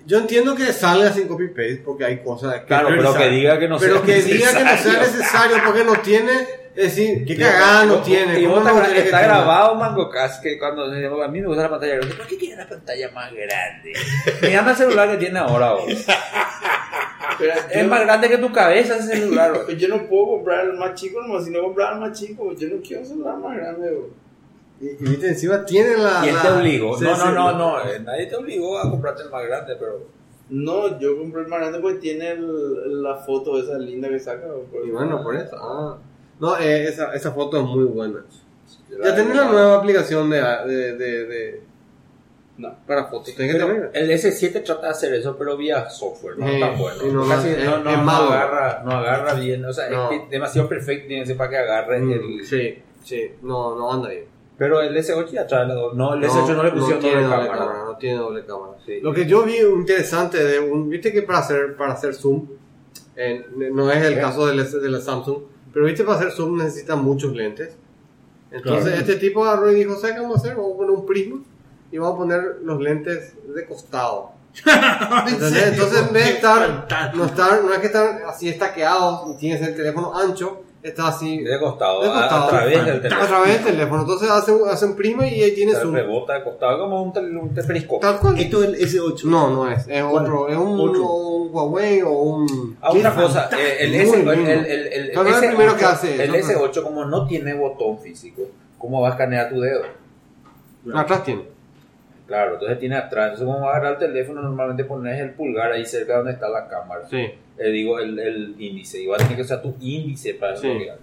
[0.07, 3.59] yo entiendo que salga sin copy paste porque hay cosas que claro, pero que diga
[3.59, 6.31] que no Pero sea que diga que no sea necesario porque no tiene,
[6.75, 8.39] es decir, qué cagada no tiene.
[8.39, 11.63] Y ¿cómo vos no está, que grabado Mango Cast que cuando a mí me gusta
[11.63, 12.15] la pantalla grande.
[12.15, 13.93] ¿Por qué quiere una pantalla más grande?
[14.41, 15.75] Mira el celular que tiene ahora.
[17.37, 19.53] Pero Es yo- más grande que tu cabeza ese celular.
[19.77, 22.69] Yo no puedo comprar el más chico, nomás si no comprar el más chico, yo
[22.69, 23.91] no quiero un celular más grande.
[23.91, 24.26] bro.
[24.79, 26.21] Y, y viste, encima tiene la.
[26.21, 26.97] ¿Quién la- te obligó?
[26.97, 27.57] sí, no, sí, no, no, no.
[27.83, 30.05] no, eh, nadie te obligó a comprarte el más grande, pero
[30.49, 34.47] No, yo compré el más grande porque tiene el- la foto esa linda que saca.
[34.85, 35.55] Y bueno, por eso.
[35.59, 35.97] Ah.
[36.39, 38.23] No, eh, esa, esa foto es muy buena.
[39.03, 41.61] Ya tenés la nueva aplicación de, de, de, de-
[42.57, 42.75] No.
[42.87, 43.35] para fotos.
[43.35, 47.03] Tenés que el S7 trata de hacer eso, pero vía software, no Eh, tan bueno.
[47.11, 48.31] no, Casi es- no, no, es no malo.
[48.31, 50.11] agarra, no agarra bien, o sea, No.
[50.11, 52.45] es que demasiado perfecto tiene que ser para que agarre Mm, el...
[52.45, 53.31] Sí, sí.
[53.41, 54.25] No, no anda bien.
[54.57, 57.47] Pero el S8 ya trae la No, el S8 no, le pusieron tiene doble doble
[57.47, 57.57] cámara.
[57.71, 57.83] cámara.
[57.85, 58.73] No tiene doble cámara.
[58.85, 58.99] Sí.
[59.01, 60.89] Lo que yo vi interesante de un.
[60.89, 62.47] Viste que para hacer, para hacer zoom,
[63.15, 64.19] eh, no es el ¿Qué?
[64.21, 65.37] caso del, de la Samsung,
[65.73, 67.75] pero viste para hacer zoom necesitan muchos lentes.
[68.49, 68.99] Entonces Claro.
[69.01, 70.55] este tipo agarró y dijo: ¿Sabes qué vamos a hacer?
[70.55, 71.39] Vamos a poner un prisma
[71.91, 74.31] y vamos a poner los lentes de costado.
[75.27, 75.75] Entonces
[76.07, 79.75] en vez de estar no, estar, no es que estar así estaqueados y tienes el
[79.75, 82.43] teléfono ancho, está así De costado, De a- costado.
[82.45, 83.27] a, través del a teléfono.
[83.27, 84.01] través del teléfono.
[84.01, 85.93] Entonces hace, un- hace un prisma y ahí tiene O sea, zoom.
[85.95, 87.99] rebota de costado como un, tel- un periscopio.
[88.09, 88.39] Tal cual.
[88.39, 89.23] Esto es el S8.
[89.25, 89.87] No, no es.
[89.87, 90.23] Es ¿Cuál?
[90.25, 90.49] otro.
[90.49, 91.03] Es un, Otro.
[91.11, 92.77] un Huawei o un.
[92.81, 95.47] Ah, otra cosa, eh, el, Muy S, el, el, el, el, Claro, es el S8,
[95.55, 98.43] primero que hace el eso, S8 como no tiene botón físico,
[98.77, 99.81] ¿cómo va a escanear tu dedo?
[100.93, 101.43] Atrás tiene.
[102.27, 103.31] Claro, entonces tiene atrás.
[103.31, 106.49] Entonces, como va a agarrar el teléfono, normalmente pones el pulgar ahí cerca donde está
[106.49, 107.07] la cámara.
[107.09, 107.25] Sí.
[107.59, 109.01] Eh, digo, el, el índice.
[109.01, 110.67] Y va a tener que usar tu índice para Sí.
[110.67, 110.99] desbloquear.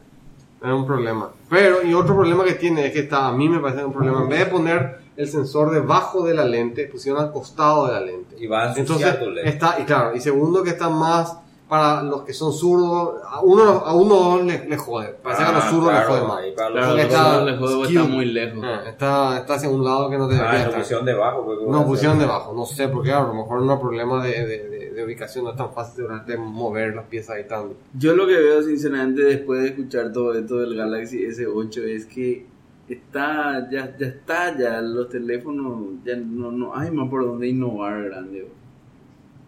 [0.62, 1.30] Es un problema.
[1.50, 4.22] Pero, y otro problema que tiene es que está, a mí me parece un problema.
[4.22, 8.00] En vez de poner el sensor debajo de la lente, pusieron al costado de la
[8.00, 8.36] lente.
[8.38, 9.48] Y va a Entonces, tu lente.
[9.50, 13.62] está, y claro, y segundo que está más para los que son zurdos, a uno,
[13.84, 15.14] a uno les, les jode.
[15.22, 16.38] Parece que a los Ah, zurdos claro, les jode más.
[16.38, 18.00] ahí para los Claro, está- juego skew.
[18.00, 18.64] está muy lejos.
[18.64, 20.78] Ah, está, está hacia un lado que no Ah, debería lo estar.
[20.80, 21.44] pusieron debajo.
[21.44, 24.46] porque No, pusieron debajo, no sé, porque a lo mejor no es un problema de,
[24.46, 27.70] de, de- de ubicación, no es tan fácil de, de mover las piezas ahí tan...
[27.98, 32.46] Yo lo que veo sinceramente después de escuchar todo esto del Galaxy S8 es que
[32.88, 38.04] está ya ya está ya los teléfonos ya no no hay más por dónde innovar
[38.04, 38.46] grande.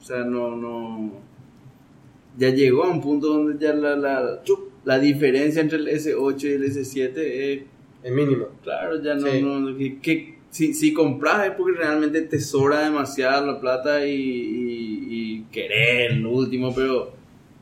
[0.01, 1.12] O sea, no no
[2.39, 4.43] ya llegó a un punto donde ya la la,
[4.85, 7.62] la diferencia entre el S8 y el S7 es
[8.02, 8.47] Es mínimo.
[8.62, 9.43] claro, ya no, Sí.
[9.43, 14.12] no que, que si, si compras es porque realmente te sobra demasiado la plata y,
[14.15, 17.12] y, y querer lo último, pero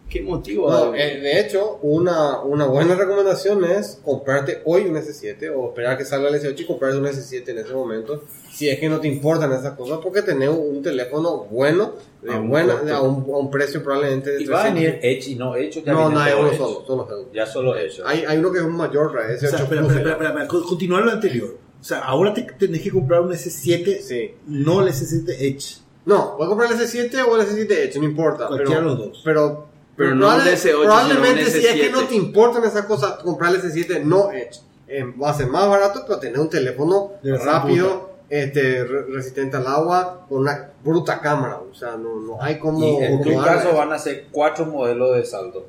[0.09, 5.51] ¿qué motivo No, eh, de hecho, una, una buena recomendación es comprarte hoy un S7
[5.57, 8.23] o esperar que salga el S8 y comprarte un S7 en ese momento.
[8.53, 12.39] Si es que no te importan esas cosas, porque tener un teléfono bueno, de A
[12.39, 12.95] un buena, costo.
[12.95, 14.75] a, un, a un precio probablemente de Y va a 300.
[14.85, 15.83] venir Edge y no Edge.
[15.85, 17.27] ya No, no, hay uno solo, dos.
[17.33, 18.01] Ya solo Edge.
[18.07, 20.47] Hay, hay uno que es un mayor, O S8 sea, espera, espera, espera, espera, espera,
[20.47, 21.64] con- continuar lo anterior.
[21.85, 24.35] O sea, ahora te tenés que comprar un S7, Sí.
[24.47, 25.82] no el S7 Edge.
[26.06, 28.47] No, voy a comprar el S7 o el S7 Edge, no importa.
[28.48, 29.20] Cualquiera de los dos.
[29.23, 31.93] Pero, Pero no probable- el S8, probablemente sino un si es que S7.
[31.93, 34.61] no te importan esas cosas, comprar el S7 no Edge.
[34.89, 39.66] Eh, va a ser más barato, pero tener un teléfono rápido, este, re- resistente al
[39.66, 41.59] agua, con una bruta cámara.
[41.70, 42.78] O sea, no, no hay como.
[42.78, 45.66] Y en tu caso van a ser cuatro modelos de salto.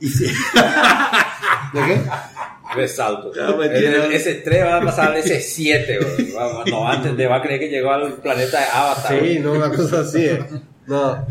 [0.00, 0.24] Y si-
[1.72, 2.00] ¿De qué?
[2.80, 3.32] De salto.
[3.34, 5.98] Ya, me En tiene- el S3 va a pasar al S7.
[6.16, 6.32] güey.
[6.32, 9.20] Va- No, antes te va a creer que llegó al planeta de Avatar.
[9.20, 10.24] Sí, no, una cosa así.
[10.24, 10.44] eh.
[10.86, 11.26] No,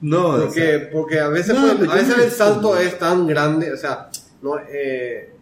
[0.00, 3.26] no, o sea, porque, porque a veces, No, pues, a veces el salto es tan
[3.26, 4.10] grande, o sea,
[4.42, 5.32] no, eh,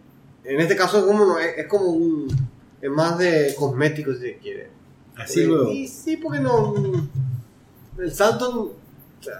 [0.45, 2.27] en este caso es como, no, es, es como un,
[2.81, 4.69] es más de cosmético si se quiere.
[5.17, 5.71] así Porque- luego.
[5.71, 6.73] y sí, porque no,
[7.99, 8.77] el salto,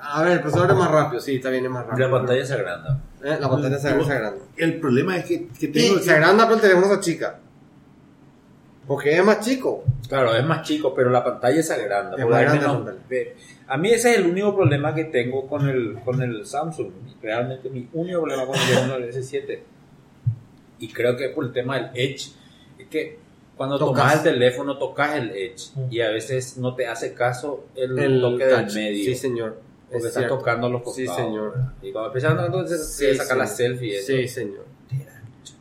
[0.02, 2.08] a ver, el procesador es más rápido, sí, está bien, es más rápido.
[2.10, 3.02] La pantalla se agranda.
[3.24, 4.44] Eh, la pantalla se, se agranda.
[4.58, 7.40] El problema es que, que tengo se agranda, pero el teléfono se achica.
[8.88, 9.84] Porque es más chico.
[10.08, 12.16] Claro, es más chico, pero la pantalla se agranda.
[12.18, 12.94] Es grande menos-
[13.68, 16.90] A mí ese es el único problema que tengo con el, con el Samsung.
[17.22, 19.60] Realmente mi único problema con el teléfono del S7.
[20.78, 22.32] Y creo que por el tema del Edge,
[22.78, 23.18] es que
[23.58, 24.04] cuando Tocas.
[24.04, 28.22] tomas el teléfono tocas el Edge y a veces no te hace caso el, El
[28.22, 28.66] toque touch.
[28.66, 29.06] del medio.
[29.06, 29.60] Sí, señor.
[29.90, 30.38] Porque Es está cierto.
[30.40, 31.16] tocando los Sí, costados.
[31.30, 31.54] señor.
[31.82, 33.72] Y cuando empiezas a entonces Sí, se saca la señor.
[33.78, 33.98] selfie.
[33.98, 34.08] eso.
[34.08, 34.66] Sí, señor.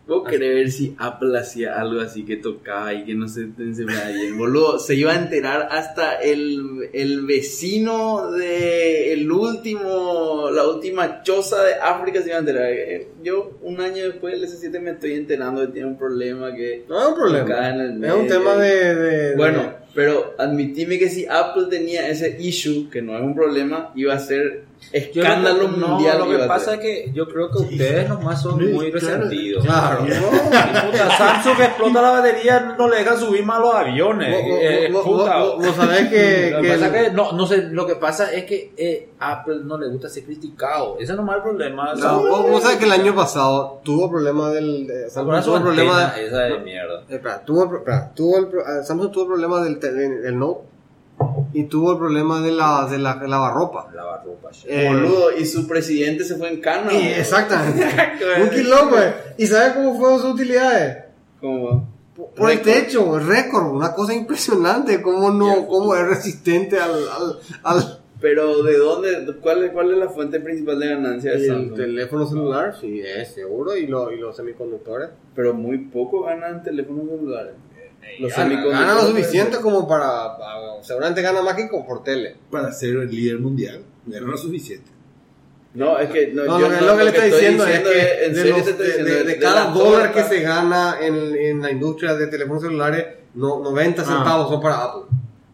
[0.06, 4.08] Puedo creer si Apple hacía algo así que tocaba y que no se se veía
[4.10, 4.36] bien.
[4.36, 11.62] Boludo, se iba a enterar hasta el, el vecino de el último, la última choza
[11.62, 12.66] de África se iba a enterar.
[12.70, 16.84] Eh, Yo, un año después del S7 me estoy enterando que tiene un problema que...
[16.86, 17.68] No es un problema.
[17.70, 18.94] En el Es un tema de.
[18.94, 23.92] de- Bueno, pero admitime que si Apple tenía ese issue, que no es un problema,
[23.94, 26.18] iba a ser escándalo mundial.
[26.18, 29.06] Lo que pasa es que yo creo que ustedes nomás son Sí, muy claro.
[29.22, 29.64] resentidos.
[29.64, 29.98] Claro.
[30.00, 34.30] Puta, Samsung explota la batería, no le dejan subir más los aviones.
[34.30, 35.38] Vos- Eh, vos- vos- puta.
[35.38, 38.32] vos- vos sabés que- Lo que pasa el- que no, no sé, lo que pasa
[38.32, 40.96] es que eh, Apple no le gusta ser criticado.
[41.00, 41.94] Ese nomás es el problema.
[41.94, 44.88] No, vos, vos sabés que el año pasado tuvo problema del.
[45.08, 46.26] Samsung tuvo problema de.
[46.26, 47.00] esa de mierda.
[47.08, 50.73] Eh, Espera, tuvo, espera, tuvo el, eh, Samsung tuvo el problema del, del Note
[51.52, 53.90] y tuvo el problema de la, de la lavarropa.
[53.94, 54.50] Lavarropa.
[54.66, 56.92] Eh, Boludo, y su presidente se fue en cana.
[56.92, 57.84] y exactamente.
[58.42, 58.96] Un quilombo.
[58.98, 59.14] eh.
[59.38, 61.04] ¿Y sabes cómo fueron sus utilidades?
[61.40, 61.88] ¿Cómo?
[62.16, 65.02] Por, por el techo, récord, una cosa impresionante.
[65.02, 69.34] Cómo no, cómo es resistente al, al, al Pero ¿de dónde?
[69.42, 71.74] ¿Cuál, es- ¿Cuál es la fuente principal de ganancia de y el Samsung?
[71.76, 75.10] teléfono celular, sí, es seguro, y, lo, y los semiconductores.
[75.34, 77.54] Pero muy poco ganan teléfonos celulares.
[78.20, 78.80] Los Gana, semiconductores.
[78.88, 82.36] gana lo suficiente como para, para- Seguramente gana más que con por tele.
[82.50, 84.90] Para ser el líder mundial, no lo suficiente.
[85.74, 87.66] No, es que no, No, yo lo, que- no- lo que le estoy estoy diciendo
[87.66, 90.12] es que en de, serio los- estoy de- diciendo, de- de de cada la dólar
[90.12, 94.04] que se gana en, en la industria de teléfonos celulares, no, 90 Ah.
[94.04, 95.02] centavos son para Apple.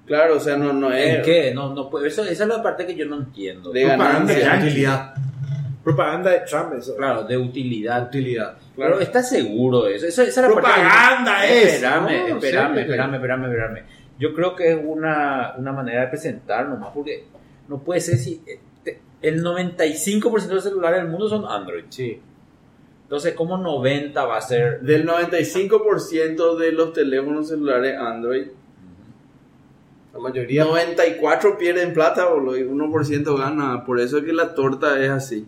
[0.07, 1.55] Claro, o sea, no, no es ¿En qué?
[1.55, 3.71] No, no, eso, esa es la parte que yo no entiendo.
[3.73, 4.39] de ganancia.
[4.41, 4.67] yankee.
[4.67, 5.15] Utilidad.
[5.85, 6.95] Propaganda de Trump, eso.
[6.97, 8.09] Claro, de utilidad.
[8.09, 8.57] Utilidad.
[8.75, 8.93] Claro.
[8.95, 10.07] Pero ¿estás seguro de eso?
[10.07, 13.83] Esa, esa Propaganda es, Espérame, no, espérame, espérame, espérame, espérame.
[14.19, 17.25] Yo creo que es una, una manera de presentar nomás, porque
[17.69, 18.43] no puede ser si...
[18.47, 21.85] eh, El 95% de los celulares del mundo son Android.
[21.89, 22.21] Sí.
[23.05, 24.81] Entonces, ¿cómo 90 va a ser?
[24.83, 28.47] Del 95% de los teléfonos celulares Android,
[30.13, 30.65] La mayoría.
[30.65, 33.85] 94 pierden plata, boludo, y 1% gana.
[33.85, 35.47] Por eso es que la torta es así.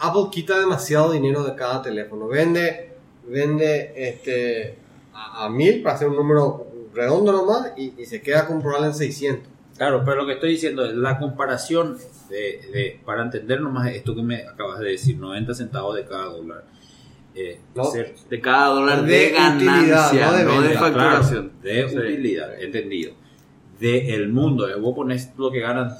[0.00, 2.26] Apple quita demasiado dinero de cada teléfono.
[2.28, 2.94] Vende,
[3.28, 4.76] vende este,
[5.12, 8.94] a, a mil para hacer un número redondo nomás y, y se queda con en
[8.94, 9.48] 600.
[9.76, 11.96] Claro, pero lo que estoy diciendo es la comparación
[12.28, 12.36] de,
[12.72, 16.64] de- para entender nomás esto que me acabas de decir, 90 centavos de cada dólar.
[17.34, 17.84] Eh, No.
[17.84, 21.52] ser- De cada dólar de, De ganancia, utilidad, no de no de facturación.
[21.62, 21.96] Claro, de Sí.
[21.96, 23.12] utilidad, entendido.
[23.78, 25.90] De el mundo, eh, vos pones lo que ganan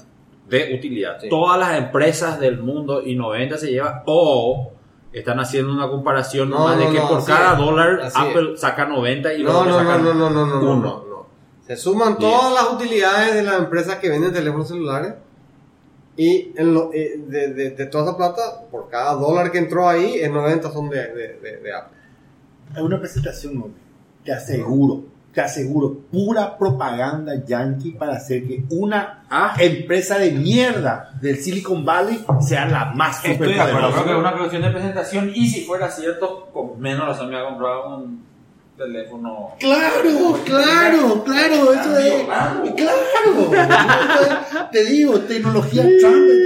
[0.51, 1.17] de utilidad.
[1.19, 1.29] Sí.
[1.29, 4.73] Todas las empresas del mundo y 90 se lleva, o
[5.11, 8.19] están haciendo una comparación No, nomás no, de que no, por cada es, dólar así
[8.19, 10.75] Apple saca 90 y No, no, sacan no, no, no, no, no, uno.
[10.75, 11.25] no, no.
[11.65, 15.13] Se suman todas las utilidades de las empresas que venden teléfonos celulares
[16.17, 19.87] y en lo- eh, de, de- de toda esa plata, por cada dólar que entró
[19.87, 21.97] ahí, el 90 son de, de, de- de Apple.
[22.75, 23.81] Hay una presentación, hombre.
[24.25, 25.03] Te aseguro,
[25.33, 29.55] te aseguro, pura propaganda yankee para hacer que una Ah.
[29.59, 34.17] empresa de mierda del Silicon Valley sea la más Estoy de acuerdo, creo que es
[34.17, 38.23] una cuestión de presentación y si fuera cierto, con menos razón me ha comprado un
[38.77, 39.51] teléfono.
[39.59, 42.23] Claro, claro, claro, eso es.
[42.75, 43.51] Claro,
[44.71, 46.43] te digo, tecnología Trump y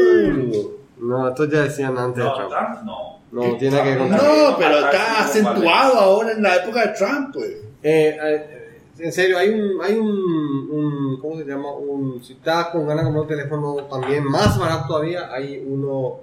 [0.51, 0.71] todo.
[0.99, 2.49] No, esto ya decían antes de No, Trump.
[2.51, 3.15] Trump no.
[3.31, 4.21] No, tiene que contar.
[4.23, 7.47] No, pero está acentuado ahora en la época de Trump, pues.
[7.83, 8.64] Eh, eh,
[8.97, 11.71] en serio, hay un, hay un, un- ¿cómo se llama?
[11.73, 16.19] Un, si estás con ganas de comprar un teléfono también más barato todavía, hay uno,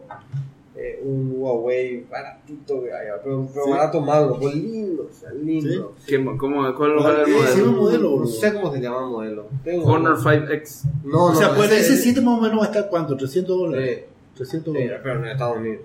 [0.74, 5.94] eh, un Huawei baratito que hay, pero, pero barato malo, pues lindo, o sea, lindo.
[6.06, 7.70] ¿Qué- cómo, ¿Cuál es el Sí, sí, modelo?
[7.70, 9.46] un modelo, No sé cómo se llama el modelo.
[9.64, 10.22] Tengo Honor uno.
[10.30, 10.84] 5X.
[11.04, 13.16] No, no, o sea, pues ese- ese 7 más o menos va a estar cuánto?
[13.16, 13.98] 300 dólares.
[13.98, 14.04] Sí,
[14.36, 15.00] 300 sí, dólares.
[15.02, 15.80] pero en Estados Unidos.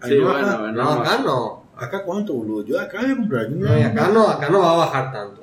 [0.00, 0.72] Ahí Sí, no bueno, acá.
[0.72, 1.64] No, acá no.
[1.76, 2.64] ¿Acá cuánto, boludo?
[2.64, 3.50] Yo acá voy a comprar.
[3.50, 5.40] No, y acá no, acá no va a bajar tanto.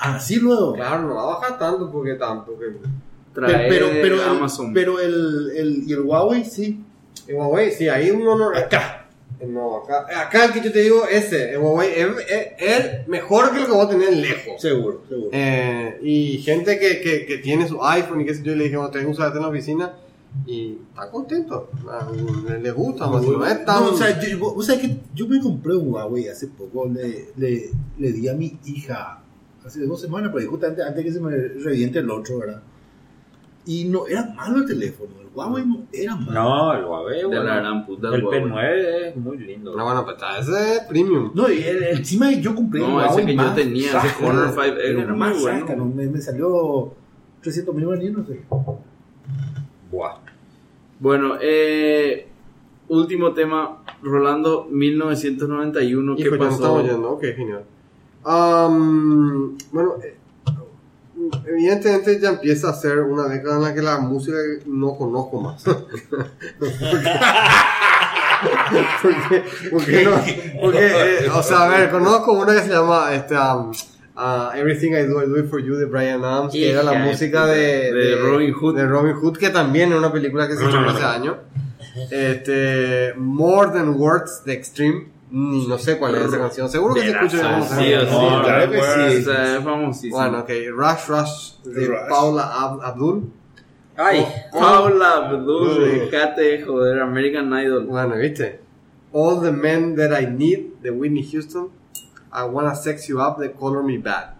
[0.00, 0.72] Así luego.
[0.74, 2.66] Claro, no va a bajar tanto porque tanto que
[3.34, 4.72] Trae pero, pero, el, Amazon.
[4.74, 6.80] pero el, el, y el Huawei sí.
[7.28, 8.48] el Huawei, sí, ahí uno no.
[8.56, 8.96] Acá.
[9.46, 13.52] No, acá, acá el que yo te digo, ese, el Huawei, es, es- es mejor
[13.54, 14.60] que lo que vos tenés lejos.
[14.60, 15.28] Seguro, seguro.
[15.32, 18.76] Eh, y gente que, que, que tiene su iPhone y qué sé yo, le dije,
[18.76, 19.92] bueno, tengo que usarte en la oficina
[20.46, 21.64] y están contentos.
[21.88, 22.08] Ah,
[22.60, 23.84] Les gusta, más no es tan.
[23.84, 27.28] No, o sea, yo, vos sabés que yo me compré un Huawei hace poco, le,
[27.36, 29.22] le, le di a mi hija
[29.64, 32.62] hace dos semanas, pero justamente antes que se me reviente el otro, ¿verdad?
[33.66, 36.32] Y no, era malo el teléfono, el Huawei no era malo.
[36.32, 38.08] No, el Huawei, De bueno, la gran puta.
[38.14, 38.42] el Huawei.
[38.42, 39.76] P9 es muy lindo.
[39.76, 41.30] no, bueno, pues ese es premium.
[41.34, 44.54] No, y el- encima yo compré No, ese Huawei que yo más tenía, ese Honor
[44.54, 45.60] 5X era era más muy bueno.
[45.60, 46.94] sácalo, me, me salió
[47.42, 48.40] 300 mil dólares, no sé.
[49.90, 50.16] Buah.
[50.98, 52.28] Bueno, eh,
[52.88, 53.76] último tema.
[54.02, 56.62] Rolando, 1991, ¿qué Hijo, ya nos pasó?
[56.62, 57.64] estamos yendo, ok, genial.
[58.24, 60.16] Am, bueno, eh,
[61.46, 64.36] evidentemente ya empieza a ser una década en la que la música
[64.66, 65.62] no conozco más.
[69.02, 70.10] porque, porque no,
[70.60, 75.06] porque, eh, o sea, a ver, conozco una que se llama, este, a Everything I
[75.06, 78.16] Do, I Do It For You de Brian Adams, que era la música de, De
[78.16, 78.76] Robin Hood.
[78.76, 81.36] de Robin Hood, que también es una película que se hizo hace años.
[82.10, 87.02] Este, More Than Words de Extreme, ni no sé cuál es esa canción, seguro que
[87.02, 88.78] se escucha en algún Sí, sí, claro que
[89.22, 89.30] sí.
[89.30, 90.16] Es famosísimo.
[90.16, 92.08] Bueno, ok, Rush Rush de Rush.
[92.08, 93.30] Paula Ab- Abdul.
[93.96, 97.86] Ay, Paula Abdul, dejate de joder, American Idol.
[97.86, 98.60] Bueno, ¿viste?
[99.12, 101.68] All the Men That I Need de Whitney Houston.
[102.32, 104.34] I Wanna Sex You Up de Color Me Bad.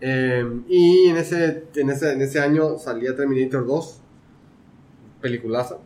[0.00, 4.00] Eh, y en ese, en, ese, en ese año salía Terminator 2.
[5.20, 5.76] Peliculaza.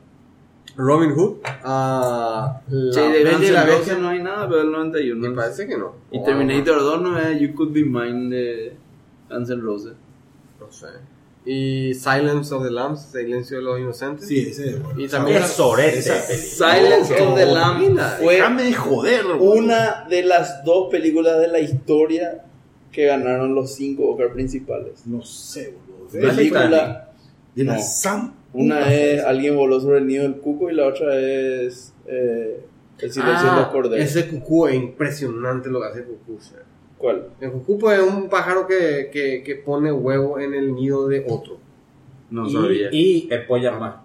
[0.76, 1.36] Robin Hood.
[1.64, 3.94] ah, la Che, de Bella y la Bestia.
[3.98, 5.28] no hay nada, pero el 91.
[5.28, 5.94] Me parece que no.
[6.10, 8.72] Y O Terminator 2 no es You Could Be Mine de
[9.30, 9.92] Guns N' Roses.
[10.60, 10.86] No sé.
[11.46, 14.26] Y Silence of the Lambs, Silencio de los Inocentes.
[14.26, 14.98] Sí, ese es bueno.
[14.98, 15.42] Y también.
[15.42, 16.00] es sorete.
[16.02, 19.26] Silence No, of the no, Lamb fue Déjame de joder.
[19.38, 22.44] una de las dos películas de la historia
[22.90, 25.06] que ganaron los cinco Oscar principales.
[25.06, 26.08] No sé, boludo.
[26.34, 27.10] Película,
[27.54, 27.82] De la No.
[27.82, 28.34] Sam.
[28.54, 32.64] Una es Alguien voló sobre el nido del cuco y la otra es eh,
[32.98, 33.98] El silencio de los Ah, corderos.
[34.04, 36.38] ese cucú es impresionante lo que hace el cucú.
[36.40, 36.54] sí.
[36.98, 37.28] ¿Cuál?
[37.40, 41.58] El cucú es un pájaro que, que, que pone huevo en el nido de otro.
[42.30, 42.88] No y, sabía.
[42.90, 43.96] y empolla más,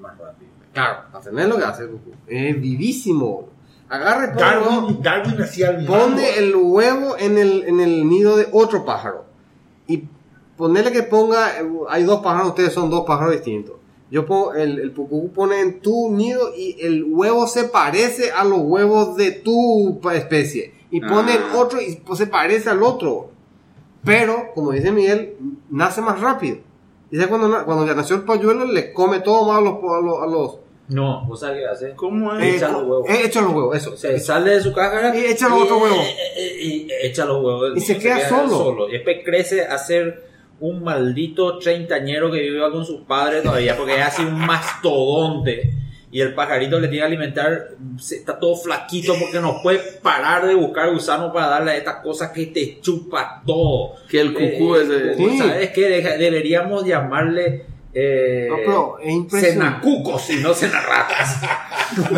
[0.00, 0.50] más rápido.
[0.72, 2.10] Claro, hacer es lo que hace el cucú.
[2.26, 3.48] Es vivísimo.
[3.88, 8.84] Agarra Darwin, Darwin hacía el pone el huevo en el, en el nido de otro
[8.84, 9.24] pájaro.
[9.86, 10.04] Y
[10.56, 13.76] ponerle que ponga, eh, hay dos pájaros, ustedes son dos pájaros distintos.
[14.10, 18.60] Yo pongo, el, el pone en tu nido y el huevo se parece a los
[18.60, 20.72] huevos de tu especie.
[20.90, 21.56] Y pone en Ah.
[21.58, 23.30] otro y pues, se parece al otro.
[24.04, 25.34] Pero, como dice Miguel,
[25.70, 26.58] nace más rápido.
[27.10, 30.00] Dice cuando, na- cuando ya nació el polluelo, le come todo más a los, a
[30.00, 30.58] los, a los
[30.88, 31.94] No, ¿vos sabés qué hace?
[31.96, 32.54] ¿Cómo es?
[32.56, 33.08] echa los huevos.
[33.10, 33.96] eh, echa los huevos, eso.
[33.96, 35.98] Se sale de su cáscara Y echa los otros huevos.
[36.62, 37.72] Y echa los huevos.
[37.76, 38.88] Y se queda solo.
[38.88, 40.27] Y después crece a ser
[40.60, 45.74] un maldito treintañero que vive con sus padres todavía porque es así un mastodonte.
[46.10, 47.68] Y el pajarito le tiene que alimentar,
[47.98, 51.96] se- está todo flaquito porque no puede parar de buscar gusanos para darle a estas
[51.96, 53.92] cosas que te chupa todo.
[54.08, 55.14] Que el cucú Eh, ese.
[55.16, 55.38] Sí.
[55.38, 55.88] ¿Sabes qué?
[55.88, 59.80] Deja- deberíamos llamarle eh, No, pero es impresionante.
[59.86, 61.40] cenacucos y no cenarratas.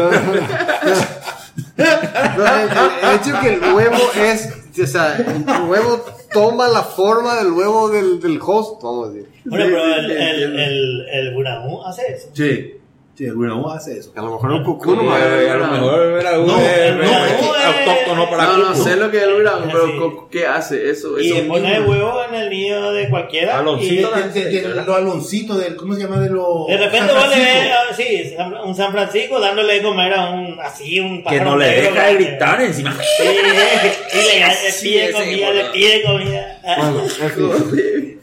[1.76, 2.70] No, el-
[3.02, 7.88] el hecho que el huevo es, o sea, el huevo toma la forma del huevo
[7.90, 9.28] del, del host, vamos a decir.
[9.44, 11.46] Bueno, Sí, pero sí, el, sí, el, el, el
[11.86, 12.28] hace eso.
[12.32, 12.79] Sí,
[13.20, 14.12] sí, el Bruno hace eso.
[14.16, 16.46] A lo mejor un cucú no Sí, va a eh, a lo mejor era un
[16.46, 19.34] No, eh, no, eh, es que- autóctono para No, no sé lo que es el
[19.34, 21.20] Brown, pero ¿qué hace eso?
[21.20, 23.58] Y eso le pone huevo en el nido de cualquiera.
[23.58, 26.18] Aloncito los aloncitos del, ¿cómo se llama?
[26.20, 26.66] De los.
[26.66, 28.34] de repente vos le ves, ah, sí,
[28.64, 32.06] un San Francisco dándole de comer a un, así, un que pájaro no le deja
[32.06, 32.96] de gritar encima.
[33.18, 36.59] Sí, y le, pide comida, le pide comida.
[36.62, 37.00] Bueno,
[37.54, 38.20] en fin.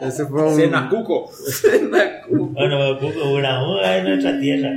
[0.00, 0.54] Ese fue un...
[0.54, 1.30] Cenacuco.
[2.30, 4.70] Bueno, Cuco Bunahú es nuestra tierra.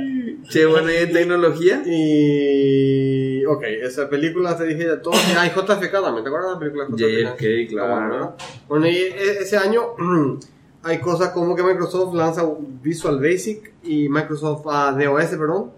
[0.48, 1.82] Che, bueno, ¿y en tecnología?
[1.86, 3.44] Y...
[3.44, 5.14] Ok, esa película te dije de todo.
[5.38, 7.40] Hay JFK también, ¿te acuerdas de la película JFK?
[7.40, 8.34] JFK, claro.
[8.38, 9.82] Ah, bueno, y e- ese año
[10.82, 12.44] hay cosas como que Microsoft lanza
[12.82, 15.70] Visual Basic y Microsoft ah, DOS, perdón.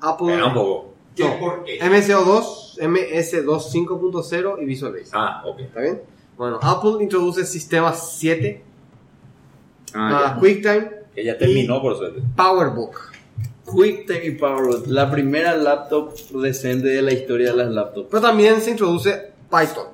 [0.00, 0.28] Apple...
[0.28, 0.89] Espera un poco.
[1.18, 1.78] No, ¿Por qué?
[1.80, 5.08] MSO2, MS2 5.0 y Visual Basic.
[5.12, 5.60] Ah, ok.
[5.60, 6.00] ¿Está bien?
[6.36, 8.64] Bueno, Apple introduce Sistema 7,
[9.92, 12.22] Ah, ah, QuickTime, Que ya terminó por suerte.
[12.36, 12.94] PowerBook.
[13.12, 13.50] ya.
[13.72, 18.08] QuickTime y PowerBook, la primera laptop decente de la historia de las laptops.
[18.10, 19.88] Pero también se introduce Python.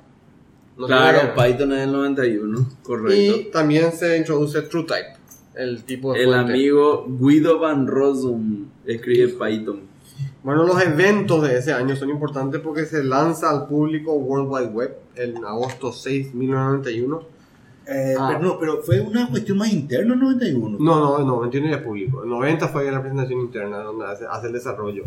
[0.76, 1.34] No Claro.
[1.34, 3.50] Python es del 91, Y correcto.
[3.50, 5.16] también se introduce TrueType,
[5.54, 6.52] el tipo de El fuente.
[6.52, 9.80] amigo Guido Van Rossum escribe Python.
[10.42, 14.68] Bueno, los eventos de ese año son importantes porque se lanza al público World Wide
[14.72, 17.22] Web en agosto 6, 1991.
[17.88, 18.26] Eh, Ah.
[18.32, 20.76] pero no, pero fue una cuestión más interna en 91.
[20.80, 22.24] No, no, el 91 ya es público.
[22.24, 25.04] El 90 fue la presentación interna donde hace, hace el desarrollo.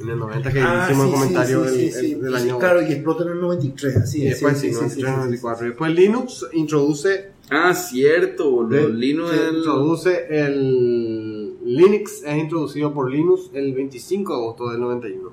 [0.00, 2.36] En el 90 que Ah, hicimos sí, el comentario sí, sí, del, sí, el- del
[2.36, 2.58] sí, año.
[2.58, 4.30] Claro, y explota en el 93, así y es.
[4.32, 5.16] después sí, sí, sí, 93, sí, sí, sí.
[5.16, 5.66] 94.
[5.66, 8.88] Después Linux introduce Ah, cierto, boludo.
[8.88, 9.56] Linux el...
[9.58, 11.23] introduce el
[11.64, 15.32] Linux es introducido por Linux el 25 de agosto del 91.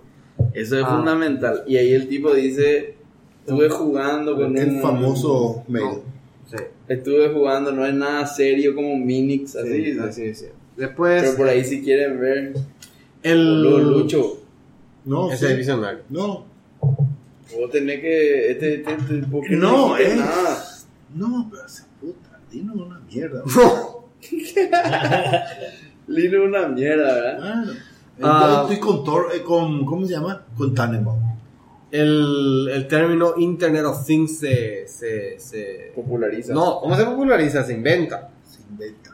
[0.53, 0.95] Eso es Ah.
[0.95, 1.63] fundamental.
[1.67, 2.95] Y ahí el tipo dice,
[3.45, 4.81] estuve jugando con El un...
[4.81, 5.99] famoso mail.
[6.47, 9.69] Sí, Estuve jugando, no es nada serio como Minix, así.
[9.71, 10.01] sí, dice.
[10.01, 10.51] así es.
[10.75, 12.53] Después Pero por ahí si quieren ver,
[13.23, 14.37] el boludo, Lucho,
[15.05, 15.51] No, ese sí.
[15.53, 15.99] es visionario.
[16.09, 16.45] No,
[16.81, 18.51] vos tenés que...
[18.51, 20.63] Este, este, este, ¿por qué No, es- nada?
[21.15, 23.43] no, pero esa puta, Dino es una mierda.
[26.11, 27.37] Linux es una mierda, ¿verdad?
[27.39, 27.71] Claro.
[28.23, 28.49] Ah.
[28.67, 30.43] Yo estoy con, Tor, eh, con, ¿cómo se llama?
[30.57, 31.19] Con Tannenbaum.
[31.91, 36.53] el, el término Internet of Things se, se, se- Populariza.
[36.53, 37.63] No, ¿cómo se populariza?
[37.63, 38.29] Se inventa.
[38.47, 39.11] Se inventa.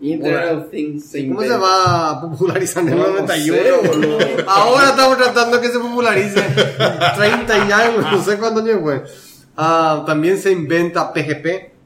[0.00, 3.58] Internet of Things se ¿Cómo se va a popularizar en el No, no 91?
[3.58, 4.18] sé, boludo.
[4.46, 6.40] Ahora estamos tratando que se popularice.
[7.16, 9.02] 30 y algo, no sé cuántos años fue.
[9.56, 11.77] Ah, también se inventa PGP.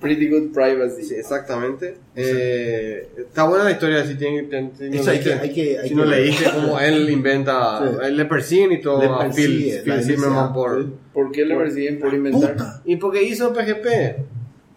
[0.00, 1.02] Pretty Good Privacy.
[1.02, 1.96] Sí, exactamente.
[2.14, 5.52] Eh, está buena la historia, si, tiene, ten- si no Eso hay que, leíste- hay
[5.52, 7.96] que, hay si que no leíste cómo él inventa, Sí.
[8.06, 10.86] él le persiguen y todo Le a persigue, Phil, Zimmerman por...
[11.12, 12.52] ¿Por qué le persiguen por inventar?
[12.52, 12.82] Puta.
[12.84, 13.86] ¿Y por qué hizo PGP?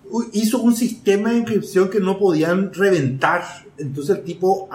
[0.10, 3.44] Uy, hizo un sistema de encripción que no podían reventar.
[3.78, 4.68] Entonces el tipo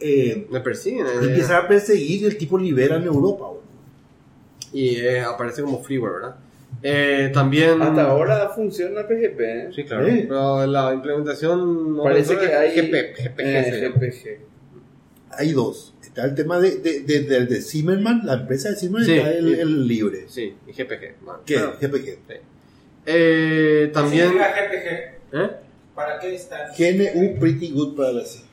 [0.00, 1.06] eh, Le persiguen.
[1.06, 3.46] eh, empieza a perseguir y el tipo libera en Europa.
[3.48, 3.60] güey.
[4.72, 6.36] y eh, aparece como freeware, ¿verdad?
[6.86, 7.80] Eh, también...
[7.80, 9.40] Hasta ahora funciona PGP.
[9.40, 9.68] ¿eh?
[9.74, 10.06] Sí, claro.
[10.06, 10.26] Sí.
[10.28, 11.96] Pero la implementación...
[11.96, 13.40] no Parece que es hay GP, GPG.
[13.40, 13.92] Eh.
[13.94, 15.34] GPG.
[15.38, 15.94] Hay dos.
[16.02, 19.30] Está el tema de, de, de, de- de Zimmerman, la empresa de Zimmerman, Sí, está
[19.30, 19.60] el, sí.
[19.60, 20.24] el libre.
[20.28, 21.14] Sí, y GPG.
[21.46, 21.56] ¿Qué?
[21.80, 22.18] GPG.
[23.06, 24.32] eh, también...
[24.32, 25.36] GPG?
[25.42, 25.50] ¿eh?
[25.94, 26.68] ¿Para qué está?
[26.78, 28.44] GNU Pretty Good Privacy.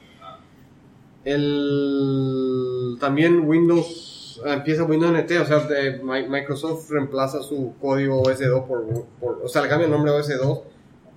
[1.25, 4.10] El, también Windows eh,
[4.45, 9.47] empieza Windows NT, o sea, eh, Mi- Microsoft reemplaza su código OS2 por, por- o
[9.49, 10.61] sea, le cambia el nombre a OS2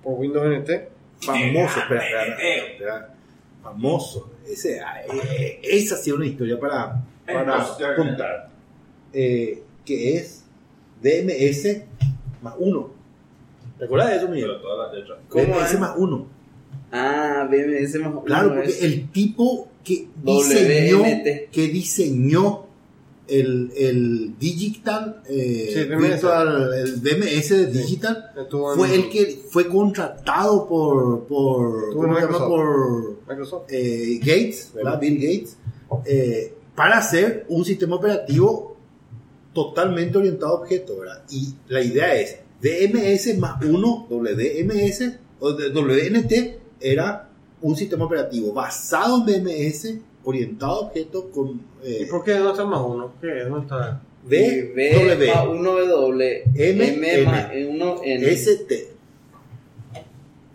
[0.03, 0.89] por Windows NT.
[1.21, 3.15] Famoso, espera, espera, espera, espera.
[3.63, 4.31] Famoso.
[4.47, 8.49] Ese, ah, eh, esa sí es una historia para, para contar.
[9.13, 10.43] Eh, que es
[11.01, 11.83] DMS
[12.41, 12.91] más uno.
[13.79, 14.51] ¿Te acuerdas de eso, Miguel?
[14.61, 15.19] todas las letras.
[15.29, 15.79] ¿Cómo DMS es?
[15.79, 16.27] más uno.
[16.91, 21.03] Ah, BMS más uno Claro, porque es- el tipo que diseñó,
[21.51, 22.64] que diseñó
[23.27, 25.83] el, el Digital, eh, Sí.
[25.95, 28.31] Virtual- el DMS de Digital,
[28.75, 31.95] fue el que fue contratado por, por.
[32.07, 32.47] Microsoft.
[32.47, 33.63] por Microsoft.
[33.69, 34.99] eh, Gates, ¿verdad?
[34.99, 35.57] Bill Gates,
[36.05, 38.75] eh, para hacer un sistema operativo
[39.53, 41.23] totalmente orientado a objetos, ¿verdad?
[41.29, 47.29] Y la idea es DMS más uno, WDMS, o WNT, era
[47.61, 49.95] un sistema operativo basado en DMS,
[50.25, 53.13] orientado a objetos con ¿Y eh, por qué no está más uno?
[53.21, 53.49] ¿Qué es?
[53.49, 54.01] ¿Dónde está?
[54.25, 57.67] Y B más W, M, M, más N.
[57.67, 58.27] uno N.
[58.31, 58.95] ST.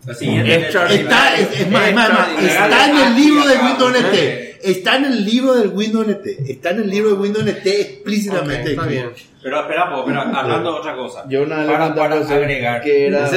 [0.05, 4.15] La siguiente Está, es, está en el libro de Windows NT.
[4.63, 6.25] Está en el libro del Windows NT.
[6.49, 8.71] Está en el libro de Windows NT explícitamente.
[8.71, 9.11] está bien.
[9.43, 11.23] Pero espera, espera, hablando de otra cosa.
[11.29, 12.81] Yo Para- agregar.
[12.81, 13.29] que era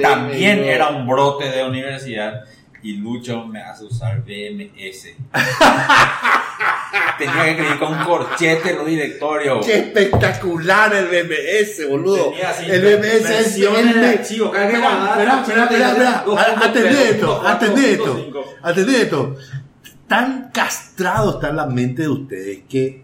[0.00, 2.44] También era un brote de universidad
[2.86, 5.08] y Lucho me hace usar BMS.
[7.18, 9.66] Tenía que escribir con corchete los directorios.
[9.66, 12.32] Qué espectacular el BMS, boludo.
[12.64, 16.24] El BMS es el archivo, Espera, espera, espera,
[16.62, 18.44] Atendé esto, atendé esto.
[18.62, 19.36] Atendé esto.
[20.06, 23.02] Tan castrado está en la mente de ustedes que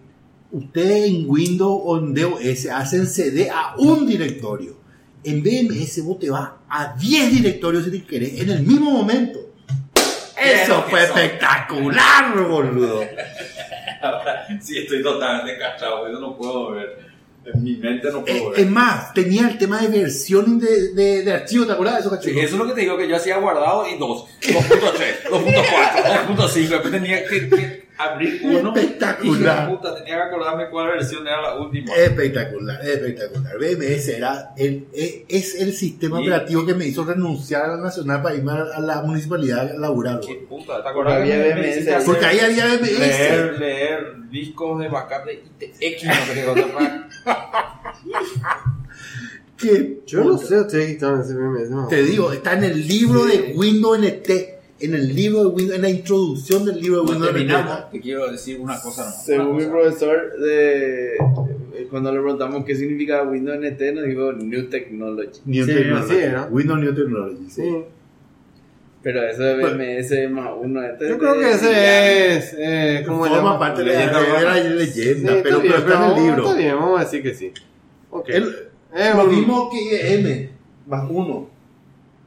[0.52, 4.76] ustedes en Windows o en DOS hacen CD a un directorio.
[5.24, 9.51] En BMS vos te vas a 10 directorios si te querés en el mismo momento.
[10.44, 13.00] Eso fue espectacular, boludo.
[14.02, 17.12] Ahora sí estoy totalmente cachado, eso no puedo ver.
[17.44, 18.60] En mi mente no Eh, puedo ver.
[18.60, 22.10] es más, tenía el tema de versión de, de, de archivo, ¿te acuerdas de eso,
[22.10, 22.40] Sí, cachorro?
[22.40, 26.68] eso es lo que te digo que yo hacía guardado y dos, 2.3, 2.4, 2.5,
[26.68, 28.74] después tenía que, que abrir uno.
[28.74, 29.68] Espectacular.
[29.70, 31.94] Y puta, tenía que acordarme cuál versión era la última.
[31.94, 33.58] Espectacular, espectacular.
[33.58, 37.76] BMS era el, es, es el sistema Y- operativo que me hizo renunciar a la
[37.82, 40.20] Nacional para irme a la municipalidad a laburar.
[40.20, 40.76] ¿Qué puta?
[40.76, 42.04] ¿Te Porque acuerdas había BMS.
[42.04, 42.98] Porque ahí había BMS.
[42.98, 46.44] Leer, leer discos de backup de ITX, no sé
[49.56, 51.70] qué Yo no sé ustedes que estaban en ese BMS.
[51.70, 51.88] no.
[51.88, 54.30] Te digo, está en el libro de Windows NT.
[54.82, 57.90] En el libro de Windows, en la introducción del libro de Windows terminamos, NT.
[57.92, 59.24] te quiero decir una cosa nomás.
[59.24, 64.32] Según una mi profesor, de, eh, cuando le preguntamos qué significa Windows NT, nos dijo
[64.32, 65.40] New Technology.
[65.44, 66.04] New Sí, Technology.
[66.12, 66.48] así era.
[66.50, 67.44] Windows New Technology.
[67.48, 67.62] sí.
[67.62, 67.84] Sí.
[69.04, 70.80] Pero eso de BMS más uno.
[70.84, 72.54] Este Yo creo que ese es.
[72.56, 73.58] Eh, ¿Cómo se Forma llama?
[73.58, 76.44] parte de la, Leyenda pero, pero está en el libro.
[76.46, 77.52] Está bien, vamos a decir que sí.
[78.10, 78.28] Ok.
[78.28, 78.54] El-
[78.94, 80.50] Es lo mismo que IBM,
[80.86, 81.50] más uno.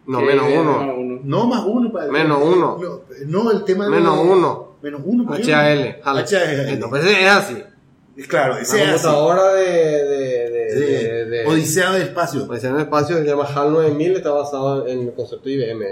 [0.07, 1.19] No, menos uno.
[1.23, 1.91] No, más uno.
[1.91, 2.11] Padre.
[2.11, 2.77] Menos uno.
[3.25, 3.91] No, no, el tema de...
[3.91, 4.75] Menos uno.
[4.81, 5.25] Menos uno.
[5.25, 5.53] padre.
[5.53, 5.99] HAL.
[6.03, 6.25] HAL.
[6.69, 7.63] Entonces es así.
[8.27, 9.03] Claro, ese La es así.
[9.07, 9.63] computadora de.
[9.65, 12.43] de, de, De de, de Odisea del espacio.
[12.49, 15.85] Odisea en el espacio se llama HAL 9000, está basado en el concepto de IBM.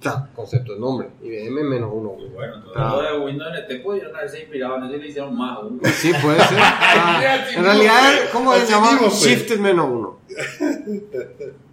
[0.00, 1.08] Sea, concepto de nombre.
[1.22, 2.10] IBM menos uno.
[2.34, 2.94] Bueno, entonces Ah.
[2.96, 5.80] lo de Windows NT pudieron haberse inspirado en eso y le hicieron más uno.
[5.84, 6.58] Sí, puede ser.
[6.60, 8.96] Ah, en realidad, ¿cómo se llama?
[8.98, 9.08] fue.
[9.10, 10.18] Shifted menos uno.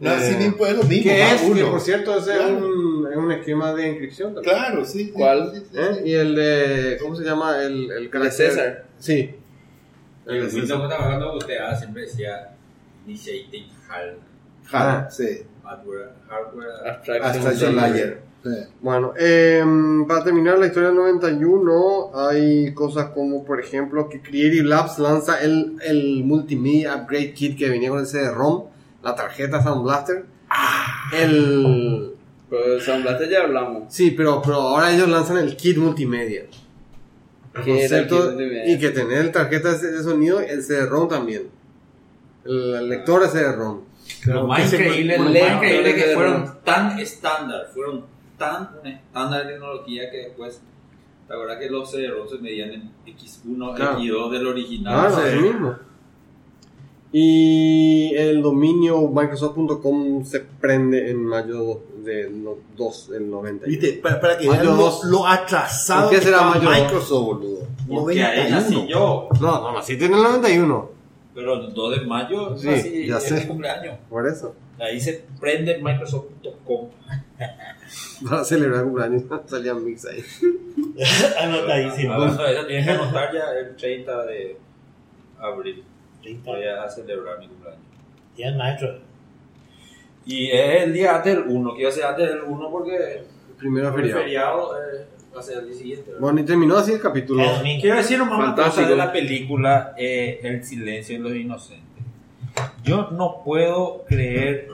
[0.00, 1.02] No, así Eh, mismo es lo mismo.
[1.12, 1.50] ¿Qué más es?
[1.52, 2.56] Que por cierto, ese Claro.
[2.56, 4.56] es, un, es un esquema de inscripción también.
[4.56, 5.04] Claro, sí.
[5.04, 5.50] sí, ¿Cuál?
[5.54, 5.78] sí, sí.
[5.78, 6.02] ¿Eh?
[6.06, 6.98] Y el de.
[7.02, 7.62] ¿Cómo se llama?
[7.62, 8.84] El, el de César.
[8.98, 9.30] Sí.
[10.26, 12.52] El Windows que estaba hablando que usted ah, siempre decía
[13.06, 14.14] initiating hard,
[14.72, 15.42] Ah, sí.
[15.64, 16.68] hardware, hardware
[17.22, 18.22] Abstraction layer.
[18.42, 18.50] Sí.
[18.80, 24.64] Bueno, em, para terminar la historia del 91, hay cosas como, por ejemplo, que Creative
[24.66, 28.64] Labs lanza el, el Multimedia Upgrade Kit que venía con el CD-ROM,
[29.02, 30.24] la tarjeta Sound Blaster.
[31.12, 32.12] El...
[32.48, 33.92] Pero de Sound Blaster ya hablamos.
[33.94, 36.46] Sí, pero, pero ahora ellos lanzan el kit multimedia.
[37.54, 38.72] El Que era el concepto- kit multimedia.
[38.74, 41.48] y que tener tarjeta de sonido, el CD-ROM también.
[42.44, 43.80] El, el lector de CD-ROM.
[44.26, 48.04] Lo más increíble, lo más increíble que fueron tan estándar, fueron
[48.36, 50.60] tan un estándar de tecnología que después,
[51.28, 53.98] la verdad que los CD-ROM se medían en X1, Claro.
[54.00, 55.08] X2 del original.
[55.10, 55.76] Claro, así mismo.
[57.12, 63.66] Y el dominio Microsoft.com se prende en mayo de no- 2 del 90.
[63.66, 63.94] ¿Viste?
[63.94, 66.70] Para, para que Mayo vean lo, lo atrasado ¿Por qué será mayo?
[66.70, 67.66] Microsoft, boludo.
[67.88, 68.88] Porque ahí nací 91.
[68.88, 70.90] yo, No, no, así tiene el 91.
[71.34, 73.48] pero el 2 de mayo Sí, nací, ya es sé.
[73.48, 73.98] cumpleaños.
[74.08, 74.54] Por eso.
[74.78, 76.88] Ahí se prende Microsoft.com.
[78.28, 80.22] Para celebrar el cumpleaños salía mix ahí.
[81.40, 82.20] Anotadísimo.
[82.20, 84.56] De eso, tienes que anotar ya el 30 de
[85.40, 85.82] abril.
[86.22, 86.50] 30.
[86.50, 87.82] Voy a celebrar mi cumpleaños.
[88.36, 88.98] Ya maestro.
[90.26, 93.24] Y es el día antes del 1, que iba a ser antes del 1 porque
[93.58, 94.20] Primero el feriado.
[94.22, 96.04] feriado eh, va a ser el día siguiente.
[96.06, 96.20] ¿verdad?
[96.20, 97.42] Bueno, y terminó así el capítulo.
[97.80, 98.76] Quiero decir nomás una Fantástico.
[98.82, 102.04] cosa de la película eh, El silencio de los inocentes.
[102.82, 104.68] Yo no puedo creer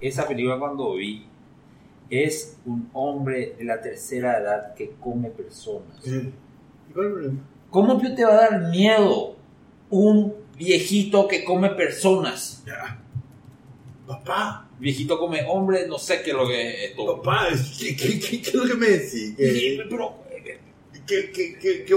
[0.00, 1.26] esa película cuando vi.
[2.10, 5.98] Es un hombre de la tercera edad que come personas.
[6.02, 6.30] Sí.
[6.90, 7.40] ¿Y cuál es el problema?
[7.70, 9.36] ¿Cómo te va a dar miedo
[9.92, 12.62] un viejito que come personas?
[14.06, 17.16] Papá, Viejito come hombre, no sé qué es lo que es esto.
[17.22, 17.46] papá,
[17.78, 19.34] ¿qué, qué, qué, qué es lo que me decís?
[19.88, 20.18] Pero,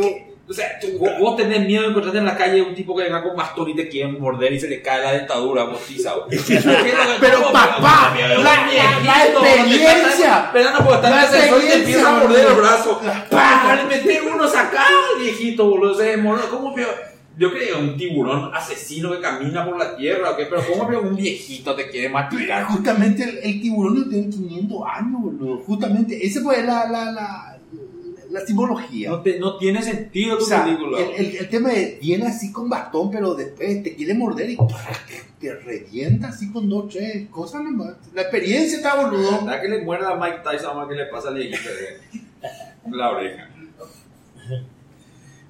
[0.02, 0.12] vos-
[0.48, 3.04] o sea, tú- vos, vos tenés miedo de encontrarte en la calle un tipo que
[3.06, 6.14] venga con bastón y te quiere morder y se le cae la dentadura postiza.
[7.20, 8.14] Pero, papá,
[8.44, 8.68] la-
[9.66, 10.50] experiencia.
[10.54, 11.24] Pero no puedo estar en La
[11.58, 13.02] el y te empieza a morder el brazo.
[13.32, 13.76] ¡Pah!
[13.90, 14.86] Le meter uno acá,
[15.20, 15.96] viejito, boludo.
[15.96, 16.48] Se demoró.
[16.52, 17.15] ¿Cómo veo?
[17.38, 20.46] Yo creía un tiburón asesino que camina por la tierra, ¿o qué?
[20.46, 22.64] Pero ¿cómo veo un viejito te quiere matar?
[22.66, 25.58] Justamente el, el tiburón no tiene 500 años, boludo.
[25.60, 27.58] Justamente, esa fue la, la, la,
[28.32, 29.10] la simbología.
[29.10, 30.98] No, te- no tiene sentido O tu sea, película.
[31.00, 34.58] el, el, el tema de viene así con bastón, pero después te quiere morder y
[35.40, 37.96] te, revienta así con dos, tres cosas nomás.
[38.14, 39.44] La experiencia está boludo.
[39.46, 41.70] ¿Verdad que le muerda a Mike Tyson más que le pasa al viejito?
[41.70, 42.22] eh?
[42.92, 43.50] La oreja.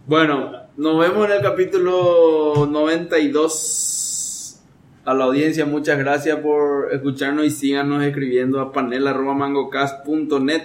[0.08, 4.62] Bueno, nos vemos en el capítulo 92.
[5.06, 10.64] A la audiencia, muchas gracias por escucharnos y síganos escribiendo a panel.mangocast.net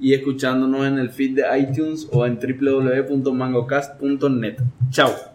[0.00, 4.56] y escuchándonos en el feed de iTunes o en www.mangocast.net.
[4.90, 5.31] Chao.